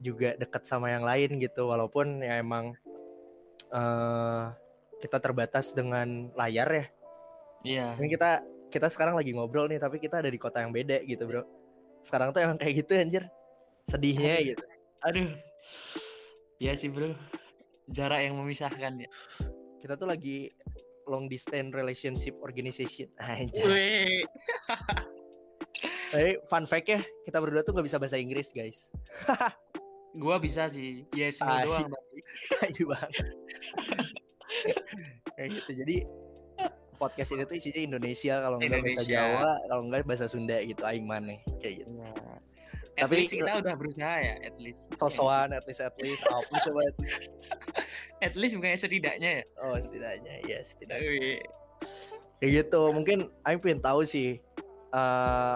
juga 0.00 0.34
dekat 0.40 0.64
sama 0.64 0.88
yang 0.90 1.04
lain 1.04 1.36
gitu 1.38 1.68
walaupun 1.68 2.24
ya 2.24 2.40
emang 2.40 2.72
uh, 3.70 4.50
kita 5.00 5.20
terbatas 5.20 5.76
dengan 5.76 6.32
layar 6.34 6.68
ya. 6.68 6.86
Iya. 7.60 7.86
Ini 8.00 8.08
kita 8.08 8.30
kita 8.72 8.86
sekarang 8.88 9.18
lagi 9.18 9.34
ngobrol 9.36 9.68
nih 9.68 9.82
tapi 9.82 10.00
kita 10.00 10.24
ada 10.24 10.30
di 10.30 10.38
kota 10.38 10.62
yang 10.62 10.70
beda 10.70 11.02
gitu 11.04 11.26
bro. 11.26 11.42
sekarang 12.00 12.32
tuh 12.32 12.40
emang 12.40 12.56
kayak 12.56 12.80
gitu 12.80 12.96
anjir 12.96 13.24
sedihnya 13.84 14.40
Aduh. 14.40 14.48
gitu 14.54 14.64
Aduh. 15.04 15.30
Ya 16.56 16.72
sih, 16.72 16.88
Bro. 16.88 17.12
Jarak 17.92 18.24
yang 18.24 18.40
memisahkan 18.40 19.04
ya. 19.04 19.10
kita 19.80 19.96
tuh 19.96 20.08
lagi 20.08 20.52
long 21.08 21.26
distance 21.26 21.72
relationship 21.74 22.36
organization 22.44 23.08
anjir 23.18 23.66
tapi 26.10 26.36
fun 26.46 26.68
fact 26.68 26.86
ya 26.86 27.00
kita 27.24 27.38
berdua 27.40 27.64
tuh 27.64 27.72
gak 27.74 27.86
bisa 27.88 27.98
bahasa 27.98 28.20
Inggris 28.20 28.52
guys 28.52 28.92
Gua 30.12 30.36
bisa 30.36 30.66
sih. 30.66 31.06
Yes, 31.10 31.38
no 31.38 31.46
Tai. 31.48 31.64
doang 31.64 31.86
tapi. 31.88 32.18
kayu 32.52 32.84
banget 32.86 33.10
kayak 35.34 35.48
gitu 35.56 35.70
jadi 35.82 35.96
podcast 36.94 37.32
ini 37.32 37.42
tuh 37.42 37.56
isinya 37.56 37.80
Indonesia 37.96 38.34
kalau 38.38 38.56
enggak 38.58 38.82
bahasa. 38.84 39.02
Jawa 39.02 39.50
kalau 39.64 39.82
enggak 39.82 40.04
bahasa 40.04 40.26
Sunda 40.28 40.58
gitu 40.60 40.82
aing 40.84 41.06
maneh 41.06 41.40
kayak 41.58 41.82
gitu 41.82 41.90
At 42.92 43.06
Tapi- 43.08 43.16
least 43.16 43.32
kita 43.32 43.52
udah 43.56 43.74
berusaha 43.74 44.16
ya, 44.20 44.34
at 44.44 44.56
least. 44.58 44.92
sosokan 44.94 45.54
at 45.54 45.64
least 45.64 45.80
at 45.80 45.94
least 45.96 46.20
apa 46.26 46.54
coba 46.60 46.80
At 48.26 48.34
least 48.36 48.52
bukannya 48.54 48.76
setidaknya 48.76 49.30
ya. 49.40 49.44
oh 49.58 49.74
setidaknya 49.74 50.34
ya 50.44 50.58
setidaknya 50.60 51.08
Wih. 51.08 51.40
kayak 52.36 52.50
gitu 52.60 52.82
mungkin 52.92 53.18
aing 53.42 53.58
pengen 53.58 53.80
tahu 53.80 54.04
sih 54.04 54.42
eh, 54.92 55.54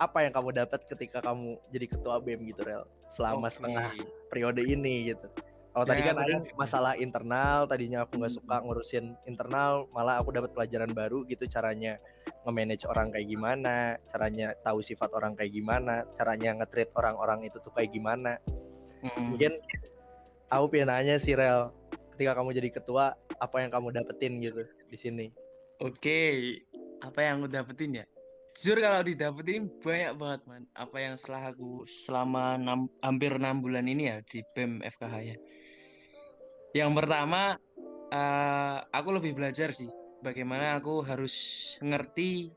apa 0.00 0.24
yang 0.24 0.32
kamu 0.32 0.56
dapat 0.56 0.80
ketika 0.82 1.20
kamu 1.20 1.60
jadi 1.68 1.86
ketua 1.86 2.16
BEM 2.18 2.48
gitu 2.48 2.64
rel 2.64 2.88
selama 3.04 3.46
Oke. 3.46 3.60
setengah 3.60 3.92
periode 4.32 4.64
ini 4.64 5.12
gitu 5.12 5.28
kalau 5.70 5.84
tadi 5.86 6.02
Ya, 6.02 6.10
kan 6.10 6.16
ada 6.24 6.36
masalah 6.56 6.96
internal 6.96 7.68
tadinya 7.68 8.02
aku 8.02 8.16
nggak 8.16 8.32
Hmm. 8.32 8.40
suka 8.42 8.56
ngurusin 8.64 9.04
internal 9.22 9.84
malah 9.92 10.18
aku 10.18 10.32
dapat 10.32 10.50
pelajaran 10.50 10.90
baru 10.90 11.22
gitu 11.28 11.44
caranya 11.46 12.00
nge-manage 12.42 12.88
orang 12.88 13.12
kayak 13.12 13.28
gimana 13.28 13.76
caranya 14.08 14.56
tahu 14.64 14.80
sifat 14.80 15.12
orang 15.12 15.36
kayak 15.36 15.52
gimana 15.52 16.08
caranya 16.16 16.56
nge-treat 16.58 16.90
orang-orang 16.96 17.44
itu 17.44 17.60
tuh 17.60 17.70
kayak 17.70 17.92
gimana 17.92 18.40
Mm-mm. 19.04 19.36
mungkin 19.36 19.52
aku 20.48 20.64
pengen 20.72 20.88
nanya 20.88 21.20
sih 21.20 21.36
rel 21.36 21.70
ketika 22.16 22.34
kamu 22.34 22.56
jadi 22.56 22.68
ketua 22.72 23.14
apa 23.36 23.56
yang 23.60 23.70
kamu 23.70 23.92
dapetin 23.94 24.40
gitu 24.40 24.64
di 24.88 24.96
sini 24.96 25.26
Oke, 25.80 26.60
apa 27.00 27.24
yang 27.24 27.40
aku 27.40 27.48
dapetin 27.48 28.00
ya? 28.00 28.04
Jujur 28.58 28.82
kalau 28.82 29.00
didapetin 29.06 29.70
banyak 29.80 30.12
banget 30.18 30.40
man. 30.50 30.62
Apa 30.74 30.96
yang 30.98 31.14
setelah 31.14 31.54
aku 31.54 31.86
selama 31.86 32.58
enam- 32.58 32.92
hampir 33.00 33.38
enam 33.38 33.62
bulan 33.62 33.86
ini 33.86 34.10
ya 34.10 34.18
di 34.26 34.42
BEM 34.52 34.82
FKH 34.82 35.14
ya. 35.22 35.36
Yang 36.74 36.90
pertama, 37.02 37.54
eh, 38.10 38.78
aku 38.90 39.08
lebih 39.16 39.32
belajar 39.38 39.70
sih 39.70 39.90
bagaimana 40.20 40.76
aku 40.78 41.02
harus 41.06 41.34
ngerti 41.80 42.50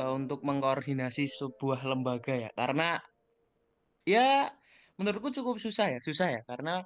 eh, 0.00 0.12
untuk 0.12 0.44
mengkoordinasi 0.44 1.24
sebuah 1.26 1.80
lembaga 1.88 2.36
ya. 2.36 2.50
Karena 2.52 3.00
ya 4.04 4.52
menurutku 5.00 5.32
cukup 5.32 5.56
susah 5.58 5.96
ya, 5.96 6.00
susah 6.00 6.28
ya 6.38 6.40
karena 6.44 6.84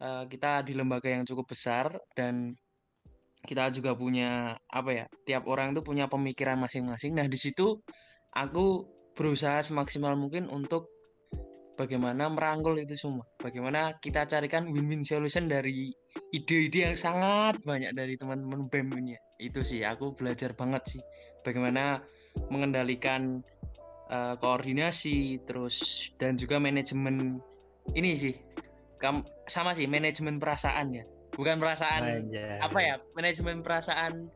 eh, 0.00 0.24
kita 0.26 0.64
di 0.66 0.72
lembaga 0.72 1.08
yang 1.12 1.24
cukup 1.28 1.52
besar 1.52 1.94
dan 2.16 2.56
kita 3.42 3.74
juga 3.74 3.98
punya 3.98 4.54
apa 4.70 4.90
ya 4.94 5.04
tiap 5.26 5.50
orang 5.50 5.74
tuh 5.74 5.82
punya 5.82 6.06
pemikiran 6.06 6.58
masing-masing. 6.62 7.18
Nah 7.18 7.26
di 7.26 7.38
situ 7.38 7.82
aku 8.30 8.86
berusaha 9.18 9.60
semaksimal 9.66 10.14
mungkin 10.14 10.46
untuk 10.46 10.86
bagaimana 11.74 12.30
merangkul 12.30 12.78
itu 12.78 12.94
semua. 12.94 13.26
Bagaimana 13.42 13.98
kita 13.98 14.30
carikan 14.30 14.70
win-win 14.70 15.02
solution 15.02 15.50
dari 15.50 15.90
ide-ide 16.30 16.92
yang 16.92 16.96
sangat 16.96 17.58
banyak 17.66 17.92
dari 17.92 18.14
teman-teman 18.14 18.70
BEM 18.70 18.88
ini 19.02 19.14
itu 19.42 19.60
sih 19.66 19.82
aku 19.82 20.14
belajar 20.14 20.54
banget 20.54 20.96
sih. 20.96 21.02
Bagaimana 21.42 21.98
mengendalikan 22.48 23.42
eh, 24.06 24.34
koordinasi 24.38 25.42
terus 25.42 26.08
dan 26.16 26.38
juga 26.38 26.62
manajemen 26.62 27.42
ini 27.98 28.14
sih. 28.14 28.34
Sama 29.50 29.74
sih 29.74 29.90
manajemen 29.90 30.38
perasaan 30.38 30.94
ya 30.94 31.02
bukan 31.36 31.56
perasaan 31.56 32.28
Anjay. 32.28 32.60
apa 32.60 32.78
ya 32.78 32.94
manajemen 33.16 33.64
perasaan 33.64 34.28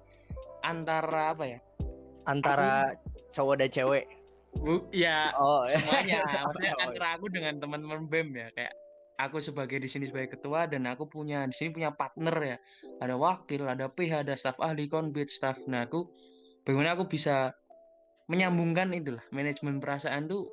antara 0.67 1.33
apa 1.33 1.45
ya? 1.47 1.59
Antara 2.27 2.97
cowok 3.31 3.55
dan 3.63 3.71
cewek. 3.71 4.05
Bu, 4.57 4.83
ya 4.91 5.31
oh. 5.37 5.69
semuanya. 5.69 6.25
Maksudnya 6.49 6.73
Oh, 6.75 6.85
antara 6.89 7.09
aku 7.15 7.27
dengan 7.31 7.61
teman-teman 7.61 8.09
bem 8.09 8.29
ya 8.35 8.49
kayak 8.57 8.75
aku 9.21 9.39
sebagai 9.39 9.79
di 9.81 9.89
sini 9.89 10.09
sebagai 10.09 10.37
ketua 10.37 10.67
dan 10.67 10.89
aku 10.89 11.07
punya 11.07 11.45
di 11.47 11.55
sini 11.55 11.71
punya 11.71 11.93
partner 11.95 12.37
ya. 12.43 12.57
Ada 13.05 13.15
wakil 13.15 13.63
ada 13.69 13.87
PH 13.87 14.27
ada 14.27 14.35
staf 14.35 14.59
ahli 14.59 14.89
konbit 14.89 15.29
staf 15.29 15.61
nah 15.69 15.85
aku 15.85 16.09
bagaimana 16.65 16.97
aku 16.97 17.07
bisa 17.07 17.55
menyambungkan 18.27 18.91
itulah 18.91 19.23
manajemen 19.31 19.79
perasaan 19.79 20.27
tuh 20.27 20.51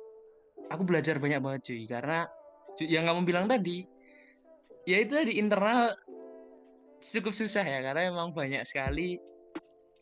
aku 0.70 0.86
belajar 0.86 1.18
banyak 1.18 1.40
banget 1.42 1.60
cuy. 1.72 1.82
Karena 1.88 2.28
yang 2.84 3.08
kamu 3.08 3.20
bilang 3.26 3.46
tadi 3.50 3.82
ya 4.84 5.00
itu 5.00 5.16
di 5.24 5.40
internal 5.40 5.96
cukup 7.04 7.36
susah 7.36 7.64
ya 7.64 7.84
karena 7.84 8.08
memang 8.08 8.32
banyak 8.32 8.64
sekali 8.64 9.20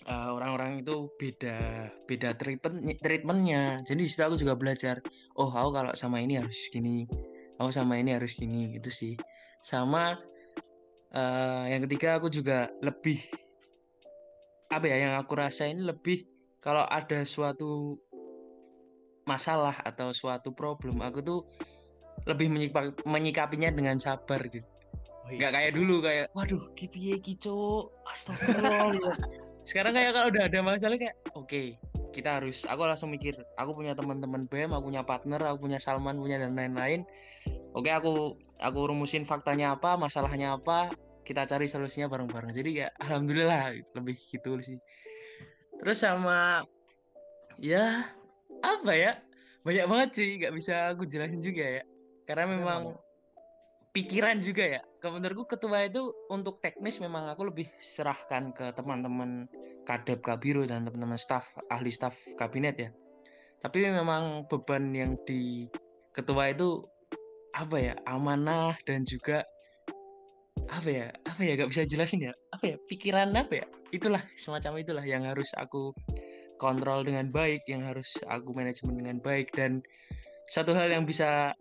uh, 0.07 0.31
orang-orang 0.31 0.87
itu 0.87 1.11
beda 1.19 1.91
beda 2.07 2.39
treatment 2.39 2.79
treatmentnya 3.03 3.83
jadi 3.83 3.99
di 3.99 4.09
situ 4.09 4.23
aku 4.23 4.39
juga 4.39 4.55
belajar 4.55 5.03
oh 5.35 5.51
aku 5.51 5.71
kalau 5.75 5.93
sama 5.99 6.23
ini 6.23 6.39
harus 6.39 6.59
gini 6.71 7.07
aku 7.59 7.75
sama 7.75 7.99
ini 7.99 8.15
harus 8.15 8.35
gini 8.39 8.79
gitu 8.79 8.91
sih 8.91 9.15
sama 9.67 10.15
uh, 11.15 11.65
yang 11.67 11.83
ketiga 11.91 12.23
aku 12.23 12.31
juga 12.31 12.71
lebih 12.83 13.19
apa 14.71 14.87
ya 14.89 15.11
yang 15.11 15.15
aku 15.19 15.37
rasain 15.37 15.83
lebih 15.83 16.25
kalau 16.63 16.87
ada 16.87 17.27
suatu 17.27 17.99
masalah 19.27 19.75
atau 19.83 20.15
suatu 20.15 20.55
problem 20.55 21.03
aku 21.03 21.19
tuh 21.23 21.41
lebih 22.27 22.49
menyikap, 22.51 22.95
menyikapinya 23.03 23.71
dengan 23.75 23.99
sabar 23.99 24.47
gitu. 24.47 24.67
Nggak 25.31 25.53
kayak 25.55 25.73
dulu 25.79 26.03
kayak 26.03 26.27
waduh 26.35 26.63
kipiye 26.75 27.17
kico 27.23 27.91
astagfirullah. 28.11 29.15
Sekarang 29.69 29.95
kayak 29.95 30.11
kalau 30.19 30.27
udah 30.35 30.43
ada 30.51 30.59
masalah 30.59 30.99
kayak 30.99 31.15
oke 31.39 31.79
kita 32.13 32.43
harus 32.43 32.69
aku 32.69 32.83
langsung 32.85 33.15
mikir 33.15 33.33
aku 33.57 33.73
punya 33.73 33.97
teman-teman 33.97 34.45
BEM 34.51 34.75
aku 34.75 34.93
punya 34.93 35.03
partner 35.07 35.41
aku 35.47 35.65
punya 35.65 35.79
Salman 35.79 36.19
punya 36.19 36.43
dan 36.43 36.59
lain-lain. 36.59 37.07
Oke 37.73 37.89
aku 37.89 38.37
aku 38.61 38.79
rumusin 38.91 39.25
faktanya 39.25 39.79
apa 39.79 39.95
masalahnya 39.97 40.59
apa 40.59 40.93
kita 41.23 41.47
cari 41.47 41.71
solusinya 41.71 42.11
bareng-bareng. 42.11 42.51
Jadi 42.51 42.85
ya 42.85 42.89
alhamdulillah 43.01 43.79
lebih 43.95 44.19
gitu 44.19 44.59
sih. 44.61 44.79
Terus 45.79 45.99
sama 46.03 46.67
ya 47.63 48.11
apa 48.61 48.93
ya? 48.93 49.13
Banyak 49.63 49.87
banget 49.87 50.11
sih 50.19 50.29
nggak 50.43 50.55
bisa 50.59 50.93
aku 50.93 51.07
jelasin 51.07 51.39
juga 51.41 51.81
ya. 51.81 51.83
Karena 52.27 52.51
memang 52.51 52.99
pikiran 53.93 54.41
juga 54.41 54.81
ya. 54.81 54.81
Menurutku 55.05 55.57
ketua 55.57 55.85
itu 55.85 56.13
untuk 56.33 56.59
teknis 56.65 56.99
memang 56.99 57.29
aku 57.29 57.53
lebih 57.53 57.69
serahkan 57.79 58.51
ke 58.57 58.73
teman-teman 58.73 59.47
kadep 59.85 60.25
kabiru 60.25 60.65
dan 60.65 60.89
teman-teman 60.89 61.21
staf 61.21 61.53
ahli 61.69 61.93
staf 61.93 62.17
kabinet 62.41 62.77
ya. 62.81 62.91
Tapi 63.63 63.87
memang 63.93 64.49
beban 64.51 64.91
yang 64.91 65.15
di 65.23 65.69
ketua 66.11 66.51
itu 66.51 66.83
apa 67.53 67.77
ya 67.79 67.95
amanah 68.09 68.75
dan 68.89 69.05
juga 69.05 69.45
apa 70.73 70.89
ya 70.89 71.07
apa 71.29 71.41
ya 71.45 71.53
gak 71.61 71.69
bisa 71.69 71.85
jelasin 71.85 72.29
ya 72.29 72.33
apa 72.49 72.65
ya 72.65 72.77
pikiran 72.89 73.29
apa 73.37 73.61
ya 73.61 73.67
itulah 73.93 74.25
semacam 74.41 74.81
itulah 74.81 75.05
yang 75.05 75.29
harus 75.29 75.53
aku 75.61 75.93
kontrol 76.57 77.05
dengan 77.05 77.29
baik 77.29 77.61
yang 77.69 77.85
harus 77.85 78.17
aku 78.25 78.57
manajemen 78.57 78.97
dengan 78.97 79.17
baik 79.21 79.53
dan 79.53 79.85
satu 80.49 80.73
hal 80.73 80.89
yang 80.89 81.05
bisa 81.05 81.53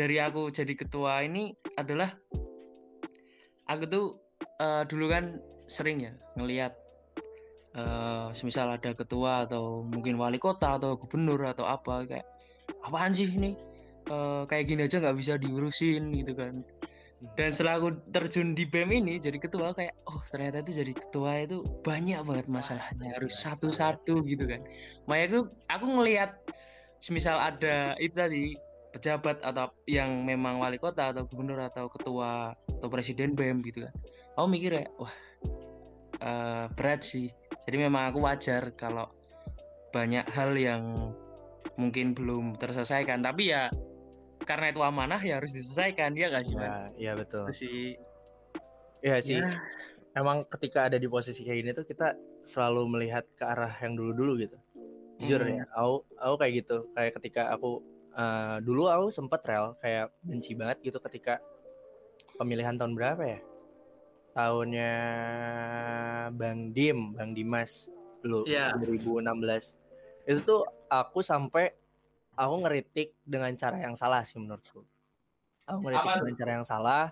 dari 0.00 0.16
aku 0.16 0.48
jadi 0.48 0.72
ketua 0.72 1.20
ini 1.28 1.52
adalah 1.76 2.08
aku 3.68 3.84
tuh 3.84 4.06
eh, 4.40 4.82
dulu 4.88 5.12
kan 5.12 5.36
sering 5.68 6.00
ya 6.08 6.12
ngelihat 6.40 6.72
eh 7.70 8.26
semisal 8.34 8.74
ada 8.74 8.90
ketua 8.96 9.46
atau 9.46 9.86
mungkin 9.86 10.18
wali 10.18 10.42
kota 10.42 10.74
atau 10.74 10.98
gubernur 10.98 11.38
atau 11.46 11.68
apa 11.68 12.02
kayak 12.08 12.26
apaan 12.82 13.12
sih 13.12 13.28
ini? 13.28 13.54
Eh, 14.10 14.42
kayak 14.48 14.64
gini 14.66 14.88
aja 14.88 14.98
nggak 14.98 15.18
bisa 15.20 15.36
diurusin 15.36 16.10
gitu 16.16 16.32
kan. 16.34 16.64
Dan 17.36 17.52
setelah 17.52 17.76
aku 17.76 18.00
terjun 18.16 18.56
di 18.56 18.64
BEM 18.64 19.04
ini 19.04 19.20
jadi 19.20 19.36
ketua 19.36 19.76
kayak 19.76 19.92
oh 20.08 20.24
ternyata 20.32 20.64
itu 20.64 20.80
jadi 20.80 20.92
ketua 20.96 21.44
itu 21.44 21.60
banyak 21.84 22.16
banget 22.24 22.46
masalahnya 22.48 23.12
harus 23.12 23.36
satu-satu 23.44 24.24
gitu 24.24 24.48
kan. 24.48 24.64
Makanya 25.04 25.28
aku 25.28 25.40
aku 25.68 25.86
ngelihat 26.00 26.30
semisal 27.04 27.36
ada 27.36 27.92
itu 28.00 28.16
tadi 28.16 28.56
pejabat 28.90 29.38
atau 29.46 29.70
yang 29.86 30.26
memang 30.26 30.58
wali 30.58 30.76
kota 30.76 31.14
atau 31.14 31.22
gubernur 31.26 31.62
atau 31.62 31.86
ketua 31.86 32.54
atau 32.54 32.88
presiden 32.90 33.38
BEM 33.38 33.62
gitu 33.62 33.86
kan. 33.86 33.94
Aku 34.34 34.46
mikir 34.50 34.74
ya 34.74 34.86
wah 34.98 35.14
eh, 36.20 36.66
berat 36.74 37.00
sih. 37.06 37.30
Jadi 37.66 37.76
memang 37.86 38.10
aku 38.10 38.26
wajar 38.26 38.74
kalau 38.74 39.06
banyak 39.94 40.26
hal 40.30 40.54
yang 40.58 41.14
mungkin 41.78 42.12
belum 42.12 42.58
terselesaikan. 42.58 43.22
Tapi 43.22 43.54
ya 43.54 43.70
karena 44.42 44.72
itu 44.72 44.80
amanah 44.80 45.20
ya 45.20 45.38
harus 45.38 45.52
diselesaikan 45.52 46.16
ya 46.16 46.32
gak 46.32 46.44
sih 46.48 46.56
ya, 46.56 46.74
iya 46.96 47.12
betul. 47.14 47.44
Sih. 47.52 47.94
Iya 49.00 49.16
sih. 49.20 49.38
Ya, 49.40 49.48
emang 50.16 50.44
ketika 50.48 50.88
ada 50.90 50.96
di 50.96 51.06
posisi 51.06 51.44
kayak 51.44 51.58
gini 51.60 51.70
tuh 51.76 51.86
kita 51.86 52.16
selalu 52.42 52.88
melihat 52.88 53.24
ke 53.36 53.44
arah 53.44 53.72
yang 53.84 53.94
dulu-dulu 53.94 54.40
gitu. 54.40 54.58
Jujur 55.20 55.44
Hmm. 55.44 55.60
ya 55.60 55.64
aku 55.76 55.94
aku 56.16 56.34
kayak 56.40 56.52
gitu. 56.64 56.76
Kayak 56.96 57.12
ketika 57.20 57.42
aku 57.52 57.84
eh, 58.14 58.56
dulu 58.64 58.90
aku 58.90 59.08
sempet 59.12 59.40
rel 59.46 59.74
kayak 59.78 60.10
benci 60.22 60.54
banget 60.58 60.78
gitu 60.82 60.98
ketika 61.02 61.38
pemilihan 62.38 62.74
tahun 62.74 62.94
berapa 62.94 63.22
ya? 63.22 63.40
Tahunnya 64.30 64.92
Bang 66.34 66.70
Dim 66.70 67.14
Bang 67.18 67.34
Dimas 67.34 67.90
dulu 68.22 68.46
Iya. 68.46 68.76
2016 68.78 69.74
itu 70.28 70.40
tuh 70.44 70.62
aku 70.86 71.24
sampai 71.24 71.72
aku 72.36 72.54
ngeritik 72.62 73.16
dengan 73.26 73.50
cara 73.56 73.80
yang 73.80 73.98
salah 73.98 74.22
sih 74.22 74.38
menurutku. 74.38 74.86
Aku 75.66 75.78
ngeritik 75.82 76.06
Apa 76.06 76.20
dengan 76.22 76.36
cara 76.36 76.50
yang 76.60 76.66
salah. 76.66 77.04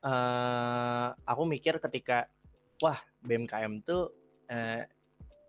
Eh 0.00 1.08
aku 1.24 1.42
mikir 1.48 1.80
ketika 1.80 2.28
wah 2.80 3.00
BMKM 3.24 3.80
tuh 3.84 4.12
eh, 4.48 4.84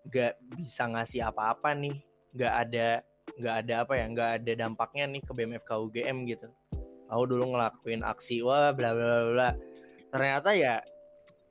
gak 0.07 0.39
bisa 0.57 0.89
ngasih 0.89 1.21
apa-apa 1.29 1.77
nih 1.77 2.01
nggak 2.31 2.53
ada 2.67 3.03
nggak 3.41 3.55
ada 3.65 3.73
apa 3.83 3.93
ya 3.97 4.05
nggak 4.07 4.29
ada 4.41 4.51
dampaknya 4.53 5.03
nih 5.09 5.21
ke 5.25 5.31
BMFK 5.33 5.71
UGM 5.73 6.17
gitu 6.29 6.47
aku 7.09 7.23
dulu 7.25 7.57
ngelakuin 7.57 8.05
aksi 8.05 8.45
wah 8.45 8.69
bla 8.71 8.93
bla 8.93 9.05
bla 9.05 9.29
bla 9.33 9.49
ternyata 10.13 10.53
ya 10.53 10.79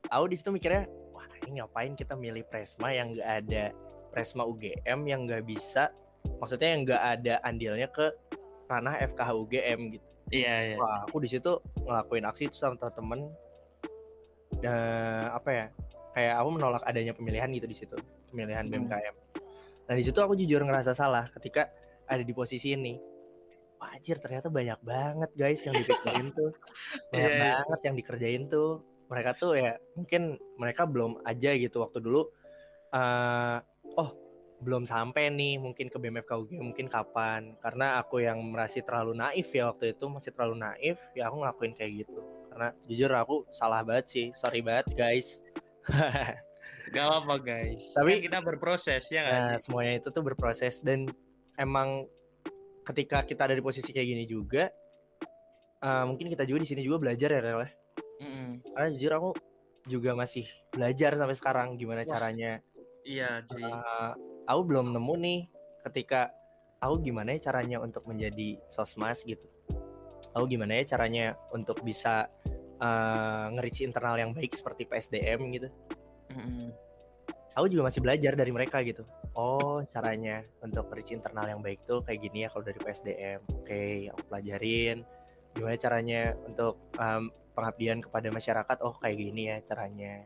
aku 0.08 0.30
di 0.30 0.36
situ 0.38 0.54
mikirnya 0.54 0.86
wah 1.10 1.26
ini 1.42 1.58
ngapain 1.60 1.98
kita 1.98 2.14
milih 2.14 2.46
Presma 2.46 2.94
yang 2.94 3.18
nggak 3.18 3.28
ada 3.44 3.64
Presma 4.14 4.46
UGM 4.46 5.00
yang 5.04 5.26
nggak 5.26 5.42
bisa 5.42 5.90
maksudnya 6.38 6.68
yang 6.72 6.82
nggak 6.86 7.02
ada 7.18 7.34
andilnya 7.42 7.90
ke 7.90 8.06
ranah 8.70 8.96
FKH 9.02 9.30
UGM 9.34 9.80
gitu 9.98 10.06
Iya, 10.30 10.54
iya. 10.62 10.76
Wah, 10.78 11.10
aku 11.10 11.18
di 11.18 11.26
situ 11.26 11.58
ngelakuin 11.82 12.22
aksi 12.22 12.46
itu 12.46 12.54
sama 12.54 12.78
temen 12.78 13.34
eh 14.62 15.26
apa 15.26 15.50
ya? 15.50 15.66
Kayak 16.14 16.34
aku 16.38 16.48
menolak 16.54 16.82
adanya 16.86 17.10
pemilihan 17.14 17.50
gitu 17.50 17.66
di 17.66 17.74
situ, 17.74 17.96
pemilihan 18.30 18.62
Hmm. 18.70 18.86
BMKM. 18.86 19.14
Dan 19.90 19.98
di 19.98 20.06
situ 20.06 20.22
aku 20.22 20.38
jujur 20.38 20.62
ngerasa 20.62 20.94
salah 20.94 21.26
ketika 21.34 21.66
ada 22.06 22.22
di 22.22 22.30
posisi 22.30 22.78
ini. 22.78 22.94
Wajir 23.82 24.22
ternyata 24.22 24.46
banyak 24.46 24.78
banget 24.86 25.30
guys 25.34 25.66
yang 25.66 25.74
dipikirin 25.74 26.30
tuh. 26.30 26.54
Banyak 27.10 27.26
Iya, 27.26 27.34
iya. 27.34 27.42
banget 27.58 27.80
yang 27.90 27.94
dikerjain 27.98 28.42
tuh. 28.46 28.86
Mereka 29.10 29.30
tuh 29.34 29.58
ya 29.58 29.74
mungkin 29.98 30.38
mereka 30.54 30.86
belum 30.86 31.26
aja 31.26 31.50
gitu 31.58 31.82
waktu 31.82 31.98
dulu 31.98 32.30
eh 32.94 33.58
oh 33.98 34.10
belum 34.62 34.86
sampai 34.86 35.32
nih 35.34 35.58
mungkin 35.58 35.90
ke 35.90 35.96
BMFK 35.98 36.30
UGM 36.36 36.70
mungkin 36.70 36.86
kapan 36.86 37.58
karena 37.58 37.98
aku 37.98 38.22
yang 38.22 38.38
masih 38.52 38.84
terlalu 38.86 39.16
naif 39.18 39.50
ya 39.50 39.72
waktu 39.72 39.96
itu 39.96 40.04
masih 40.06 40.30
terlalu 40.36 40.62
naif 40.62 40.98
ya 41.16 41.26
aku 41.32 41.42
ngelakuin 41.42 41.72
kayak 41.74 42.04
gitu 42.06 42.20
karena 42.52 42.68
jujur 42.84 43.10
aku 43.16 43.36
salah 43.50 43.80
banget 43.82 44.06
sih 44.06 44.26
sorry 44.36 44.60
banget 44.60 44.92
guys 44.94 45.40
Gak 46.90 47.08
apa 47.22 47.34
guys. 47.38 47.84
Tapi- 47.94 48.18
Kan 48.18 48.22
kita 48.26 48.38
berproses 48.42 49.02
ya 49.08 49.22
nah 49.24 49.54
semuanya 49.56 49.98
itu 49.98 50.08
tuh 50.10 50.22
berproses 50.22 50.82
dan 50.82 51.06
emang 51.54 52.06
ketika 52.82 53.22
kita 53.22 53.46
ada 53.46 53.54
di 53.54 53.62
posisi 53.62 53.90
kayak 53.90 54.08
gini 54.08 54.24
juga 54.26 54.68
eh, 55.80 56.04
mungkin 56.04 56.26
kita 56.28 56.42
juga 56.44 56.60
di 56.60 56.68
sini 56.68 56.82
juga 56.82 56.98
belajar 57.00 57.30
ya 57.30 57.40
Rel 57.40 57.60
ya. 57.62 57.70
Mm-mm. 58.20 58.50
karena 58.76 58.88
jujur 58.92 59.12
aku 59.16 59.30
juga 59.88 60.12
masih 60.12 60.44
belajar 60.68 61.16
sampai 61.16 61.32
sekarang 61.32 61.68
gimana 61.74 62.04
Wah. 62.04 62.10
caranya 62.10 62.60
Iya, 63.00 63.40
cuy. 63.48 63.64
Eh, 63.64 64.12
aku 64.44 64.60
belum 64.62 64.92
nemu 64.92 65.14
nih 65.16 65.40
ketika 65.88 66.28
aku 66.76 67.00
gimana 67.00 67.32
ya 67.32 67.48
caranya 67.48 67.80
untuk 67.80 68.04
menjadi 68.04 68.60
sosmas 68.68 69.24
gitu. 69.24 69.48
Aku 70.36 70.44
gimana 70.44 70.76
ya 70.76 70.84
caranya 70.84 71.32
untuk 71.50 71.80
bisa 71.80 72.28
eh 72.76 73.46
nge-reach 73.52 73.84
internal 73.84 74.16
yang 74.16 74.32
baik 74.32 74.52
seperti 74.52 74.84
PSDM 74.84 75.40
gitu. 75.52 75.68
Aku 77.58 77.66
juga 77.66 77.90
masih 77.90 78.00
belajar 78.00 78.38
dari 78.38 78.54
mereka 78.54 78.78
gitu. 78.80 79.02
Oh, 79.34 79.82
caranya 79.90 80.46
untuk 80.62 80.86
reach 80.94 81.10
internal 81.10 81.50
yang 81.50 81.60
baik 81.60 81.82
tuh 81.82 82.00
kayak 82.02 82.22
gini 82.22 82.46
ya 82.46 82.48
kalau 82.48 82.62
dari 82.62 82.78
PSDM. 82.78 83.40
Oke, 83.58 84.06
aku 84.08 84.22
pelajarin. 84.30 85.02
Gimana 85.52 85.76
caranya 85.76 86.22
untuk 86.46 86.78
em, 86.94 87.28
pengabdian 87.52 87.98
kepada 88.00 88.30
masyarakat? 88.30 88.76
Oh, 88.86 88.94
kayak 88.96 89.16
gini 89.18 89.50
ya 89.50 89.58
caranya. 89.66 90.24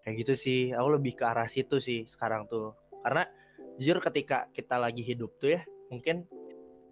Kayak 0.00 0.14
gitu 0.24 0.32
sih. 0.34 0.60
Aku 0.72 0.88
lebih 0.96 1.12
ke 1.12 1.24
arah 1.28 1.46
situ 1.46 1.76
sih 1.76 2.08
sekarang 2.08 2.48
tuh. 2.48 2.72
Karena 3.04 3.28
jujur 3.76 4.00
ketika 4.00 4.48
kita 4.50 4.80
lagi 4.80 5.04
hidup 5.04 5.36
tuh 5.36 5.54
ya, 5.54 5.62
mungkin 5.92 6.24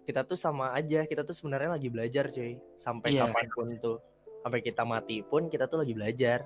kita 0.05 0.21
tuh 0.23 0.37
sama 0.37 0.77
aja. 0.77 1.09
Kita 1.09 1.25
tuh 1.25 1.33
sebenarnya 1.33 1.73
lagi 1.73 1.89
belajar, 1.89 2.29
cuy. 2.29 2.61
Sampai 2.77 3.17
Iya. 3.17 3.27
kapan 3.27 3.49
pun 3.49 3.67
tuh. 3.81 3.97
Sampai 4.45 4.61
kita 4.61 4.85
mati 4.85 5.25
pun 5.25 5.49
kita 5.49 5.65
tuh 5.65 5.81
lagi 5.81 5.97
belajar. 5.97 6.45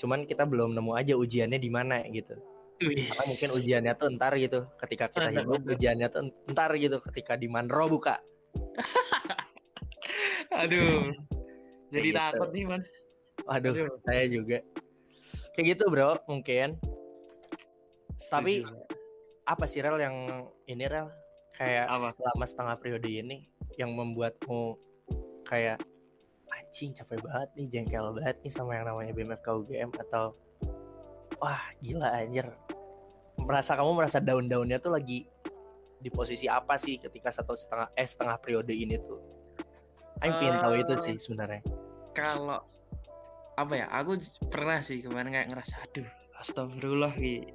Cuman 0.00 0.24
kita 0.26 0.44
belum 0.48 0.74
nemu 0.76 0.92
aja 0.94 1.14
ujiannya 1.16 1.58
di 1.58 1.70
mana 1.70 2.02
gitu. 2.08 2.36
Karena 2.82 3.24
mungkin 3.30 3.50
ujiannya 3.54 3.92
tuh 3.94 4.06
ntar 4.18 4.32
gitu. 4.42 4.66
Ketika 4.80 5.06
kita 5.12 5.30
hidup 5.30 5.62
ujiannya 5.62 6.08
tuh 6.10 6.20
ntar 6.50 6.74
gitu. 6.78 6.98
Ketika 6.98 7.38
di 7.38 7.46
Manro 7.46 7.86
buka. 7.86 8.18
Aduh. 10.62 11.14
Jadi 11.92 12.08
gitu. 12.10 12.18
takut 12.18 12.48
nih, 12.50 12.64
Man. 12.64 12.82
Waduh, 13.44 13.72
Aduh. 13.74 13.88
saya 14.04 14.24
juga. 14.28 14.58
Kayak 15.52 15.66
gitu 15.76 15.84
bro, 15.92 16.16
mungkin. 16.24 16.80
Tapi 18.16 18.64
Setuju. 18.64 18.76
apa 19.44 19.64
sih 19.68 19.80
Rel 19.84 19.98
yang 20.00 20.16
ini 20.64 20.84
Rel? 20.88 21.12
Kayak 21.52 21.86
Apa? 21.92 22.08
selama 22.16 22.44
setengah 22.48 22.76
periode 22.80 23.10
ini 23.12 23.44
yang 23.76 23.92
membuatmu 23.92 24.80
kayak 25.44 25.84
anjing 26.72 26.96
capek 26.96 27.20
banget 27.20 27.48
nih, 27.52 27.66
jengkel 27.68 28.16
banget 28.16 28.36
nih 28.40 28.48
sama 28.48 28.72
yang 28.72 28.88
namanya 28.88 29.12
BMFK 29.12 29.44
UGM 29.44 29.92
atau 29.92 30.32
wah 31.36 31.60
gila 31.84 32.08
anjir. 32.08 32.48
Merasa 33.36 33.76
kamu 33.76 33.92
merasa 33.92 34.24
daun-daunnya 34.24 34.80
tuh 34.80 34.96
lagi 34.96 35.28
di 36.00 36.08
posisi 36.08 36.48
apa 36.48 36.80
sih 36.80 36.96
ketika 36.96 37.28
satu 37.28 37.52
setengah 37.52 37.92
eh 37.92 38.08
setengah 38.08 38.40
periode 38.40 38.72
ini 38.72 38.96
tuh? 38.96 39.20
Aku 40.24 40.32
pengen 40.40 40.64
tahu 40.64 40.74
itu 40.80 40.92
Eh, 40.96 41.00
sih 41.02 41.14
sebenarnya. 41.20 41.60
kalau 42.16 42.64
apa 43.52 43.72
ya 43.74 43.86
aku 43.92 44.16
pernah 44.48 44.80
sih 44.80 45.04
kemarin 45.04 45.28
kayak 45.28 45.52
ngerasa 45.52 45.76
aduh 45.82 46.08
astagfirullah 46.40 47.12
gitu 47.14 47.52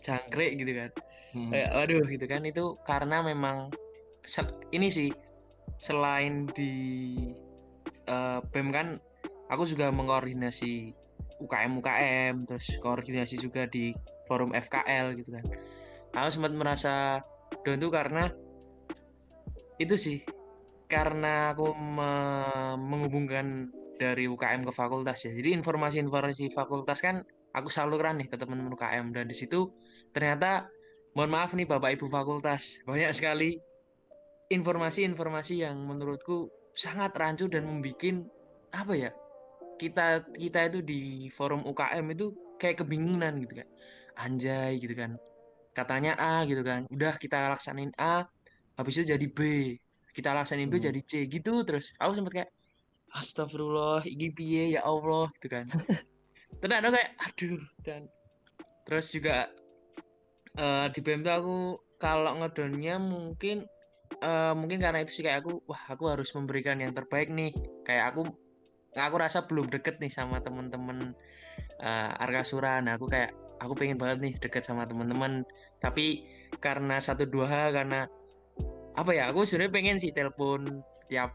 jangkrik 0.00 0.60
gitu 0.60 0.72
kan 0.74 0.90
Hmm. 1.32 1.48
kayak 1.48 1.70
aduh 1.74 2.04
gitu 2.04 2.24
kan 2.24 2.44
itu 2.44 2.64
karena 2.84 3.18
memang 3.18 3.72
ini 4.70 4.86
sih 4.86 5.10
selain 5.76 6.44
di 6.52 6.72
eh, 8.08 8.40
BEM 8.52 8.68
kan 8.70 8.86
aku 9.48 9.68
juga 9.68 9.92
mengkoordinasi 9.92 10.94
UKM 11.42 11.72
UKM 11.82 12.34
terus 12.48 12.78
koordinasi 12.78 13.36
juga 13.42 13.66
di 13.68 13.92
forum 14.24 14.54
FKL 14.54 15.18
gitu 15.20 15.34
kan. 15.34 15.44
Aku 16.14 16.28
sempat 16.30 16.52
merasa 16.54 17.20
down 17.66 17.82
tuh 17.82 17.90
karena 17.90 18.30
itu 19.82 19.94
sih 19.98 20.18
karena 20.86 21.50
aku 21.50 21.74
me- 21.74 22.78
menghubungkan 22.78 23.68
dari 23.98 24.30
UKM 24.30 24.62
ke 24.62 24.72
fakultas 24.74 25.26
ya. 25.26 25.32
Jadi 25.34 25.54
informasi-informasi 25.58 26.50
fakultas 26.54 27.02
kan 27.02 27.22
aku 27.54 27.70
salurkan 27.70 28.18
nih 28.18 28.30
ke 28.30 28.36
teman-teman 28.38 28.74
UKM 28.74 29.14
dan 29.14 29.26
di 29.30 29.36
situ 29.36 29.70
ternyata 30.10 30.66
mohon 31.14 31.30
maaf 31.30 31.54
nih 31.54 31.66
Bapak 31.66 31.94
Ibu 31.94 32.10
fakultas 32.10 32.82
banyak 32.82 33.14
sekali 33.14 33.54
informasi-informasi 34.50 35.62
yang 35.62 35.78
menurutku 35.78 36.50
sangat 36.74 37.14
rancu 37.14 37.46
dan 37.46 37.64
membuat 37.66 38.26
apa 38.74 38.92
ya 38.98 39.10
kita 39.78 40.22
kita 40.34 40.70
itu 40.70 40.78
di 40.82 41.00
forum 41.30 41.62
UKM 41.66 42.06
itu 42.14 42.34
kayak 42.58 42.82
kebingungan 42.82 43.42
gitu 43.42 43.62
kan. 43.62 43.68
Anjay 44.14 44.78
gitu 44.78 44.94
kan. 44.94 45.18
Katanya 45.74 46.14
A 46.18 46.46
gitu 46.46 46.62
kan. 46.62 46.86
Udah 46.90 47.18
kita 47.18 47.50
laksanain 47.50 47.90
A 47.98 48.26
habis 48.78 48.94
itu 48.98 49.10
jadi 49.14 49.26
B. 49.26 49.40
Kita 50.14 50.30
laksanain 50.30 50.70
B 50.70 50.78
Hmm. 50.78 50.86
jadi 50.90 51.00
C 51.02 51.26
gitu 51.26 51.66
terus. 51.66 51.90
Aku 51.98 52.14
sempet 52.14 52.32
kayak 52.42 52.50
astagfirullah 53.14 54.06
ini 54.06 54.30
piye? 54.30 54.78
Ya 54.78 54.86
Allah 54.86 55.30
gitu 55.38 55.50
kan. 55.50 55.66
Terus 56.62 56.74
ada 56.80 56.88
kayak 56.88 57.10
aduh 57.18 57.62
dan 57.84 58.02
terus 58.86 59.10
juga 59.10 59.50
eh, 60.56 60.86
di 60.94 61.00
BM 61.02 61.20
tuh 61.26 61.34
aku 61.34 61.58
kalau 61.98 62.40
ngedonnya 62.40 62.96
mungkin 62.96 63.66
eh, 64.24 64.52
mungkin 64.56 64.78
karena 64.80 65.04
itu 65.04 65.20
sih 65.20 65.24
kayak 65.26 65.44
aku 65.44 65.52
wah 65.68 65.82
aku 65.92 66.04
harus 66.08 66.32
memberikan 66.32 66.80
yang 66.80 66.96
terbaik 66.96 67.28
nih. 67.28 67.52
Kayak 67.84 68.14
aku 68.14 68.22
aku 68.96 69.16
rasa 69.20 69.44
belum 69.44 69.68
deket 69.68 70.00
nih 70.00 70.12
sama 70.12 70.40
temen-temen 70.40 71.12
eh, 71.82 72.22
Arkasura 72.24 72.80
nah 72.80 72.96
aku 72.96 73.10
kayak 73.10 73.34
aku 73.62 73.72
pengen 73.78 73.98
banget 74.00 74.18
nih 74.24 74.34
deket 74.40 74.64
sama 74.64 74.88
temen-temen. 74.88 75.44
Tapi 75.78 76.24
karena 76.58 76.96
satu 76.98 77.28
dua 77.28 77.46
hal 77.50 77.68
karena 77.76 78.08
apa 78.94 79.10
ya 79.10 79.28
aku 79.30 79.44
sebenarnya 79.44 79.72
pengen 79.74 79.96
sih 79.98 80.14
telepon 80.14 80.80
tiap 81.10 81.34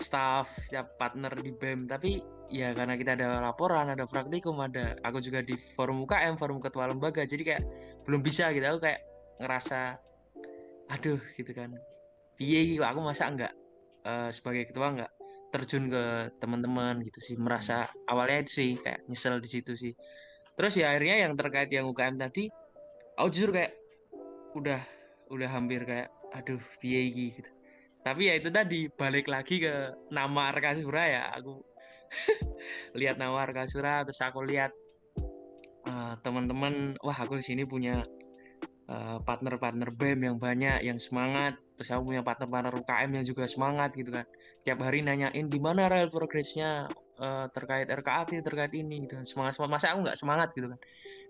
staff 0.00 0.50
tiap 0.68 0.94
partner 1.00 1.32
di 1.40 1.52
BEM. 1.56 1.88
Tapi 1.88 2.20
ya 2.50 2.74
karena 2.76 2.98
kita 2.98 3.16
ada 3.16 3.40
laporan 3.40 3.94
ada 3.94 4.04
praktikum 4.04 4.58
ada 4.60 4.98
aku 5.06 5.22
juga 5.22 5.40
di 5.40 5.54
forum 5.56 6.04
UKM 6.04 6.36
forum 6.36 6.60
ketua 6.60 6.90
lembaga. 6.90 7.24
Jadi 7.24 7.42
kayak 7.46 7.62
belum 8.04 8.20
bisa 8.20 8.52
gitu. 8.52 8.66
Aku 8.66 8.80
kayak 8.82 9.00
ngerasa 9.40 9.96
aduh 10.90 11.22
gitu 11.38 11.54
kan 11.54 11.70
piye 12.40 12.72
gitu 12.72 12.80
aku 12.80 13.04
masa 13.04 13.28
enggak 13.28 13.52
eh, 14.08 14.32
sebagai 14.32 14.72
ketua 14.72 14.96
enggak 14.96 15.12
terjun 15.50 15.90
ke 15.90 16.32
teman-teman 16.38 17.02
gitu 17.04 17.20
sih. 17.20 17.36
Merasa 17.36 17.90
awalnya 18.06 18.46
itu 18.46 18.52
sih 18.62 18.70
kayak 18.78 19.04
nyesel 19.10 19.42
di 19.42 19.48
situ 19.50 19.74
sih. 19.76 19.92
Terus 20.54 20.78
ya 20.78 20.94
akhirnya 20.94 21.28
yang 21.28 21.34
terkait 21.36 21.68
yang 21.68 21.90
UKM 21.90 22.16
tadi 22.16 22.48
aku 23.18 23.28
jujur 23.28 23.50
kayak 23.52 23.76
udah 24.56 24.80
udah 25.28 25.48
hampir 25.50 25.84
kayak 25.84 26.08
aduh 26.32 26.62
piye 26.78 27.10
gitu. 27.10 27.50
Tapi 28.00 28.32
ya 28.32 28.34
itu 28.38 28.48
tadi 28.48 28.88
balik 28.88 29.28
lagi 29.28 29.60
ke 29.60 29.92
nama 30.08 30.54
Arkasura 30.54 31.04
ya. 31.04 31.22
Aku 31.36 31.60
lihat 32.98 33.20
nama 33.20 33.44
Arkasura 33.44 34.06
terus 34.06 34.22
aku 34.22 34.46
lihat 34.46 34.72
uh, 35.84 36.14
teman-teman 36.22 36.96
wah 37.02 37.18
aku 37.18 37.38
di 37.38 37.44
sini 37.44 37.62
punya 37.66 38.00
uh, 38.90 39.18
partner-partner 39.22 39.94
BEM 39.94 40.20
yang 40.26 40.36
banyak 40.36 40.82
yang 40.82 40.98
semangat. 40.98 41.56
Terus 41.78 41.94
aku 41.94 42.12
punya 42.12 42.22
partner-partner 42.26 42.74
UKM 42.82 43.10
yang 43.22 43.24
juga 43.24 43.46
semangat 43.46 43.94
gitu 43.94 44.10
kan. 44.10 44.26
Tiap 44.66 44.78
hari 44.82 45.00
nanyain 45.06 45.46
gimana 45.46 45.86
rel 45.86 46.10
progresnya 46.10 46.90
uh, 47.22 47.46
terkait 47.54 47.86
RKAT 47.88 48.42
terkait 48.42 48.74
ini? 48.74 49.06
Gitu 49.06 49.16
kan. 49.16 49.24
Semangat 49.24 49.56
semangat 49.56 49.72
masa 49.78 49.86
aku 49.94 49.98
nggak 50.04 50.18
semangat 50.18 50.48
gitu 50.52 50.66
kan? 50.68 50.80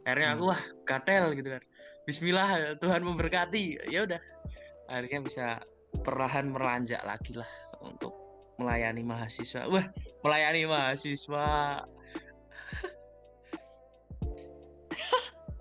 Akhirnya 0.08 0.28
aku 0.34 0.42
wah 0.50 0.62
gatel 0.88 1.24
gitu 1.36 1.48
kan. 1.52 1.62
Bismillah 2.08 2.48
Tuhan 2.80 3.04
memberkati. 3.04 3.92
Ya 3.92 4.08
udah. 4.08 4.20
Akhirnya 4.90 5.20
bisa 5.22 5.46
perlahan 6.02 6.50
melanjak 6.50 7.04
lagi 7.04 7.36
lah 7.36 7.50
untuk 7.84 8.16
melayani 8.58 9.04
mahasiswa. 9.04 9.68
Wah 9.68 9.84
melayani 10.24 10.64
mahasiswa. 10.66 11.48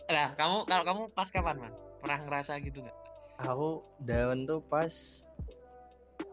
Nah 0.10 0.34
kamu 0.34 0.66
kalau 0.66 0.84
kamu 0.90 1.02
pas 1.14 1.30
kapan 1.30 1.62
man 1.62 1.70
pernah 2.00 2.20
ngerasa 2.24 2.58
gitu 2.64 2.84
nggak? 2.84 2.98
Aku 3.46 3.84
daun 4.04 4.44
tuh 4.44 4.60
pas 4.66 4.92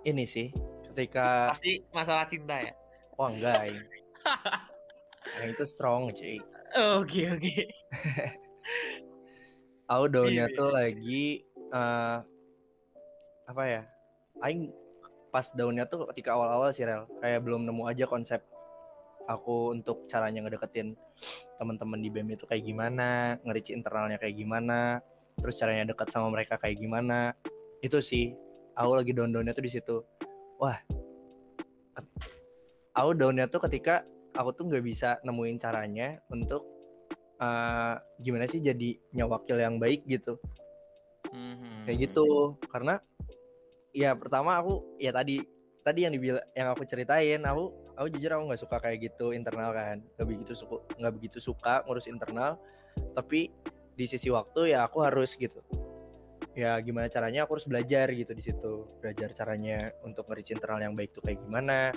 ini 0.06 0.24
sih 0.26 0.50
ketika 0.90 1.50
pasti 1.50 1.82
masalah 1.90 2.26
cinta 2.26 2.58
ya? 2.58 2.72
Oh 3.18 3.30
enggak 3.30 3.70
ini. 3.70 3.82
yang 5.42 5.50
itu 5.52 5.64
strong 5.66 6.10
cuy. 6.14 6.38
Oke 6.98 7.30
oke. 7.30 7.56
Aku 9.92 10.10
daunnya 10.10 10.50
tuh 10.50 10.74
lagi 10.74 11.46
uh, 11.70 12.18
apa 13.46 13.62
ya 13.70 13.82
aing 14.42 14.74
pas 15.30 15.46
daunnya 15.54 15.86
tuh 15.86 16.10
ketika 16.10 16.34
awal-awal 16.34 16.74
sih 16.74 16.82
rel. 16.82 17.06
Kayak 17.22 17.46
belum 17.46 17.62
nemu 17.70 17.86
aja 17.86 18.10
konsep 18.10 18.42
aku 19.26 19.74
untuk 19.74 20.06
caranya 20.06 20.46
ngedeketin 20.46 20.94
teman-teman 21.58 21.98
di 21.98 22.08
BEM 22.08 22.38
itu 22.38 22.46
kayak 22.46 22.62
gimana, 22.62 23.36
ngerici 23.42 23.74
internalnya 23.74 24.22
kayak 24.22 24.38
gimana, 24.38 25.02
terus 25.38 25.56
caranya 25.60 25.92
dekat 25.92 26.08
sama 26.10 26.32
mereka 26.32 26.56
kayak 26.56 26.80
gimana. 26.80 27.32
Itu 27.84 28.00
sih, 28.00 28.34
aku 28.74 28.92
lagi 28.96 29.12
down-downnya 29.12 29.52
tuh 29.52 29.64
di 29.64 29.72
situ. 29.72 29.96
Wah, 30.56 30.80
aku 32.96 33.10
downnya 33.12 33.46
tuh 33.46 33.60
ketika 33.68 34.04
aku 34.36 34.52
tuh 34.56 34.64
nggak 34.68 34.84
bisa 34.84 35.20
nemuin 35.24 35.56
caranya 35.60 36.20
untuk 36.32 36.64
uh, 37.40 38.00
gimana 38.20 38.48
sih 38.48 38.60
jadi 38.60 38.96
nyawakil 39.12 39.56
yang 39.56 39.76
baik 39.76 40.04
gitu. 40.08 40.40
Mm-hmm. 41.32 41.84
Kayak 41.84 41.98
gitu, 42.08 42.56
karena 42.72 43.00
ya 43.96 44.12
pertama 44.12 44.60
aku 44.60 44.84
ya 45.00 45.08
tadi 45.08 45.40
tadi 45.80 46.04
yang 46.04 46.12
dibilang 46.12 46.44
yang 46.52 46.68
aku 46.76 46.84
ceritain 46.84 47.40
aku 47.48 47.72
aku 47.96 48.06
jujur 48.12 48.28
aku 48.36 48.42
nggak 48.52 48.60
suka 48.60 48.76
kayak 48.76 49.08
gitu 49.08 49.32
internal 49.32 49.72
kan 49.72 50.04
nggak 50.20 50.28
begitu 50.28 50.52
suka 50.52 50.84
nggak 51.00 51.14
begitu 51.16 51.38
suka 51.40 51.80
ngurus 51.88 52.04
internal 52.04 52.60
tapi 53.16 53.48
di 53.96 54.04
sisi 54.04 54.28
waktu 54.28 54.76
ya 54.76 54.84
aku 54.84 55.00
harus 55.00 55.32
gitu. 55.34 55.64
Ya 56.52 56.76
gimana 56.80 57.08
caranya 57.08 57.44
aku 57.44 57.56
harus 57.56 57.68
belajar 57.68 58.12
gitu 58.12 58.32
di 58.36 58.44
situ. 58.44 58.84
Belajar 59.00 59.32
caranya 59.32 59.92
untuk 60.04 60.28
ngerich 60.28 60.52
internal 60.52 60.80
yang 60.84 60.92
baik 60.92 61.16
tuh 61.16 61.24
kayak 61.24 61.40
gimana. 61.40 61.96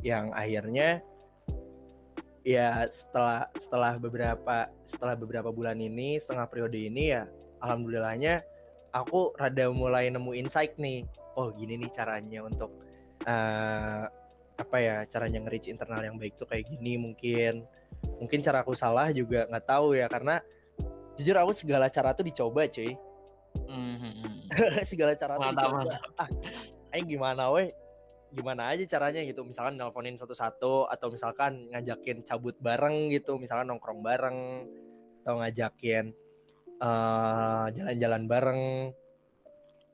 Yang 0.00 0.26
akhirnya 0.32 0.88
ya 2.44 2.84
setelah 2.88 3.48
setelah 3.56 3.96
beberapa 3.96 4.68
setelah 4.84 5.16
beberapa 5.16 5.48
bulan 5.48 5.80
ini 5.80 6.20
setengah 6.20 6.44
periode 6.48 6.76
ini 6.76 7.16
ya 7.16 7.24
alhamdulillahnya 7.64 8.44
aku 8.92 9.32
rada 9.36 9.68
mulai 9.72 10.08
nemu 10.08 10.32
insight 10.36 10.76
nih. 10.80 11.04
Oh 11.36 11.52
gini 11.52 11.80
nih 11.80 11.90
caranya 11.92 12.44
untuk 12.44 12.72
uh, 13.24 14.04
apa 14.54 14.76
ya 14.78 15.02
caranya 15.10 15.42
nge-reach 15.42 15.66
internal 15.66 15.98
yang 15.98 16.16
baik 16.20 16.36
tuh 16.36 16.48
kayak 16.48 16.68
gini 16.68 17.00
mungkin. 17.00 17.64
Mungkin 18.20 18.44
cara 18.44 18.60
aku 18.60 18.76
salah 18.76 19.10
juga 19.10 19.48
nggak 19.48 19.64
tahu 19.64 19.96
ya 19.96 20.06
karena 20.12 20.44
jujur 21.18 21.36
aku 21.38 21.52
segala 21.54 21.86
cara 21.90 22.14
tuh 22.14 22.26
dicoba 22.26 22.66
cuy. 22.68 22.94
Mm-hmm. 23.54 24.82
segala 24.82 25.14
cara 25.14 25.38
tuh 25.38 25.54
dicoba. 25.54 25.86
ah 26.18 26.26
ini 26.90 27.06
gimana 27.06 27.54
weh? 27.54 27.70
Gimana 28.34 28.74
aja 28.74 28.82
caranya 28.82 29.22
gitu? 29.22 29.46
Misalkan 29.46 29.78
nelponin 29.78 30.18
satu-satu 30.18 30.90
atau 30.90 31.06
misalkan 31.14 31.70
ngajakin 31.70 32.26
cabut 32.26 32.58
bareng 32.58 33.14
gitu 33.14 33.38
misalkan 33.38 33.70
nongkrong 33.70 34.02
bareng 34.02 34.66
atau 35.22 35.38
ngajakin 35.38 36.10
uh, 36.82 37.66
jalan-jalan 37.70 38.22
bareng 38.26 38.62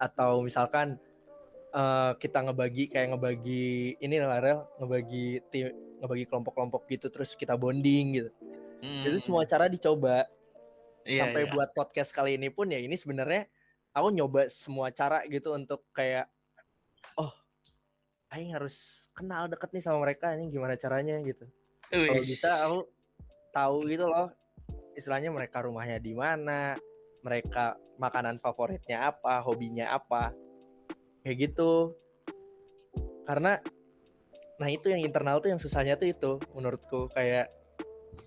atau 0.00 0.40
misalkan 0.40 0.96
uh, 1.76 2.16
kita 2.16 2.40
ngebagi 2.48 2.88
kayak 2.88 3.14
ngebagi 3.14 4.00
ini 4.00 4.16
lah 4.18 4.40
rel 4.40 4.60
ngebagi 4.80 5.44
tim 5.52 5.70
ngebagi 6.00 6.24
kelompok-kelompok 6.26 6.88
gitu 6.88 7.12
terus 7.12 7.36
kita 7.36 7.54
bonding 7.60 8.06
gitu. 8.16 8.30
Hmm. 8.80 9.04
itu 9.04 9.20
semua 9.20 9.44
cara 9.44 9.68
dicoba 9.68 10.24
yeah, 11.10 11.26
sampai 11.26 11.42
yeah. 11.46 11.52
buat 11.52 11.70
podcast 11.74 12.14
kali 12.14 12.38
ini 12.38 12.48
pun 12.54 12.70
ya 12.70 12.78
ini 12.78 12.94
sebenarnya 12.94 13.50
aku 13.90 14.08
nyoba 14.14 14.46
semua 14.46 14.94
cara 14.94 15.26
gitu 15.26 15.50
untuk 15.54 15.82
kayak 15.90 16.30
oh 17.18 17.32
Aing 18.30 18.54
harus 18.54 19.10
kenal 19.10 19.50
deket 19.50 19.74
nih 19.74 19.82
sama 19.82 20.06
mereka 20.06 20.30
ini 20.38 20.54
gimana 20.54 20.78
caranya? 20.78 21.18
gitu. 21.26 21.50
Kalau 21.90 22.22
bisa 22.22 22.50
aku 22.70 22.78
tahu 23.50 23.90
gitu 23.90 24.06
loh 24.06 24.30
istilahnya 24.94 25.34
mereka 25.34 25.66
rumahnya 25.66 25.98
di 25.98 26.14
mana 26.14 26.78
mereka 27.26 27.74
makanan 27.98 28.38
favoritnya 28.38 29.10
apa 29.10 29.42
hobinya 29.42 29.90
apa 29.90 30.30
kayak 31.26 31.50
gitu. 31.50 31.98
Karena 33.26 33.58
nah 34.62 34.68
itu 34.70 34.94
yang 34.94 35.02
internal 35.02 35.42
tuh 35.42 35.50
yang 35.50 35.58
susahnya 35.58 35.98
tuh 35.98 36.14
itu 36.14 36.32
menurutku. 36.54 37.10
Kayak 37.10 37.50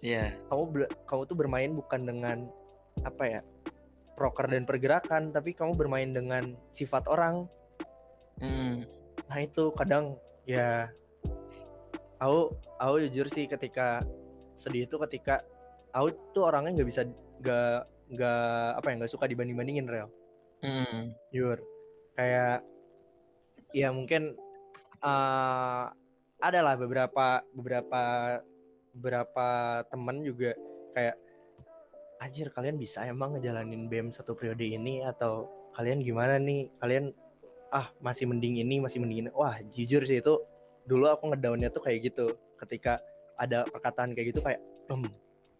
ya 0.03 0.27
yeah. 0.27 0.29
kamu 0.51 0.83
kamu 1.07 1.21
tuh 1.31 1.37
bermain 1.39 1.71
bukan 1.71 2.03
dengan 2.03 2.51
apa 3.01 3.23
ya 3.25 3.41
proker 4.13 4.45
dan 4.45 4.63
pergerakan 4.69 5.33
tapi 5.33 5.57
kamu 5.57 5.73
bermain 5.73 6.13
dengan 6.13 6.53
sifat 6.69 7.09
orang 7.09 7.49
mm. 8.37 8.85
nah 9.29 9.39
itu 9.41 9.73
kadang 9.73 10.13
ya 10.45 10.93
aku 12.21 12.53
aku 12.77 12.95
jujur 13.09 13.27
sih 13.27 13.49
ketika 13.49 14.05
sedih 14.53 14.85
itu 14.85 14.95
ketika 15.09 15.41
aku 15.89 16.13
tuh 16.31 16.45
orangnya 16.53 16.81
nggak 16.81 16.89
bisa 16.89 17.01
nggak 17.41 17.79
nggak 18.13 18.67
apa 18.77 18.87
ya 18.87 18.95
nggak 19.01 19.11
suka 19.11 19.25
dibanding 19.25 19.57
bandingin 19.57 19.89
real 19.89 20.09
mm. 20.61 21.17
jujur 21.33 21.57
kayak 22.13 22.61
ya 23.73 23.89
mungkin 23.89 24.37
uh, 25.01 25.89
adalah 26.43 26.77
beberapa 26.77 27.41
beberapa 27.55 28.01
beberapa 28.93 29.81
teman 29.89 30.21
juga 30.21 30.53
kayak 30.93 31.17
anjir 32.23 32.47
kalian 32.55 32.79
bisa 32.79 33.03
emang 33.03 33.35
ngejalanin 33.35 33.91
BEM 33.91 34.15
satu 34.15 34.33
periode 34.33 34.63
ini? 34.63 35.03
Atau 35.03 35.51
kalian 35.75 35.99
gimana 35.99 36.39
nih? 36.39 36.71
Kalian 36.79 37.11
ah 37.75 37.91
masih 37.99 38.31
mending 38.31 38.63
ini 38.63 38.79
masih 38.79 39.03
mending 39.03 39.27
ini. 39.27 39.29
Wah 39.35 39.59
jujur 39.67 40.07
sih 40.07 40.23
itu 40.23 40.39
dulu 40.87 41.11
aku 41.11 41.35
ngedownnya 41.35 41.67
tuh 41.69 41.83
kayak 41.83 42.07
gitu. 42.07 42.31
Ketika 42.55 43.03
ada 43.35 43.67
perkataan 43.67 44.15
kayak 44.15 44.31
gitu 44.31 44.39
kayak 44.39 44.63
hmm 44.87 45.11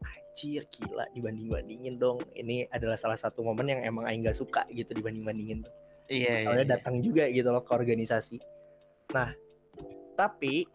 anjir 0.04 0.66
gila 0.72 1.06
dibanding 1.12 1.52
bandingin 1.52 1.96
dong. 2.00 2.24
Ini 2.32 2.72
adalah 2.72 2.98
salah 2.98 3.20
satu 3.20 3.44
momen 3.44 3.70
yang 3.70 3.82
emang 3.84 4.10
Aing 4.10 4.26
gak 4.26 4.34
suka 4.34 4.66
gitu 4.72 4.96
dibanding 4.96 5.22
bandingin 5.22 5.60
tuh. 5.62 5.74
Iya, 6.12 6.50
iya, 6.50 6.52
iya. 6.60 6.66
datang 6.68 7.00
juga 7.00 7.30
gitu 7.32 7.48
loh 7.48 7.64
ke 7.64 7.72
organisasi. 7.72 8.42
Nah, 9.16 9.32
tapi 10.20 10.68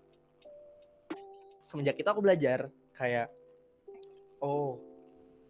semenjak 1.60 2.00
itu 2.00 2.08
aku 2.08 2.24
belajar 2.24 2.72
kayak 2.96 3.28
oh 4.40 4.87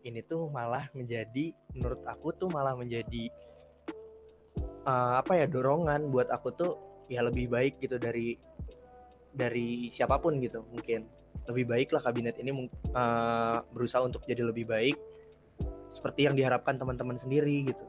ini 0.05 0.21
tuh 0.23 0.51
malah 0.51 0.87
menjadi 0.95 1.55
menurut 1.75 2.03
aku 2.07 2.35
tuh 2.37 2.49
malah 2.51 2.75
menjadi 2.75 3.31
uh, 4.87 5.19
apa 5.21 5.43
ya 5.43 5.47
dorongan 5.51 6.11
buat 6.13 6.31
aku 6.31 6.49
tuh 6.55 6.73
ya 7.11 7.25
lebih 7.25 7.51
baik 7.51 7.83
gitu 7.83 7.97
dari 7.97 8.39
dari 9.35 9.89
siapa 9.89 10.19
pun 10.19 10.39
gitu 10.43 10.65
mungkin 10.71 11.09
lebih 11.49 11.65
baik 11.65 11.89
lah 11.97 12.03
kabinet 12.05 12.37
ini 12.39 12.69
uh, 12.93 13.65
berusaha 13.73 14.05
untuk 14.05 14.23
jadi 14.29 14.45
lebih 14.45 14.69
baik 14.69 14.97
seperti 15.89 16.29
yang 16.29 16.37
diharapkan 16.37 16.77
teman-teman 16.77 17.17
sendiri 17.17 17.65
gitu 17.65 17.89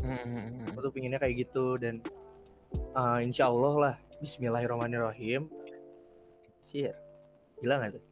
Hmm. 0.00 0.64
Aku 0.72 0.78
tuh 0.80 0.92
pinginnya 0.92 1.20
kayak 1.20 1.48
gitu 1.48 1.76
dan 1.76 2.00
uh, 2.96 3.20
insya 3.20 3.52
Allah 3.52 3.74
lah 3.76 3.94
Bismillahirrahmanirrahim. 4.20 5.48
Sih, 6.64 6.88
gila 7.60 7.80
gak 7.80 8.00
tuh? 8.00 8.04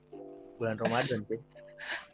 Bulan 0.61 0.77
Ramadan 0.81 1.21
sih. 1.25 1.41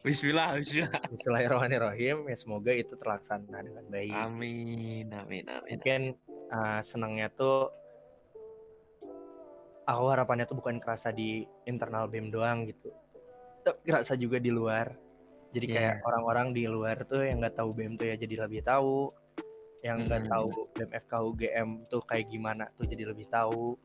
Bismillah, 0.05 0.61
Bismillah. 0.61 1.01
Bismillahirrahmanirrahim. 1.09 2.29
Ya 2.29 2.37
semoga 2.37 2.73
itu 2.73 2.95
terlaksana 2.95 3.65
dengan 3.65 3.85
baik. 3.89 4.12
Amin, 4.12 5.09
amin, 5.12 5.45
amin. 5.49 5.73
Mungkin 5.81 6.03
uh, 6.53 6.81
senangnya 6.85 7.33
tuh 7.33 7.73
aku 9.85 10.05
harapannya 10.09 10.49
tuh 10.49 10.57
bukan 10.61 10.81
kerasa 10.81 11.12
di 11.12 11.45
internal 11.69 12.09
BEM 12.09 12.33
doang 12.33 12.69
gitu. 12.69 12.93
Tapi 13.65 13.81
kerasa 13.85 14.17
juga 14.17 14.37
di 14.41 14.53
luar. 14.53 14.93
Jadi 15.55 15.67
yeah. 15.71 15.77
kayak 15.77 15.97
orang-orang 16.05 16.49
di 16.53 16.65
luar 16.67 17.07
tuh 17.07 17.23
yang 17.25 17.41
nggak 17.41 17.57
tahu 17.57 17.71
BEM 17.73 17.95
tuh 17.97 18.07
ya 18.11 18.17
jadi 18.19 18.45
lebih 18.49 18.61
tahu 18.65 19.12
yang 19.85 20.09
nggak 20.09 20.27
Hmm. 20.27 20.33
tahu 20.33 20.49
BEM 20.75 20.91
FK 20.97 21.12
UGM 21.21 21.69
tuh 21.93 22.03
kayak 22.09 22.27
gimana 22.33 22.65
tuh 22.75 22.89
jadi 22.89 23.05
lebih 23.05 23.29
tahu 23.29 23.77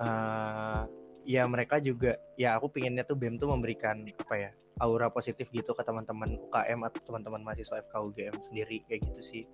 eh 0.00 0.99
ya 1.22 1.44
mereka 1.44 1.78
juga 1.78 2.16
ya 2.34 2.54
aku 2.54 2.70
pinginnya 2.70 3.02
tuh 3.02 3.14
BEM 3.14 3.36
tuh 3.36 3.48
memberikan 3.48 4.02
apa 4.06 4.34
ya 4.36 4.50
aura 4.78 5.08
positif 5.08 5.48
gitu 5.48 5.70
ke 5.70 5.82
teman-teman 5.82 6.40
UKM 6.40 6.80
atau 6.82 7.00
teman-teman 7.02 7.40
mahasiswa 7.42 7.80
FK 7.80 7.94
UGM 8.00 8.34
sendiri 8.40 8.82
kayak 8.84 9.00
gitu 9.06 9.20
sih 9.20 9.44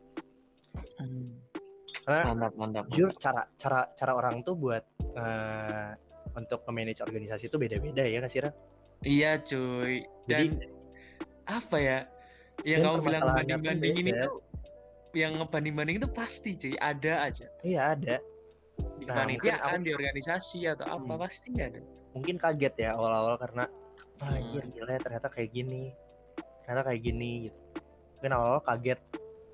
Hmm. 0.96 1.40
karena 2.04 2.22
Mantap, 2.30 2.52
mantap. 2.54 2.84
jujur 2.88 3.10
cara 3.16 3.48
cara 3.56 3.88
cara 3.92 4.12
orang 4.12 4.40
tuh 4.40 4.54
buat 4.54 4.84
eh, 5.16 5.90
untuk 6.32 6.62
memanage 6.68 7.00
organisasi 7.00 7.48
itu 7.48 7.56
beda-beda 7.56 8.04
ya 8.04 8.20
nggak 8.20 8.28
sih 8.28 8.44
Ra? 8.44 8.50
Iya, 9.00 9.40
cuy. 9.40 10.04
Jadi- 10.24 10.52
Dan 10.52 10.68
apa 11.46 11.76
ya? 11.76 11.98
Yang 12.62 12.80
kamu 12.82 12.98
bilang 13.02 13.22
banding-bandingin 13.26 14.04
beda. 14.06 14.20
itu 14.20 14.32
yang 15.14 15.32
ngebanding-banding 15.36 15.96
itu 15.96 16.08
pasti, 16.08 16.50
cuy. 16.54 16.74
Ada 16.76 17.24
aja. 17.24 17.46
iya 17.60 17.92
ada 17.92 18.20
Di 18.96 19.04
Nah, 19.04 19.12
kepanitiaan, 19.14 19.76
aku- 19.76 19.84
di 19.84 19.90
organisasi 19.92 20.60
atau 20.66 20.86
apa 20.88 21.04
Hmm. 21.06 21.20
pasti 21.20 21.50
ada. 21.56 21.80
mungkin 22.10 22.36
kaget 22.36 22.74
ya 22.78 22.96
awal-awal 22.96 23.36
karena 23.36 23.64
"Wah, 24.16 24.26
Hmm. 24.26 24.40
anjir 24.40 24.64
gila 24.66 24.88
ya, 24.88 25.00
ternyata 25.00 25.28
kayak 25.28 25.52
gini 25.52 25.92
ternyata 26.58 26.82
kayak 26.88 27.02
gini 27.02 27.30
gitu 27.44 27.58
mungkin 28.14 28.30
awal-awal 28.32 28.62
kaget 28.62 29.00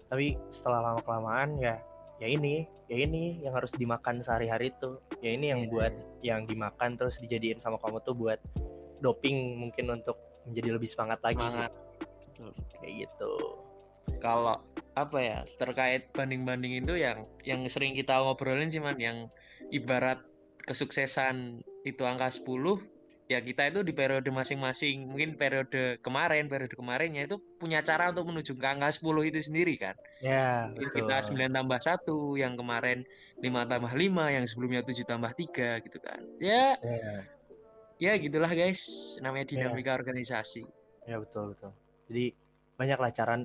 tapi 0.07 0.27
setelah 0.49 0.81
lama 0.81 1.01
kelamaan 1.01 1.59
ya 1.59 1.83
ya 2.17 2.27
ini 2.27 2.63
ya 2.87 2.97
ini 3.01 3.43
yang 3.43 3.51
harus 3.53 3.73
dimakan 3.73 4.21
sehari-hari 4.21 4.71
itu 4.71 4.95
ya 5.19 5.31
ini 5.31 5.51
yang 5.51 5.61
Iya. 5.61 5.69
buat 5.69 5.93
yang 6.23 6.41
dimakan 6.45 6.95
terus 6.95 7.19
dijadiin 7.19 7.59
sama 7.59 7.77
kamu 7.77 7.99
tuh 8.01 8.15
buat 8.15 8.39
doping 9.01 9.59
mungkin 9.59 9.91
untuk 9.93 10.15
menjadi 10.45 10.69
lebih 10.73 10.87
semangat 10.87 11.19
lagi 11.21 11.43
Semangat. 11.43 11.73
gitu. 12.23 12.47
kayak 12.77 12.95
gitu 13.03 13.33
Kalau 14.19 14.63
apa 14.93 15.19
ya 15.25 15.39
terkait 15.57 16.13
banding-banding 16.13 16.85
itu 16.85 17.01
yang 17.01 17.25
yang 17.43 17.65
sering 17.69 17.97
kita 17.97 18.21
ngobrolin 18.21 18.69
sih 18.69 18.81
man. 18.81 19.01
Yang 19.01 19.33
ibarat 19.73 20.21
kesuksesan 20.63 21.65
itu 21.83 22.03
angka 22.07 22.31
10 22.31 22.47
ya 23.31 23.41
kita 23.41 23.73
itu 23.73 23.81
di 23.81 23.97
periode 23.97 24.29
masing-masing. 24.29 25.09
Mungkin 25.09 25.41
periode 25.41 25.97
kemarin 26.05 26.53
periode 26.53 26.77
kemarinnya 26.77 27.25
itu 27.25 27.41
punya 27.57 27.81
cara 27.81 28.13
untuk 28.13 28.29
menuju 28.29 28.53
ke 28.53 28.67
angka 28.69 28.93
10 28.93 29.31
itu 29.33 29.41
sendiri 29.41 29.75
kan. 29.81 29.97
Ya 30.21 30.69
betul. 30.77 31.09
kita 31.09 31.25
9 31.25 31.49
tambah 31.49 31.81
1 31.81 32.43
yang 32.43 32.55
kemarin 32.61 33.09
5 33.41 33.71
tambah 33.73 33.93
5 33.97 34.35
yang 34.37 34.45
sebelumnya 34.45 34.85
7 34.85 35.09
tambah 35.09 35.33
3 35.33 35.81
gitu 35.89 35.99
kan. 36.05 36.21
Ya 36.37 36.77
ya, 36.85 37.13
ya 37.97 38.13
gitulah 38.21 38.53
guys. 38.53 39.17
Namanya 39.25 39.49
Iya. 39.49 39.73
dinamika 39.73 39.97
organisasi. 39.97 40.69
Ya 41.09 41.17
betul 41.17 41.57
betul. 41.57 41.73
Jadi 42.13 42.37
banyaklah 42.77 43.11
cara 43.15 43.41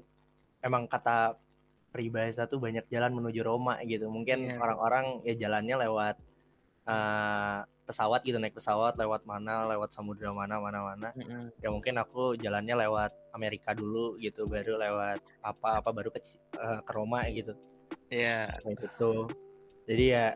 emang 0.62 0.86
kata 0.86 1.38
peribahasa 1.92 2.46
tuh 2.46 2.60
banyak 2.60 2.86
jalan 2.92 3.16
menuju 3.16 3.42
Roma 3.42 3.80
gitu. 3.86 4.12
Mungkin 4.12 4.54
Iya. 4.54 4.58
orang-orang 4.60 5.06
ya 5.24 5.34
jalannya 5.38 5.76
lewat 5.88 6.16
eh, 6.88 7.60
pesawat 7.88 8.20
gitu 8.28 8.36
naik 8.36 8.52
pesawat 8.56 9.00
lewat 9.00 9.24
mana 9.24 9.64
lewat 9.68 9.96
samudra 9.96 10.32
mana 10.36 10.60
mana 10.60 10.84
mana. 10.84 11.10
Mm-mm. 11.16 11.56
ya 11.64 11.72
mungkin 11.72 11.96
aku 12.00 12.36
jalannya 12.36 12.76
lewat 12.76 13.12
Amerika 13.32 13.72
dulu 13.72 14.20
gitu 14.20 14.44
baru 14.48 14.76
lewat 14.76 15.24
apa 15.44 15.80
apa 15.80 15.90
baru 15.96 16.12
ke 16.12 16.20
eh, 16.60 16.80
ke 16.84 16.92
Roma 16.92 17.24
gitu. 17.32 17.56
Ya 18.12 18.52
kayak 18.64 18.78
gitu. 18.84 19.32
Jadi 19.88 20.06
ya 20.12 20.36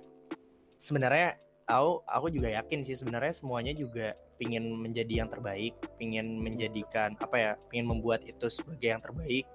sebenarnya 0.80 1.36
aku 1.68 2.04
aku 2.08 2.28
juga 2.32 2.50
yakin 2.52 2.84
sih 2.84 2.96
sebenarnya 2.96 3.32
semuanya 3.36 3.72
juga 3.76 4.16
pingin 4.40 4.74
menjadi 4.76 5.22
yang 5.24 5.30
terbaik 5.30 5.76
pingin 6.02 6.42
menjadikan 6.42 7.14
apa 7.22 7.36
ya 7.38 7.52
pingin 7.70 7.86
membuat 7.86 8.26
itu 8.26 8.50
sebagai 8.50 8.90
yang 8.98 9.04
terbaik 9.04 9.46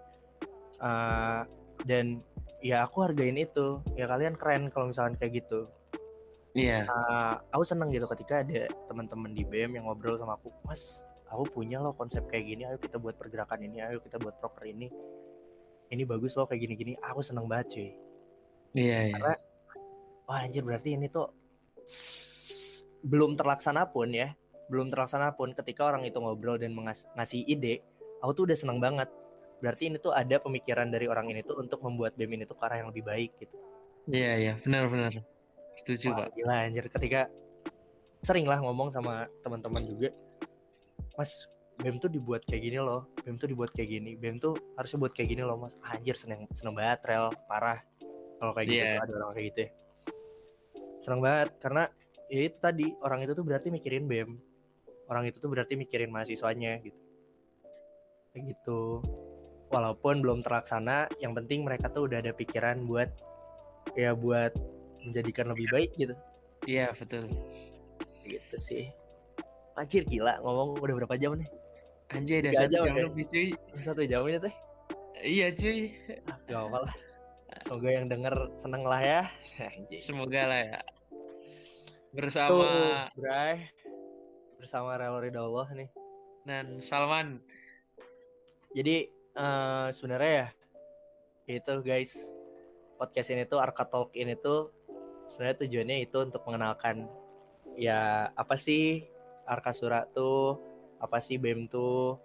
Eh, 0.80 1.42
dan 1.84 2.20
ya 2.60 2.84
aku 2.84 3.06
hargain 3.06 3.36
itu. 3.36 3.80
Ya 3.94 4.08
kalian 4.10 4.36
keren 4.36 4.68
kalau 4.68 4.90
misalkan 4.90 5.16
kayak 5.16 5.44
gitu. 5.44 5.70
Iya. 6.56 6.88
Eh, 6.88 7.34
aku 7.52 7.64
seneng 7.64 7.92
gitu 7.92 8.08
ketika 8.08 8.40
ada 8.40 8.68
teman-teman 8.88 9.36
di 9.36 9.44
BEM 9.44 9.76
yang 9.76 9.84
ngobrol 9.88 10.16
sama 10.16 10.40
aku 10.40 10.48
mas 10.64 11.04
aku 11.26 11.42
punya 11.50 11.82
loh 11.82 11.92
konsep 11.92 12.22
kayak 12.30 12.46
gini 12.46 12.62
ayo 12.64 12.78
kita 12.78 13.02
buat 13.02 13.18
pergerakan 13.18 13.58
ini 13.66 13.82
ayo 13.82 14.00
kita 14.00 14.16
buat 14.16 14.40
proker 14.40 14.64
ini. 14.68 14.88
Ini 15.86 16.02
bagus 16.02 16.34
loh 16.34 16.48
kayak 16.48 16.66
gini-gini. 16.66 16.98
Aku 16.98 17.20
seneng 17.22 17.46
banget 17.46 17.76
cuy. 17.76 17.90
Iya 18.74 18.98
iya. 19.12 19.14
Karena 19.20 19.34
wah 20.26 20.42
anjir 20.42 20.66
berarti 20.66 20.98
ini 20.98 21.06
tuh 21.06 21.30
belum 23.06 23.38
terlaksana 23.38 23.94
pun 23.94 24.10
ya 24.10 24.34
belum 24.66 24.90
terlaksana 24.90 25.38
pun 25.38 25.54
ketika 25.54 25.86
orang 25.86 26.02
itu 26.02 26.18
ngobrol 26.18 26.58
dan 26.58 26.74
mengas- 26.74 27.06
ngasih 27.14 27.46
ide 27.46 27.86
aku 28.18 28.30
tuh 28.34 28.44
udah 28.50 28.58
seneng 28.58 28.82
banget 28.82 29.06
berarti 29.58 29.88
ini 29.88 29.96
tuh 29.96 30.12
ada 30.12 30.36
pemikiran 30.36 30.88
dari 30.88 31.08
orang 31.08 31.32
ini 31.32 31.40
tuh 31.40 31.56
untuk 31.56 31.80
membuat 31.80 32.12
BEM 32.14 32.36
ini 32.36 32.44
tuh 32.44 32.56
ke 32.56 32.64
arah 32.68 32.84
yang 32.84 32.88
lebih 32.92 33.04
baik 33.04 33.30
gitu. 33.40 33.56
Iya 34.06 34.32
iya. 34.36 34.52
Benar-benar 34.60 35.12
setuju 35.76 36.12
Wah, 36.12 36.28
pak. 36.28 36.28
gila 36.36 36.54
anjir. 36.68 36.84
Ketika 36.88 37.20
sering 38.20 38.44
lah 38.44 38.58
ngomong 38.60 38.90
sama 38.90 39.28
teman-teman 39.40 39.84
juga 39.86 40.10
mas 41.16 41.48
BEM 41.76 42.00
tuh 42.00 42.08
dibuat 42.08 42.44
kayak 42.44 42.62
gini 42.64 42.78
loh. 42.80 43.08
BEM 43.20 43.36
tuh 43.36 43.48
dibuat 43.48 43.72
kayak 43.72 43.88
gini. 43.92 44.16
BEM 44.16 44.40
tuh 44.40 44.56
harusnya 44.76 44.96
buat 44.96 45.12
kayak 45.12 45.28
gini 45.32 45.42
loh 45.44 45.56
mas. 45.60 45.76
Anjir 45.84 46.16
seneng 46.16 46.48
seneng 46.52 46.72
banget 46.72 47.04
rel. 47.04 47.32
Parah. 47.48 47.80
Kalau 48.36 48.52
kayak 48.52 48.66
gitu 48.68 48.84
Iya. 48.84 49.00
ada 49.00 49.12
orang 49.16 49.32
kayak 49.32 49.46
gitu 49.52 49.58
ya. 49.64 49.70
Seneng 51.00 51.20
banget 51.20 51.48
karena 51.60 51.82
ya 52.26 52.40
itu 52.44 52.58
tadi 52.58 52.86
orang 53.04 53.20
itu 53.24 53.32
tuh 53.32 53.44
berarti 53.44 53.68
mikirin 53.68 54.04
BEM. 54.08 54.36
Orang 55.06 55.24
itu 55.28 55.38
tuh 55.38 55.48
berarti 55.48 55.76
mikirin 55.76 56.08
mahasiswanya 56.08 56.80
gitu. 56.82 56.98
Kayak 58.32 58.56
gitu 58.56 59.00
walaupun 59.68 60.22
belum 60.22 60.40
terlaksana 60.40 61.10
yang 61.18 61.34
penting 61.34 61.62
mereka 61.62 61.90
tuh 61.90 62.06
udah 62.06 62.22
ada 62.22 62.30
pikiran 62.30 62.86
buat 62.86 63.10
ya 63.94 64.12
buat 64.12 64.54
menjadikan 65.02 65.50
lebih 65.50 65.66
baik 65.70 65.90
gitu 65.94 66.14
Iya 66.66 66.90
betul. 66.92 67.30
gitu 68.22 68.56
sih 68.58 68.90
Anjir 69.76 70.02
gila 70.02 70.40
ngomong 70.40 70.80
udah 70.80 70.94
berapa 70.98 71.14
jam 71.14 71.36
nih 71.36 71.46
Anjay 72.10 72.38
udah 72.40 72.52
satu 72.56 72.70
jam 72.72 72.82
jam 72.82 72.94
ya? 72.94 73.02
lebih 73.06 73.24
cuy. 73.28 73.48
satu 73.78 74.02
jam 74.02 74.20
ini 74.24 74.38
teh 74.38 74.54
Iya 75.20 75.46
cuy. 75.52 75.78
ah, 76.26 76.38
gak 76.44 76.60
apa 76.66 76.78
lah 76.86 76.94
semoga 77.62 77.88
yang 77.88 78.06
denger 78.06 78.34
seneng 78.56 78.82
lah 78.82 79.00
ya 79.00 79.22
anjir 79.58 80.00
Semoga 80.00 80.42
lah 80.44 80.60
ya. 80.60 80.78
tuh 80.80 82.16
Bersama 82.16 82.64
Bray 83.14 83.56
bersama 84.56 84.96
Relo 84.96 85.20
Allah 85.20 85.68
nih 85.76 85.88
dan 86.48 86.80
Salman. 86.80 87.38
jadi 88.72 89.08
eh, 89.36 89.88
sebenarnya 89.92 90.32
ya 90.32 90.48
itu 91.46 91.72
guys 91.84 92.34
podcast 92.96 93.30
ini 93.30 93.44
tuh 93.46 93.60
Arka 93.60 93.86
Talk 93.86 94.16
ini 94.16 94.34
tuh 94.34 94.72
sebenarnya 95.30 95.62
tujuannya 95.66 95.96
itu 96.02 96.18
untuk 96.24 96.42
mengenalkan 96.48 97.06
ya 97.76 98.32
apa 98.32 98.56
sih 98.56 99.04
Arka 99.46 99.70
Sura 99.76 100.08
tuh 100.08 100.58
apa 100.98 101.20
sih 101.20 101.36
BEM 101.36 101.68
tuh 101.68 102.16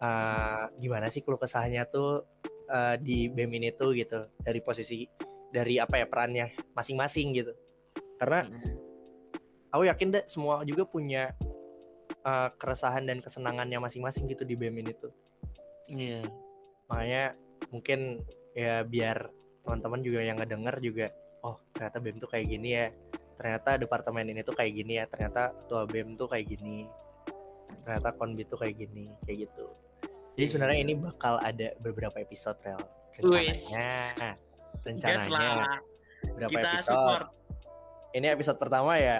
eh, 0.00 0.64
gimana 0.80 1.12
sih 1.12 1.20
keluh 1.20 1.38
kesahnya 1.38 1.86
tuh 1.86 2.24
eh, 2.72 2.96
di 2.98 3.28
BEM 3.28 3.52
ini 3.60 3.70
tuh 3.76 3.92
gitu 3.92 4.26
dari 4.40 4.58
posisi 4.64 5.04
dari 5.52 5.78
apa 5.78 6.00
ya 6.00 6.06
perannya 6.08 6.74
masing-masing 6.74 7.36
gitu 7.36 7.52
karena 8.16 8.42
aku 9.70 9.84
yakin 9.86 10.08
deh 10.10 10.24
semua 10.26 10.64
juga 10.64 10.88
punya 10.88 11.36
eh, 12.24 12.48
keresahan 12.56 13.04
dan 13.04 13.20
kesenangannya 13.20 13.78
masing-masing 13.78 14.26
gitu 14.32 14.42
di 14.42 14.56
BEM 14.58 14.80
ini 14.80 14.96
tuh 14.96 15.12
Iya. 15.86 16.26
Makanya 16.86 17.34
mungkin 17.68 18.22
ya 18.54 18.82
biar 18.82 19.28
teman-teman 19.62 20.00
juga 20.00 20.20
yang 20.22 20.38
ngedenger 20.38 20.78
juga 20.78 21.06
oh 21.42 21.58
ternyata 21.70 21.98
BEM 21.98 22.16
tuh 22.18 22.30
kayak 22.30 22.46
gini 22.48 22.68
ya. 22.74 22.86
Ternyata 23.36 23.76
departemen 23.76 24.26
ini 24.26 24.40
tuh 24.40 24.56
kayak 24.56 24.72
gini 24.72 24.96
ya. 24.96 25.04
Ternyata 25.06 25.52
ketua 25.52 25.84
BEM 25.84 26.16
tuh 26.16 26.26
kayak 26.26 26.46
gini. 26.48 26.88
Ternyata 27.84 28.16
konbit 28.16 28.48
tuh 28.48 28.58
kayak 28.58 28.74
gini 28.80 29.12
kayak 29.22 29.46
gitu. 29.46 29.66
Jadi 30.34 30.46
sebenarnya 30.48 30.78
ini 30.80 30.92
bakal 30.96 31.38
ada 31.38 31.70
beberapa 31.78 32.16
episode 32.18 32.56
rel. 32.64 32.80
Rencananya. 33.16 34.32
Rencananya 34.84 35.80
berapa 36.34 36.50
Kita 36.50 36.68
episode. 36.72 36.88
support. 36.88 37.26
Ini 38.12 38.26
episode 38.32 38.58
pertama 38.58 38.92
ya? 38.96 39.18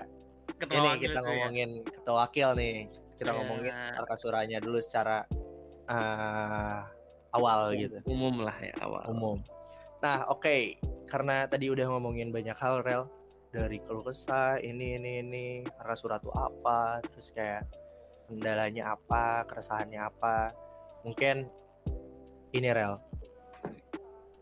Ketua 0.57 0.77
ini 0.79 0.91
kita 0.99 1.21
ya. 1.21 1.25
ngomongin 1.25 1.71
ketua 1.85 2.15
wakil 2.25 2.49
nih. 2.57 2.77
Kita 3.17 3.31
Ya. 3.31 3.37
ngomongin 3.37 3.75
arkasuranya 3.97 4.59
dulu 4.59 4.79
secara 4.81 5.25
eh, 5.87 6.81
awal 7.35 7.75
gitu 7.75 7.99
umum 8.07 8.45
lah 8.45 8.57
ya 8.61 8.75
awal. 8.83 9.05
umum. 9.11 9.39
Nah, 10.05 10.29
oke, 10.29 10.77
karena 11.09 11.49
tadi 11.49 11.73
udah 11.73 11.89
ngomongin 11.89 12.29
banyak 12.29 12.57
hal 12.61 12.85
rel 12.85 13.09
dari 13.49 13.81
keluh 13.81 14.05
kesah 14.05 14.61
ini 14.61 15.01
ini 15.01 15.13
ini 15.25 15.45
arah 15.81 15.97
surat 15.97 16.21
tuh 16.21 16.35
apa, 16.37 17.01
terus 17.01 17.33
kayak 17.33 17.65
kendalanya 18.29 18.93
apa, 18.93 19.49
keresahannya 19.49 20.01
apa. 20.03 20.53
Mungkin 21.03 21.49
ini 22.53 22.69
rel. 22.71 23.01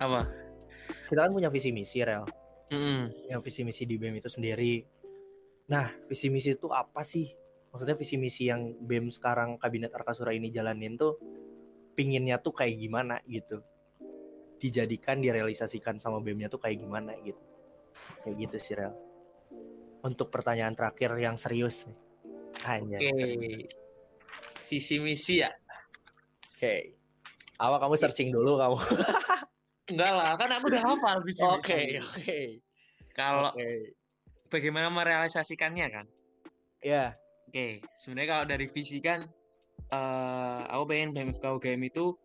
Apa? 0.02 0.26
Kita 1.06 1.28
kan 1.28 1.30
punya 1.30 1.48
visi 1.52 1.70
misi 1.70 2.02
rel, 2.02 2.26
Mm-mm. 2.72 3.30
yang 3.30 3.40
visi 3.44 3.62
misi 3.62 3.86
di 3.86 3.94
BEM 3.94 4.18
itu 4.18 4.28
sendiri. 4.28 4.82
Nah, 5.70 5.86
visi 6.10 6.28
misi 6.28 6.58
itu 6.58 6.68
apa 6.74 7.06
sih? 7.06 7.30
Maksudnya 7.70 7.94
visi 7.94 8.18
misi 8.18 8.50
yang 8.50 8.74
BEM 8.82 9.08
sekarang 9.14 9.56
Kabinet 9.56 9.94
Arkasura 9.94 10.34
ini 10.34 10.50
jalanin 10.50 10.98
tuh 10.98 11.16
pinginnya 11.94 12.36
tuh 12.38 12.52
kayak 12.52 12.76
gimana 12.76 13.18
gitu. 13.24 13.62
dijadikan 14.54 15.20
direalisasikan 15.20 16.00
sama 16.00 16.24
BEM-nya 16.24 16.48
tuh 16.48 16.56
kayak 16.56 16.80
gimana 16.80 17.12
gitu 17.20 17.36
kayak 18.24 18.36
gitu 18.48 18.56
sih 18.56 18.74
Rel 18.74 18.96
untuk 20.00 20.32
pertanyaan 20.32 20.72
terakhir 20.72 21.12
yang 21.20 21.36
serius 21.36 21.84
nih 21.84 21.98
hanya 22.64 22.98
Oke. 23.04 23.68
Visi 24.64 24.96
misi 24.96 25.44
ya. 25.44 25.52
oke 26.56 26.74
awal 27.60 27.76
kamu 27.76 27.94
searching 28.00 28.32
dulu 28.32 28.56
kamu 28.56 28.78
Enggak 29.92 30.12
lah, 30.16 30.32
kan 30.40 30.48
aku 30.48 30.72
udah 30.72 30.80
hafal 30.80 31.16
visi 31.20 31.44
misi. 31.44 31.52
oke 31.60 31.80
oke 32.00 32.40
Kalau 33.12 33.52
bagaimana 34.48 34.88
merealisasikannya 34.88 35.86
kan? 35.92 36.06
ya 36.80 37.12
Oke, 37.52 37.84
sebenarnya 38.00 38.28
kalau 38.32 38.44
dari 38.48 38.66
visi 38.66 38.98
kan, 38.98 39.28
eh 39.92 40.60
aku 40.68 40.84
pengen 40.90 41.14
BMFK 41.14 41.44
UGM 41.60 41.80
itu 41.88 42.16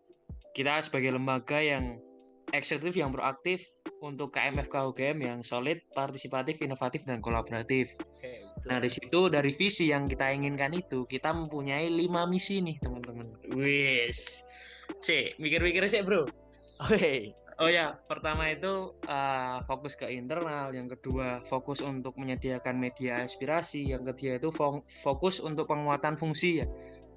kita 0.57 0.81
sebagai 0.81 1.13
lembaga 1.13 1.61
yang 1.61 2.01
eksekutif 2.49 2.97
yang 2.97 3.13
proaktif 3.13 3.61
untuk 4.01 4.33
KMFK 4.33 4.89
UGM 4.89 5.17
yang 5.21 5.39
solid, 5.45 5.83
partisipatif, 5.93 6.57
inovatif 6.63 7.05
dan 7.05 7.21
kolaboratif. 7.21 7.93
oke. 7.99 8.33
Nah 8.65 8.81
di 8.81 8.89
situ 8.89 9.29
dari 9.29 9.53
visi 9.53 9.91
yang 9.91 10.09
kita 10.09 10.31
inginkan 10.33 10.73
itu 10.73 11.05
kita 11.05 11.35
mempunyai 11.35 11.87
lima 11.91 12.25
misi 12.25 12.63
nih 12.63 12.79
teman-teman. 12.81 13.27
Wis, 13.53 14.43
sih 15.03 15.35
mikir-mikir 15.37 15.85
sih 15.87 16.01
bro. 16.01 16.25
oke 16.79 17.39
Oh 17.59 17.67
ya, 17.67 17.99
pertama 18.07 18.47
itu 18.47 18.95
eh, 19.03 19.57
fokus 19.67 19.99
ke 19.99 20.07
internal, 20.15 20.71
yang 20.71 20.87
kedua 20.87 21.43
fokus 21.43 21.83
untuk 21.83 22.15
menyediakan 22.15 22.79
media 22.79 23.19
aspirasi, 23.19 23.83
yang 23.83 24.07
ketiga 24.07 24.39
itu 24.39 24.47
fo- 24.55 24.87
fokus 25.03 25.43
untuk 25.43 25.67
penguatan 25.67 26.15
fungsi 26.15 26.63
ya. 26.63 26.67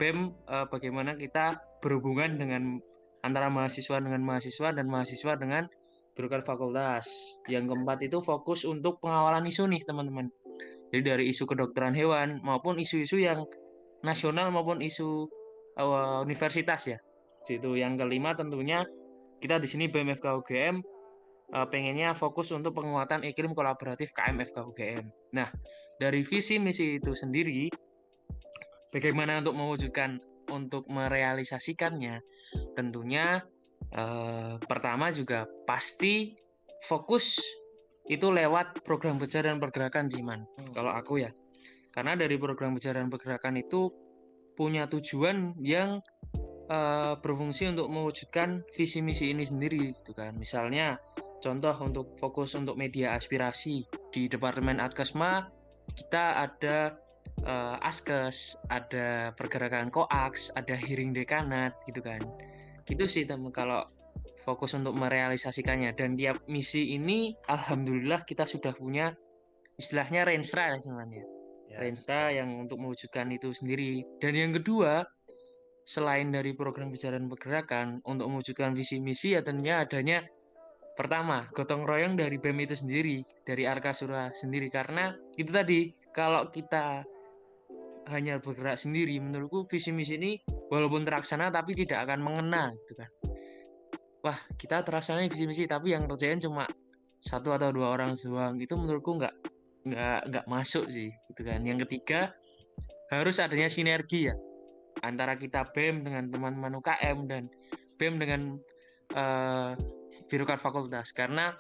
BEM 0.03 0.34
eh, 0.50 0.66
bagaimana 0.66 1.14
kita 1.14 1.62
berhubungan 1.78 2.34
dengan 2.34 2.82
antara 3.22 3.46
mahasiswa 3.46 4.03
dengan 4.03 4.18
mahasiswa 4.26 4.74
dan 4.74 4.90
mahasiswa 4.90 5.38
dengan 5.38 5.70
birokrat 6.18 6.42
fakultas. 6.42 7.38
Yang 7.46 7.70
keempat 7.70 7.98
itu 8.11 8.18
fokus 8.18 8.66
untuk 8.66 8.98
pengawalan 8.98 9.46
isu 9.46 9.70
nih 9.70 9.86
teman-teman. 9.86 10.26
Jadi 10.90 11.03
dari 11.07 11.24
isu 11.30 11.46
kedokteran 11.46 11.94
hewan 11.94 12.42
maupun 12.42 12.82
isu-isu 12.82 13.22
yang 13.22 13.46
nasional 14.03 14.50
maupun 14.50 14.82
isu 14.82 15.30
eh, 15.78 16.18
universitas 16.18 16.90
ya. 16.90 16.98
Itu 17.46 17.78
yang 17.78 17.94
kelima 17.94 18.34
tentunya 18.34 18.82
kita 19.38 19.62
di 19.62 19.70
sini 19.70 19.86
BMFK 19.86 20.26
UGM 20.42 20.82
eh, 21.55 21.66
pengennya 21.70 22.18
fokus 22.18 22.50
untuk 22.50 22.74
penguatan 22.74 23.22
iklim 23.22 23.55
kolaboratif 23.55 24.11
KMFK 24.18 24.66
UGM. 24.66 25.07
Nah, 25.38 25.46
dari 26.03 26.26
visi 26.26 26.59
misi 26.59 26.98
itu 26.98 27.14
sendiri, 27.14 27.70
bagaimana 28.93 29.40
untuk 29.40 29.57
mewujudkan 29.57 30.20
untuk 30.53 30.86
merealisasikannya? 30.93 32.20
Tentunya 32.76 33.40
eh, 33.90 34.55
pertama 34.61 35.11
juga 35.11 35.49
pasti 35.64 36.36
fokus 36.84 37.40
itu 38.07 38.28
lewat 38.28 38.84
program 38.84 39.16
kerja 39.16 39.47
dan 39.47 39.57
pergerakan 39.57 40.12
Jiman. 40.12 40.45
Kalau 40.76 40.93
aku 40.93 41.24
ya, 41.24 41.30
karena 41.95 42.18
dari 42.18 42.36
program 42.36 42.76
kerja 42.76 42.93
dan 42.93 43.09
pergerakan 43.09 43.59
itu 43.59 43.88
punya 44.53 44.84
tujuan 44.86 45.57
yang 45.64 46.05
eh, 46.68 47.14
berfungsi 47.16 47.72
untuk 47.72 47.88
mewujudkan 47.88 48.62
visi 48.76 49.01
misi 49.01 49.32
ini 49.32 49.49
sendiri 49.49 49.97
gitu 49.97 50.12
kan. 50.12 50.36
Misalnya 50.36 51.01
contoh 51.43 51.74
untuk 51.80 52.14
fokus 52.20 52.55
untuk 52.55 52.76
media 52.76 53.16
aspirasi 53.16 53.88
di 54.12 54.28
Departemen 54.28 54.78
Adkesma 54.78 55.49
kita 55.93 56.38
ada 56.38 56.95
eh, 57.40 57.76
Askes, 57.80 58.56
ada 58.68 59.32
pergerakan 59.34 59.88
koaks, 59.88 60.52
ada 60.54 60.76
hearing 60.76 61.16
dekanat 61.16 61.72
gitu 61.88 62.04
kan. 62.04 62.20
Gitu 62.84 63.04
sih 63.06 63.24
teman 63.24 63.54
kalau 63.54 63.86
fokus 64.42 64.74
untuk 64.74 64.98
merealisasikannya 64.98 65.94
dan 65.94 66.18
tiap 66.18 66.42
misi 66.50 66.98
ini 66.98 67.32
alhamdulillah 67.46 68.26
kita 68.26 68.42
sudah 68.42 68.74
punya 68.74 69.14
istilahnya 69.78 70.26
renstra 70.26 70.74
ya 70.74 70.78
sebenarnya. 70.82 71.24
Ya. 71.72 71.76
Renstra 71.80 72.28
yang 72.34 72.52
untuk 72.68 72.82
mewujudkan 72.82 73.32
itu 73.32 73.54
sendiri. 73.56 74.04
Dan 74.20 74.36
yang 74.36 74.52
kedua, 74.52 75.08
selain 75.82 76.30
dari 76.30 76.54
program 76.54 76.94
kerja 76.94 77.10
dan 77.10 77.26
pergerakan 77.26 77.98
untuk 78.06 78.30
mewujudkan 78.30 78.70
visi 78.74 79.02
misi 79.02 79.34
ya 79.34 79.42
tentunya 79.42 79.82
adanya 79.82 80.22
pertama 80.94 81.48
gotong 81.50 81.82
royong 81.82 82.14
dari 82.14 82.38
BEM 82.38 82.68
itu 82.68 82.76
sendiri 82.78 83.26
dari 83.42 83.66
Arkasura 83.66 84.30
sendiri 84.30 84.70
karena 84.70 85.16
itu 85.34 85.50
tadi 85.50 85.90
kalau 86.14 86.52
kita 86.52 87.02
hanya 88.11 88.42
bergerak 88.42 88.80
sendiri. 88.80 89.18
Menurutku 89.22 89.68
visi 89.68 89.94
misi 89.94 90.18
ini 90.18 90.32
walaupun 90.72 91.07
terlaksana 91.07 91.53
tapi 91.53 91.76
tidak 91.76 92.09
akan 92.09 92.18
mengena 92.24 92.72
gitu 92.82 92.98
kan. 92.98 93.11
Wah 94.22 94.38
kita 94.59 94.82
terlaksana 94.82 95.26
visi 95.26 95.46
misi 95.46 95.64
tapi 95.66 95.94
yang 95.94 96.07
kerjain 96.07 96.38
cuma 96.42 96.66
satu 97.22 97.55
atau 97.55 97.70
dua 97.70 97.94
orang 97.94 98.18
doang. 98.18 98.59
Itu 98.59 98.74
menurutku 98.74 99.18
nggak 99.18 99.34
nggak 99.82 100.20
nggak 100.30 100.46
masuk 100.50 100.90
sih 100.90 101.11
gitu 101.30 101.42
kan. 101.46 101.62
Yang 101.62 101.86
ketiga 101.86 102.34
harus 103.12 103.38
adanya 103.38 103.68
sinergi 103.68 104.32
ya 104.32 104.34
antara 105.03 105.34
kita 105.34 105.68
BEM 105.74 106.07
dengan 106.07 106.30
teman-teman 106.30 106.78
UKM 106.78 107.18
dan 107.28 107.42
BEM 107.98 108.14
dengan 108.18 108.40
eh, 109.14 109.70
birokrat 110.30 110.59
fakultas. 110.59 111.11
Karena 111.12 111.53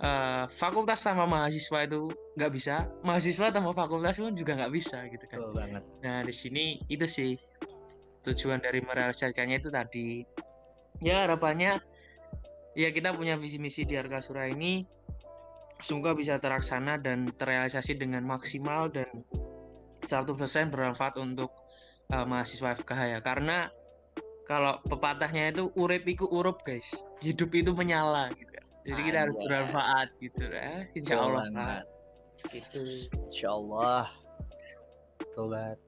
eh, 0.00 0.44
fakultas 0.48 1.00
sama 1.04 1.28
mahasiswa 1.28 1.84
itu 1.84 2.10
nggak 2.36 2.52
bisa. 2.52 2.88
Mahasiswa 3.04 3.52
sama 3.52 3.70
fakultas 3.76 4.16
pun 4.16 4.32
juga 4.32 4.56
nggak 4.56 4.72
bisa 4.72 5.04
gitu 5.12 5.24
kan. 5.28 5.38
Betul 5.44 5.54
banget. 5.56 5.84
Nah 6.00 6.18
di 6.24 6.34
sini 6.34 6.64
itu 6.88 7.06
sih 7.06 7.36
tujuan 8.24 8.60
dari 8.60 8.80
merealisasikannya 8.84 9.56
itu 9.60 9.70
tadi. 9.72 10.24
Ya 11.00 11.24
harapannya 11.24 11.80
ya 12.76 12.88
kita 12.92 13.16
punya 13.16 13.36
visi 13.40 13.56
misi 13.56 13.88
di 13.88 13.96
Arkasura 13.96 14.46
ini 14.46 14.84
semoga 15.80 16.12
bisa 16.12 16.36
terlaksana 16.36 17.00
dan 17.00 17.32
terrealisasi 17.32 17.96
dengan 17.96 18.24
maksimal 18.24 18.92
dan 18.92 19.08
100% 20.04 20.36
bermanfaat 20.72 21.16
untuk 21.20 21.52
uh, 22.12 22.24
mahasiswa 22.24 22.76
FKH 22.76 23.00
ya. 23.16 23.20
Karena 23.24 23.72
kalau 24.44 24.80
pepatahnya 24.84 25.52
itu 25.54 25.72
urip 25.76 26.04
iku 26.08 26.28
urup 26.28 26.64
guys. 26.64 26.88
Hidup 27.24 27.52
itu 27.56 27.72
menyala 27.72 28.32
gitu. 28.36 28.49
Jadi 28.86 29.00
kita 29.04 29.18
harus 29.28 29.36
bermanfaat 29.36 30.08
gitu 30.20 30.42
ya 30.48 30.88
insya 30.96 31.16
Allah 31.20 31.84
gitu. 32.48 32.80
Insya 33.28 33.48
Allah. 33.52 34.08
Betul 35.20 35.52
banget. 35.52 35.78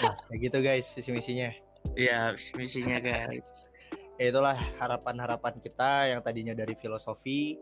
Nah, 0.00 0.14
kayak 0.28 0.40
gitu 0.40 0.58
guys 0.64 0.86
visi 0.96 1.10
misinya. 1.12 1.50
Ya 1.92 2.32
misinya 2.56 2.96
guys. 2.96 3.44
Ya 4.16 4.32
itulah 4.32 4.56
harapan-harapan 4.80 5.60
kita 5.60 6.12
yang 6.12 6.20
tadinya 6.24 6.56
dari 6.56 6.76
filosofi 6.76 7.56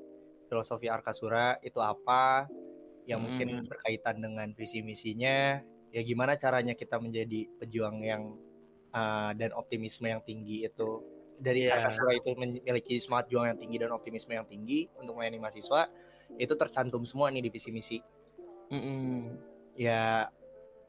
filosofi 0.47 0.87
Arkasura 0.89 1.61
itu 1.61 1.79
apa 1.83 2.49
yang 3.05 3.21
mungkin 3.25 3.63
Hmm. 3.63 3.67
berkaitan 3.67 4.23
dengan 4.23 4.49
visi 4.55 4.81
misinya. 4.81 5.59
Ya 5.91 6.01
gimana 6.05 6.37
caranya 6.37 6.77
kita 6.77 7.01
menjadi 7.01 7.49
pejuang 7.59 8.05
yang 8.05 8.37
uh, 8.93 9.33
dan 9.35 9.51
optimisme 9.57 10.05
yang 10.07 10.21
tinggi 10.23 10.69
itu 10.69 11.03
dari 11.39 11.71
Iya. 11.71 11.79
Arkasura 11.79 12.13
itu 12.15 12.35
memiliki 12.35 12.99
semangat 12.99 13.31
juang 13.31 13.47
yang 13.49 13.59
tinggi 13.59 13.77
dan 13.79 13.91
optimisme 13.95 14.35
yang 14.35 14.47
tinggi 14.47 14.91
untuk 14.99 15.17
melayani 15.17 15.39
mahasiswa 15.39 15.89
itu 16.37 16.53
tercantum 16.55 17.03
semua 17.09 17.33
nih 17.33 17.47
di 17.47 17.51
visi 17.51 17.71
misi. 17.73 17.99
Mm-mm. 18.69 19.41
ya 19.79 20.29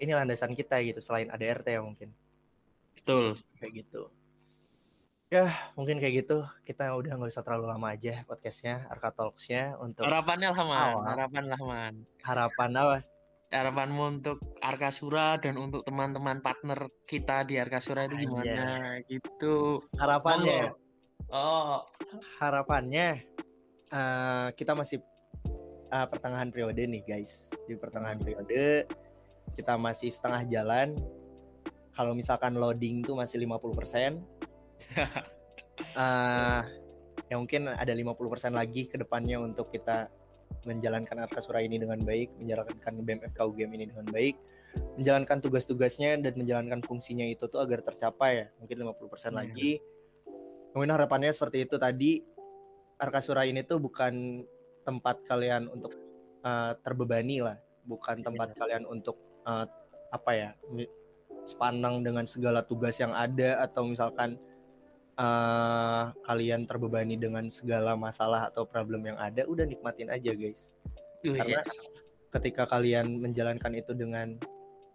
ini 0.03 0.11
landasan 0.11 0.51
kita 0.51 0.83
gitu 0.83 0.99
selain 0.99 1.31
ADRT 1.31 1.79
ya 1.79 1.79
mungkin. 1.79 2.11
Betul. 2.91 3.39
Kayak 3.55 3.85
gitu. 3.85 4.11
Ya 5.29 5.47
mungkin 5.77 6.01
kayak 6.01 6.25
gitu. 6.25 6.43
Kita 6.65 6.91
udah 6.97 7.15
nggak 7.15 7.31
usah 7.31 7.45
terlalu 7.45 7.69
lama 7.69 7.93
aja 7.93 8.25
podcastnya 8.25 8.89
Arka 8.89 9.13
Talksnya 9.13 9.77
untuk 9.79 10.09
harapannya 10.09 10.51
lah 10.51 10.65
man. 10.65 10.93
Harapan 11.05 11.43
lah 11.47 11.61
man. 11.61 11.93
Harapan 12.25 12.69
apa 12.75 12.97
harapanmu 13.49 14.21
untuk 14.21 14.37
Arkasura 14.61 15.41
dan 15.41 15.57
untuk 15.57 15.81
teman-teman 15.81 16.41
partner 16.45 16.85
kita 17.09 17.45
di 17.49 17.57
Arkasura 17.57 18.05
itu 18.05 18.29
gimana? 18.29 19.01
Gitu. 19.09 19.81
Harapannya. 19.97 20.73
Oh. 21.33 21.81
Harapannya 22.37 23.25
eh, 23.89 24.47
kita 24.53 24.77
masih 24.77 25.01
eh, 25.89 26.07
pertengahan 26.09 26.53
periode 26.53 26.85
nih 26.85 27.03
guys. 27.05 27.53
Di 27.65 27.73
pertengahan 27.73 28.21
periode 28.21 28.85
kita 29.57 29.73
masih 29.75 30.13
setengah 30.13 30.45
jalan. 30.45 30.93
Kalau 31.97 32.13
misalkan 32.15 32.55
loading 32.55 33.03
tuh 33.03 33.17
masih 33.17 33.43
50% 33.43 34.23
eh 35.99 36.61
ya 37.29 37.35
mungkin 37.37 37.69
ada 37.69 37.93
50% 37.93 38.55
lagi 38.55 38.89
ke 38.89 38.97
depannya 38.97 39.37
untuk 39.37 39.69
kita 39.69 40.09
menjalankan 40.67 41.25
Arkasura 41.25 41.63
ini 41.63 41.79
dengan 41.79 41.99
baik, 42.03 42.35
menjalankan 42.39 42.93
BMFK 43.01 43.39
UGM 43.39 43.71
ini 43.79 43.85
dengan 43.89 44.05
baik, 44.11 44.35
menjalankan 44.99 45.37
tugas-tugasnya 45.39 46.19
dan 46.19 46.33
menjalankan 46.35 46.83
fungsinya 46.83 47.25
itu 47.25 47.47
tuh 47.47 47.63
agar 47.63 47.81
tercapai 47.81 48.31
ya, 48.43 48.47
mungkin 48.59 48.75
50% 48.83 49.33
Iya. 49.33 49.39
lagi. 49.39 49.71
Mungkin 50.75 50.89
harapannya 50.93 51.33
seperti 51.33 51.65
itu 51.65 51.75
tadi 51.81 52.21
Arkasura 52.99 53.47
ini 53.47 53.63
tuh 53.63 53.79
bukan 53.79 54.43
tempat 54.83 55.23
kalian 55.25 55.71
untuk 55.71 55.95
eh, 56.43 56.71
terbebani 56.83 57.43
lah, 57.43 57.57
bukan 57.87 58.23
tempat 58.23 58.53
kalian 58.55 58.83
untuk 58.87 59.17
eh, 59.47 59.65
apa 60.09 60.31
ya, 60.35 60.49
sepanang 61.45 62.03
dengan 62.03 62.27
segala 62.27 62.61
tugas 62.65 62.99
yang 62.99 63.15
ada 63.15 63.63
atau 63.63 63.87
misalkan 63.87 64.35
uh, 65.19 66.15
kalian 66.23 66.63
terbebani 66.63 67.19
dengan 67.19 67.51
segala 67.51 67.99
masalah 67.99 68.47
atau 68.47 68.63
problem 68.63 69.03
yang 69.03 69.19
ada, 69.19 69.43
udah 69.43 69.67
nikmatin 69.67 70.07
aja 70.07 70.31
guys. 70.31 70.71
Uh, 71.27 71.35
Karena 71.35 71.59
yes. 71.61 72.07
ketika 72.31 72.63
kalian 72.65 73.19
menjalankan 73.19 73.75
itu 73.75 73.91
dengan 73.91 74.39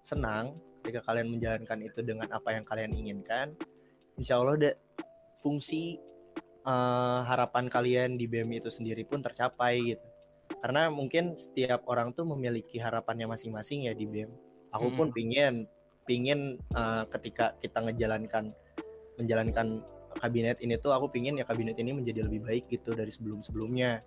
senang, 0.00 0.56
ketika 0.80 1.04
kalian 1.12 1.28
menjalankan 1.28 1.78
itu 1.84 2.00
dengan 2.00 2.32
apa 2.32 2.56
yang 2.56 2.64
kalian 2.64 2.96
inginkan, 2.96 3.52
insya 4.16 4.40
Allah 4.40 4.56
ada 4.56 4.72
fungsi 5.44 6.00
uh, 6.64 7.20
harapan 7.28 7.68
kalian 7.68 8.16
di 8.16 8.24
BEM 8.24 8.48
itu 8.56 8.72
sendiri 8.72 9.04
pun 9.04 9.20
tercapai 9.20 9.94
gitu. 9.94 10.04
Karena 10.64 10.88
mungkin 10.88 11.36
setiap 11.36 11.84
orang 11.88 12.16
tuh 12.16 12.24
memiliki 12.24 12.80
harapannya 12.80 13.28
masing-masing 13.28 13.88
ya 13.88 13.92
di 13.92 14.08
BEM. 14.08 14.32
Aku 14.72 14.90
pun 14.96 15.12
Hmm. 15.12 15.16
pingin, 15.16 15.54
pingin 16.08 16.56
uh, 16.72 17.04
ketika 17.12 17.54
kita 17.60 17.84
ngejalankan 17.84 18.50
menjalankan 19.14 19.84
kabinet 20.18 20.58
ini 20.62 20.78
tuh 20.78 20.94
aku 20.94 21.10
pingin 21.10 21.36
ya 21.36 21.44
kabinet 21.44 21.78
ini 21.78 21.92
menjadi 21.92 22.26
lebih 22.26 22.46
baik 22.46 22.64
gitu 22.70 22.94
dari 22.94 23.10
sebelum-sebelumnya 23.10 24.02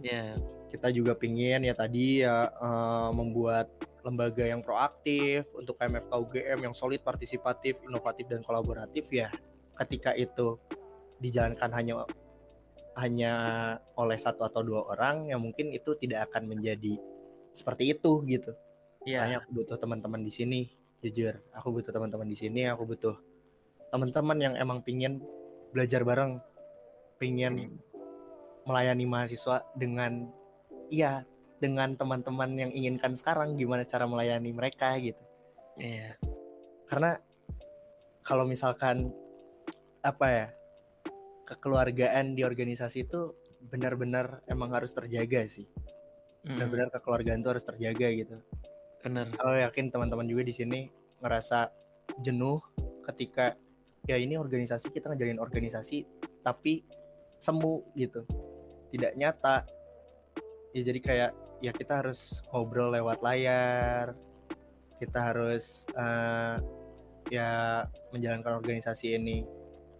Ya, 0.00 0.40
kita 0.72 0.88
juga 0.88 1.12
pingin 1.12 1.60
ya 1.68 1.74
tadi 1.76 2.24
ya 2.24 2.48
eh, 2.48 3.10
membuat 3.12 3.68
lembaga 4.02 4.42
yang 4.42 4.64
proaktif 4.64 5.46
untuk 5.52 5.76
KMFK 5.76 6.10
UGM 6.10 6.58
yang 6.64 6.74
solid, 6.74 7.04
partisipatif, 7.04 7.84
inovatif 7.84 8.26
dan 8.26 8.40
kolaboratif 8.40 9.06
ya. 9.12 9.28
Ketika 9.76 10.16
itu 10.16 10.56
dijalankan 11.20 11.70
hanya 11.76 11.94
hanya 12.98 13.34
oleh 13.96 14.18
satu 14.20 14.44
atau 14.44 14.60
dua 14.60 14.84
orang 14.84 15.32
ya 15.32 15.40
mungkin 15.40 15.72
itu 15.72 15.96
tidak 15.96 16.28
akan 16.28 16.50
menjadi 16.50 16.96
seperti 17.52 17.92
itu 17.92 18.24
gitu. 18.26 18.52
ya, 19.04 19.22
Makanya 19.22 19.38
aku 19.44 19.50
butuh 19.54 19.76
teman-teman 19.76 20.20
di 20.24 20.32
sini, 20.32 20.60
jujur. 21.04 21.36
Aku 21.52 21.68
butuh 21.70 21.92
teman-teman 21.92 22.26
di 22.26 22.36
sini, 22.36 22.66
aku 22.66 22.88
butuh 22.88 23.16
teman-teman 23.92 24.38
yang 24.40 24.54
emang 24.56 24.80
pingin 24.80 25.20
belajar 25.72 26.04
bareng, 26.04 26.38
pingin 27.16 27.54
Hmm. 27.56 27.80
melayani 28.68 29.04
mahasiswa 29.08 29.66
dengan 29.74 30.30
iya 30.92 31.26
dengan 31.58 31.94
teman-teman 31.98 32.54
yang 32.54 32.70
inginkan 32.70 33.14
sekarang 33.18 33.58
gimana 33.58 33.82
cara 33.82 34.06
melayani 34.06 34.50
mereka 34.54 34.94
gitu. 35.02 35.18
Ya, 35.80 36.14
karena 36.86 37.18
kalau 38.22 38.46
misalkan 38.46 39.10
apa 40.02 40.26
ya 40.28 40.46
kekeluargaan 41.46 42.38
di 42.38 42.42
organisasi 42.46 43.06
itu 43.06 43.34
benar-benar 43.70 44.42
emang 44.50 44.74
harus 44.74 44.90
terjaga 44.94 45.46
sih. 45.46 45.66
Mm, 46.42 46.58
benar-benar 46.58 46.88
kekeluargaan 46.98 47.40
itu 47.42 47.50
harus 47.50 47.64
terjaga 47.66 48.08
gitu. 48.10 48.36
Bener. 49.02 49.34
kalau 49.34 49.58
yakin 49.58 49.90
teman-teman 49.90 50.30
juga 50.30 50.46
di 50.46 50.54
sini 50.54 50.80
ngerasa 51.18 51.74
jenuh 52.22 52.62
ketika 53.02 53.58
ya 54.06 54.18
ini 54.18 54.34
organisasi 54.34 54.90
kita 54.90 55.14
ngejalin 55.14 55.38
organisasi 55.38 56.02
tapi 56.42 56.82
semu 57.38 57.86
gitu. 57.98 58.26
Tidak 58.90 59.18
nyata. 59.18 59.66
Ya 60.74 60.82
jadi 60.82 61.00
kayak 61.02 61.30
ya 61.62 61.70
kita 61.74 62.02
harus 62.02 62.42
ngobrol 62.50 62.94
lewat 62.94 63.22
layar. 63.22 64.14
Kita 64.98 65.18
harus 65.34 65.86
eh, 65.94 66.56
ya 67.30 67.50
menjalankan 68.14 68.62
organisasi 68.62 69.18
ini 69.18 69.42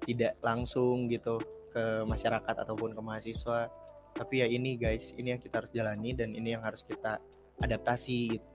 tidak 0.03 0.39
langsung 0.43 1.07
gitu 1.07 1.39
ke 1.71 2.07
masyarakat 2.07 2.55
ataupun 2.63 2.95
ke 2.95 3.01
mahasiswa. 3.03 3.71
Tapi 4.13 4.45
ya 4.45 4.47
ini 4.47 4.77
guys 4.77 5.15
ini 5.17 5.35
yang 5.35 5.41
kita 5.41 5.65
harus 5.65 5.73
jalani 5.73 6.13
dan 6.13 6.37
ini 6.37 6.55
yang 6.55 6.63
harus 6.63 6.85
kita 6.85 7.19
adaptasi 7.63 8.39
gitu. 8.39 8.49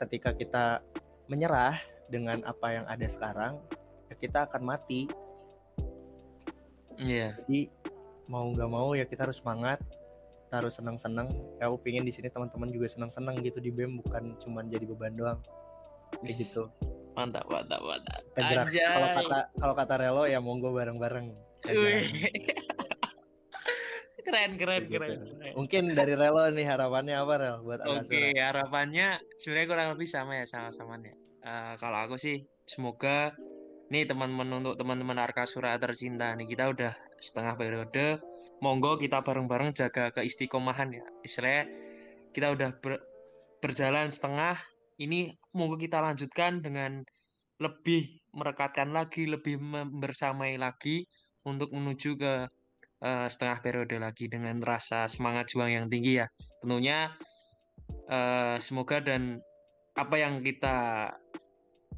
Ketika 0.00 0.34
kita 0.34 0.82
menyerah 1.30 1.78
dengan 2.10 2.42
apa 2.44 2.74
yang 2.74 2.84
ada 2.90 3.06
sekarang 3.06 3.62
ya 4.12 4.14
kita 4.20 4.44
akan 4.44 4.62
mati 4.68 5.08
Iya, 7.02 7.34
jadi 7.48 7.66
mau 8.28 8.46
nggak 8.52 8.70
mau 8.70 8.92
ya 8.94 9.08
kita 9.08 9.26
harus 9.26 9.40
semangat 9.40 9.80
kita 10.46 10.54
harus 10.60 10.76
senang-senang 10.76 11.32
ya 11.58 11.72
aku 11.72 11.80
pingin 11.80 12.04
di 12.04 12.12
sini 12.12 12.28
teman-teman 12.28 12.68
juga 12.68 12.84
senang-senang 12.84 13.40
gitu 13.40 13.58
di 13.58 13.72
BEM 13.72 14.04
bukan 14.04 14.36
cuman 14.36 14.68
jadi 14.68 14.84
beban 14.84 15.16
doang 15.16 15.40
kayak 16.20 16.36
gitu 16.36 16.68
mantap, 17.16 17.48
mantap, 17.48 17.80
mantap. 17.80 18.20
kita 18.36 18.40
gerak 18.52 18.66
kalau 18.68 19.08
kata 19.16 19.38
kalau 19.56 19.74
kata 19.74 19.94
Relo 19.98 20.24
ya 20.28 20.38
monggo 20.44 20.70
bareng-bareng 20.76 21.32
jalan. 21.64 22.04
keren, 24.22 24.50
keren, 24.54 24.82
gitu. 24.86 24.96
keren. 24.96 25.18
mungkin 25.58 25.82
dari 25.92 26.14
Relo 26.14 26.46
nih 26.52 26.66
harapannya 26.68 27.16
apa 27.16 27.34
Rel 27.36 27.56
buat 27.64 27.80
Oke, 27.84 28.04
Akasura 28.04 28.30
harapannya 28.36 29.06
sebenarnya 29.40 29.68
kurang 29.68 29.88
lebih 29.96 30.08
sama 30.08 30.40
ya 30.40 30.44
sama 30.48 30.70
samanya. 30.72 31.12
Eh, 31.42 31.74
kalau 31.76 31.98
aku 32.06 32.16
sih 32.16 32.46
semoga 32.64 33.34
nih 33.92 34.08
teman-teman 34.08 34.64
untuk 34.64 34.74
teman-teman 34.80 35.20
Arkasura 35.20 35.76
tercinta 35.76 36.32
nih 36.32 36.48
kita 36.48 36.72
udah 36.72 36.96
setengah 37.20 37.54
periode. 37.60 38.24
Monggo 38.64 38.96
kita 38.96 39.20
bareng-bareng 39.20 39.76
jaga 39.76 40.08
keistiqomahan 40.16 40.96
ya. 40.96 41.04
Istilahnya 41.20 41.68
kita 42.32 42.56
udah 42.56 42.70
ber- 42.80 43.04
berjalan 43.60 44.08
setengah. 44.08 44.56
Ini 44.96 45.36
monggo 45.52 45.76
kita 45.76 46.00
lanjutkan 46.00 46.64
dengan 46.64 47.04
lebih 47.60 48.22
merekatkan 48.32 48.96
lagi, 48.96 49.28
lebih 49.28 49.60
membersamai 49.60 50.56
lagi 50.56 51.04
untuk 51.44 51.74
menuju 51.74 52.16
ke 52.16 52.34
eh, 53.04 53.26
setengah 53.28 53.58
periode 53.60 54.00
lagi 54.00 54.30
dengan 54.30 54.56
rasa 54.64 55.04
semangat 55.04 55.52
juang 55.52 55.68
yang 55.68 55.86
tinggi 55.92 56.22
ya. 56.22 56.26
Tentunya 56.64 57.12
eh, 58.08 58.56
semoga 58.62 59.04
dan 59.04 59.42
apa 59.92 60.16
yang 60.16 60.40
kita 60.40 61.10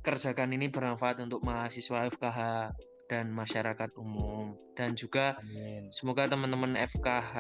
kerjakan 0.05 0.53
ini 0.53 0.69
bermanfaat 0.69 1.25
untuk 1.25 1.41
mahasiswa 1.41 2.05
FKH 2.13 2.41
dan 3.09 3.33
masyarakat 3.33 3.91
umum. 3.97 4.53
Dan 4.77 4.93
juga 4.93 5.41
amin. 5.41 5.89
semoga 5.89 6.29
teman-teman 6.29 6.77
FKH 6.77 7.35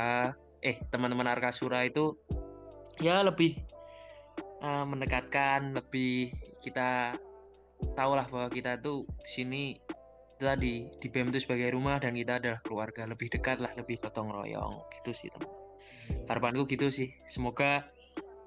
eh 0.64 0.80
teman-teman 0.88 1.28
Arkasura 1.28 1.84
itu 1.84 2.16
ya 3.04 3.20
lebih 3.20 3.60
eh, 4.64 4.84
mendekatkan 4.88 5.76
lebih 5.76 6.32
kita 6.64 7.20
tahulah 7.92 8.24
bahwa 8.24 8.48
kita 8.48 8.80
tuh 8.80 9.04
di 9.20 9.28
sini 9.28 9.62
tadi 10.40 10.88
di 11.00 11.06
BEM 11.08 11.30
itu 11.30 11.44
sebagai 11.46 11.72
rumah 11.76 12.00
dan 12.00 12.16
kita 12.16 12.40
adalah 12.40 12.60
keluarga. 12.64 13.04
Lebih 13.04 13.28
dekat 13.28 13.60
lah 13.60 13.72
lebih 13.76 14.00
gotong 14.00 14.32
royong. 14.32 14.88
Gitu 15.00 15.12
sih 15.12 15.28
teman. 15.28 15.52
Harapanku 16.28 16.64
gitu 16.68 16.88
sih. 16.88 17.12
Semoga 17.28 17.88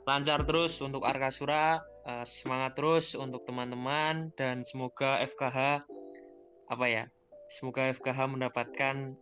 lancar 0.08 0.48
terus 0.48 0.80
untuk 0.80 1.04
Arkasura 1.04 1.84
eh, 2.08 2.24
semangat 2.24 2.80
terus 2.80 3.14
untuk 3.14 3.44
teman-teman 3.44 4.32
dan 4.40 4.64
semoga 4.64 5.20
FKH 5.20 5.84
apa 6.72 6.86
ya 6.88 7.04
semoga 7.52 7.92
FKH 7.92 8.40
mendapatkan 8.40 9.14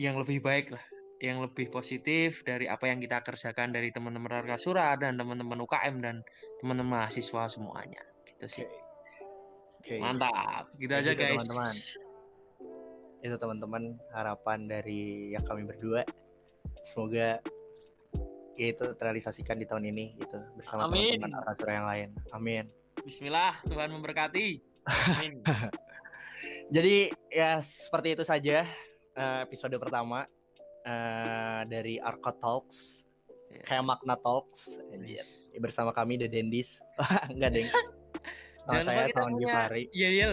yang 0.00 0.16
lebih 0.16 0.40
baik 0.40 0.72
lah 0.72 0.84
yang 1.22 1.40
lebih 1.40 1.72
positif 1.72 2.44
dari 2.44 2.68
apa 2.68 2.90
yang 2.90 3.00
kita 3.00 3.24
kerjakan 3.24 3.72
dari 3.72 3.88
teman-teman 3.88 4.44
Arkasura 4.44 4.92
dan 5.00 5.16
teman-teman 5.16 5.62
UKM 5.64 5.96
dan 6.04 6.20
teman-teman 6.60 7.00
mahasiswa 7.00 7.48
semuanya. 7.48 8.02
Gitu 8.28 8.60
sih. 8.60 8.68
Oke. 9.80 9.96
mantap. 10.00 10.68
Gitu 10.76 10.92
aja 10.92 11.12
guys. 11.16 11.40
teman-teman. 11.40 11.74
itu 13.24 13.36
teman-teman 13.40 13.82
harapan 14.12 14.68
dari 14.68 15.32
yang 15.32 15.44
kami 15.48 15.64
berdua. 15.64 16.04
Semoga 16.84 17.40
itu 18.56 18.84
terrealisasikan 18.94 19.58
di 19.58 19.66
tahun 19.66 19.90
ini 19.90 20.04
gitu. 20.18 20.38
Bersama 20.58 20.86
teman-teman 20.88 21.32
Arkasura 21.42 21.72
yang 21.74 21.88
lain. 21.88 22.08
Amin. 22.30 22.64
Bismillah 23.02 23.58
Tuhan 23.66 23.90
memberkati. 23.90 24.62
Amin. 24.86 25.42
jadi 26.74 27.10
ya 27.28 27.58
seperti 27.60 28.14
itu 28.14 28.24
saja 28.24 28.62
eh, 29.14 29.38
episode 29.42 29.74
pertama 29.76 30.24
eh, 30.86 31.60
dari 31.66 31.98
Arco 31.98 32.32
Talks. 32.38 33.06
Ya. 33.54 33.62
kayak 33.70 33.84
makna 33.86 34.18
Talks. 34.18 34.82
Anjir. 34.90 35.22
bersama 35.62 35.94
kami 35.94 36.18
The 36.18 36.26
Dendis 36.26 36.82
enggak 37.34 37.50
deng. 37.54 37.70
Sama 38.64 38.80
Jangan 38.80 38.84
saya 38.88 39.08
Salman 39.12 39.32
punya 39.36 39.44
Gifari 39.44 39.84
Iya 39.92 40.08
iya. 40.08 40.26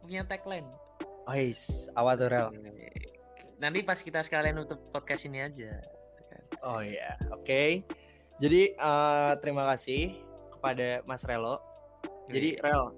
Punya 0.00 0.22
tagline. 0.24 0.68
Ois, 1.28 1.90
awal 1.92 2.16
tuh 2.16 2.32
Rel. 2.32 2.48
Nanti 3.60 3.84
pas 3.84 4.00
kita 4.00 4.24
sekalian 4.24 4.56
nutup 4.56 4.80
podcast 4.88 5.28
ini 5.28 5.44
aja 5.44 5.84
Oh 6.62 6.80
iya, 6.80 7.18
oke. 7.32 7.84
Jadi 8.36 8.62
eh, 8.76 9.32
terima 9.40 9.64
kasih 9.72 10.16
kepada 10.52 11.02
Mas 11.04 11.24
Relo. 11.24 11.60
Jadi 12.26 12.58
Rel, 12.58 12.90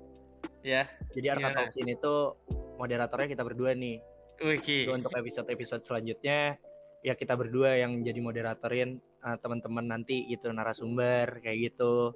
Ya 0.62 0.90
jadi 1.14 1.38
Arka? 1.38 1.54
Talks 1.54 1.78
ini 1.78 1.94
tuh 1.98 2.36
moderatornya 2.76 3.28
kita 3.30 3.42
berdua 3.46 3.74
nih. 3.74 4.02
Wih 4.38 4.60
Jadi 4.62 4.86
untuk 4.90 5.10
episode-episode 5.14 5.82
selanjutnya 5.82 6.58
ya 7.02 7.14
kita 7.14 7.38
berdua 7.38 7.78
yang 7.78 8.02
jadi 8.02 8.18
moderatorin 8.18 8.98
eh, 8.98 9.36
teman-teman 9.38 9.86
nanti 9.86 10.26
gitu 10.26 10.50
narasumber 10.50 11.40
kayak 11.42 11.72
gitu. 11.72 12.14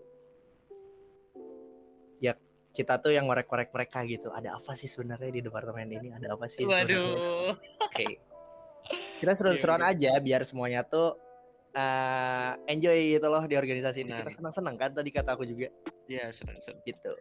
Ya 2.23 2.39
kita 2.73 2.99
tuh 3.03 3.15
yang 3.15 3.27
ngorek-ngorek 3.31 3.71
mereka 3.71 4.03
gitu. 4.07 4.31
Ada 4.35 4.59
apa 4.59 4.75
sih 4.75 4.91
sebenarnya 4.91 5.31
di 5.31 5.41
departemen 5.43 5.89
ini? 5.91 6.09
Ada 6.15 6.35
apa 6.35 6.47
sih? 6.47 6.67
Waduh 6.67 7.55
Oke. 7.89 8.07
Kita 9.23 9.39
seru-seruan 9.39 9.87
aja 9.87 10.19
biar 10.19 10.43
semuanya 10.43 10.83
tuh 10.83 11.15
eh, 11.73 12.51
enjoy 12.67 13.17
gitu 13.17 13.27
loh 13.27 13.45
di 13.45 13.55
organisasi 13.55 14.03
ini. 14.03 14.13
Kita 14.13 14.25
Benar. 14.25 14.37
senang-senang 14.37 14.77
kan 14.77 14.91
tadi 14.93 15.11
kata 15.11 15.33
aku 15.33 15.45
juga 15.45 15.69
Ya 16.05 16.29
senang 16.29 16.59
senang 16.59 16.83
gitu. 16.83 17.13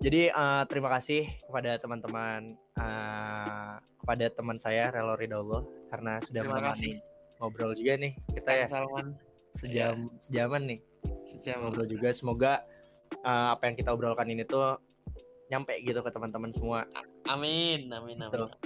Jadi 0.00 0.28
uh, 0.28 0.64
terima 0.64 0.88
kasih 0.90 1.28
kepada 1.44 1.76
teman-teman 1.76 2.56
uh, 2.74 3.76
kepada 3.96 4.26
teman 4.28 4.56
saya 4.56 4.88
Relo 4.88 5.12
Ridallah 5.12 5.60
karena 5.88 6.16
sudah 6.20 6.40
Terima 6.40 6.56
menemani 6.56 6.72
kasih. 6.72 6.92
ngobrol 7.36 7.72
juga 7.72 7.92
nih 7.96 8.12
kita 8.32 8.50
ya 8.54 8.66
Salman 8.66 9.06
sejam 9.50 10.08
sejaman 10.18 10.62
nih 10.66 10.80
sejam. 11.22 11.60
ngobrol 11.60 11.84
juga 11.84 12.08
semoga 12.10 12.52
uh, 13.20 13.52
apa 13.52 13.68
yang 13.68 13.76
kita 13.76 13.92
obrolkan 13.92 14.24
ini 14.26 14.44
tuh 14.44 14.80
nyampe 15.48 15.76
gitu 15.80 16.00
ke 16.00 16.08
teman-teman 16.08 16.48
semua 16.48 16.88
Amin, 17.26 17.92
amin, 17.92 18.16
Gitu. 18.18 18.40
amin. 18.40 18.56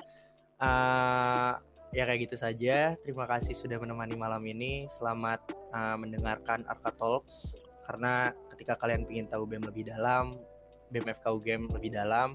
Uh, 0.56 1.52
ya 1.94 2.02
kayak 2.10 2.26
gitu 2.26 2.36
saja. 2.36 2.98
Terima 3.06 3.24
kasih 3.30 3.54
sudah 3.54 3.78
menemani 3.78 4.18
malam 4.18 4.42
ini. 4.42 4.90
Selamat 4.90 5.46
uh, 5.70 5.94
mendengarkan 5.94 6.66
Arka 6.66 6.90
Talks. 6.90 7.54
Karena 7.86 8.34
ketika 8.50 8.74
kalian 8.74 9.06
ingin 9.06 9.30
tahu 9.30 9.46
BEM 9.46 9.70
lebih 9.70 9.86
dalam, 9.86 10.34
BEM 10.90 11.06
FKU 11.14 11.38
Game 11.38 11.70
lebih 11.70 11.94
dalam, 11.94 12.34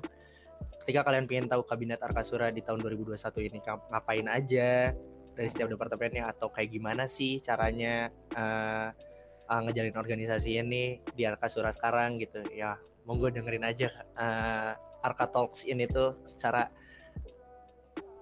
ketika 0.80 1.04
kalian 1.04 1.28
ingin 1.28 1.52
tahu 1.52 1.68
kabinet 1.68 2.00
Arkasura 2.00 2.56
di 2.56 2.64
tahun 2.64 2.80
2021 2.80 3.20
ini 3.52 3.60
ngapain 3.62 4.28
aja 4.32 4.96
dari 5.36 5.48
setiap 5.52 5.68
departemennya 5.68 6.32
atau 6.32 6.48
kayak 6.48 6.72
gimana 6.72 7.04
sih 7.10 7.44
caranya 7.44 8.08
uh, 8.36 8.90
uh, 9.50 9.62
ngejalin 9.68 9.96
organisasi 10.00 10.56
ini 10.56 11.04
di 11.12 11.24
Arkasura 11.28 11.72
sekarang 11.72 12.20
gitu 12.22 12.44
ya 12.52 12.78
monggo 13.08 13.32
dengerin 13.32 13.66
aja 13.66 13.90
uh, 14.16 14.74
Arka 15.04 15.32
Talks 15.32 15.64
ini 15.66 15.88
tuh 15.88 16.20
secara 16.28 16.68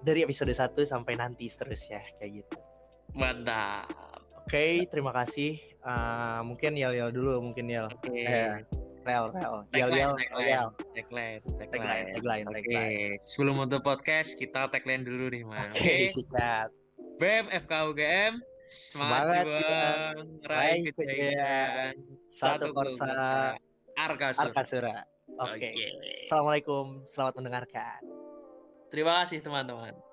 dari 0.02 0.22
episode 0.22 0.52
1 0.52 0.74
sampai 0.84 1.14
nanti 1.18 1.46
seterusnya 1.50 2.02
kayak 2.18 2.44
gitu. 2.44 2.58
Mantap. 3.14 3.90
Oke, 4.44 4.88
terima 4.88 5.12
kasih. 5.12 5.60
Uh, 5.84 6.40
mungkin 6.40 6.72
Yel 6.72 6.96
Yel 6.96 7.10
dulu, 7.12 7.36
mungkin 7.44 7.68
Yel. 7.68 7.88
Oke. 7.92 8.08
Eh, 8.16 8.64
Rel 9.04 9.28
Rel. 9.32 9.56
Yel 9.76 9.90
Yel. 9.92 10.12
Yel. 10.40 10.68
Tagline, 10.96 11.42
Tagline, 11.68 12.06
tagline, 12.16 12.46
Oke, 12.48 12.56
tagline. 12.64 13.12
sebelum 13.28 13.56
untuk 13.60 13.84
podcast 13.84 14.36
kita 14.40 14.72
tagline 14.72 15.04
dulu 15.04 15.28
nih, 15.28 15.44
Mas. 15.44 15.68
Oke, 15.68 16.08
sikat. 16.08 16.72
BEM 17.18 17.50
FKUGM 17.66 18.38
Semangat 18.68 19.48
semangat 19.48 19.64
juang, 19.64 20.16
raih 20.44 20.80
kejayaan, 20.92 21.92
Satu 22.28 22.76
Korsa 22.76 23.56
Arkasura. 23.96 24.44
Arkasura. 24.52 24.96
Oke. 25.40 25.72
Oke. 25.72 25.88
Assalamualaikum, 26.20 27.00
selamat 27.08 27.40
mendengarkan. 27.40 28.00
Terima 28.88 29.20
kasih 29.24 29.44
teman-teman. 29.44 30.07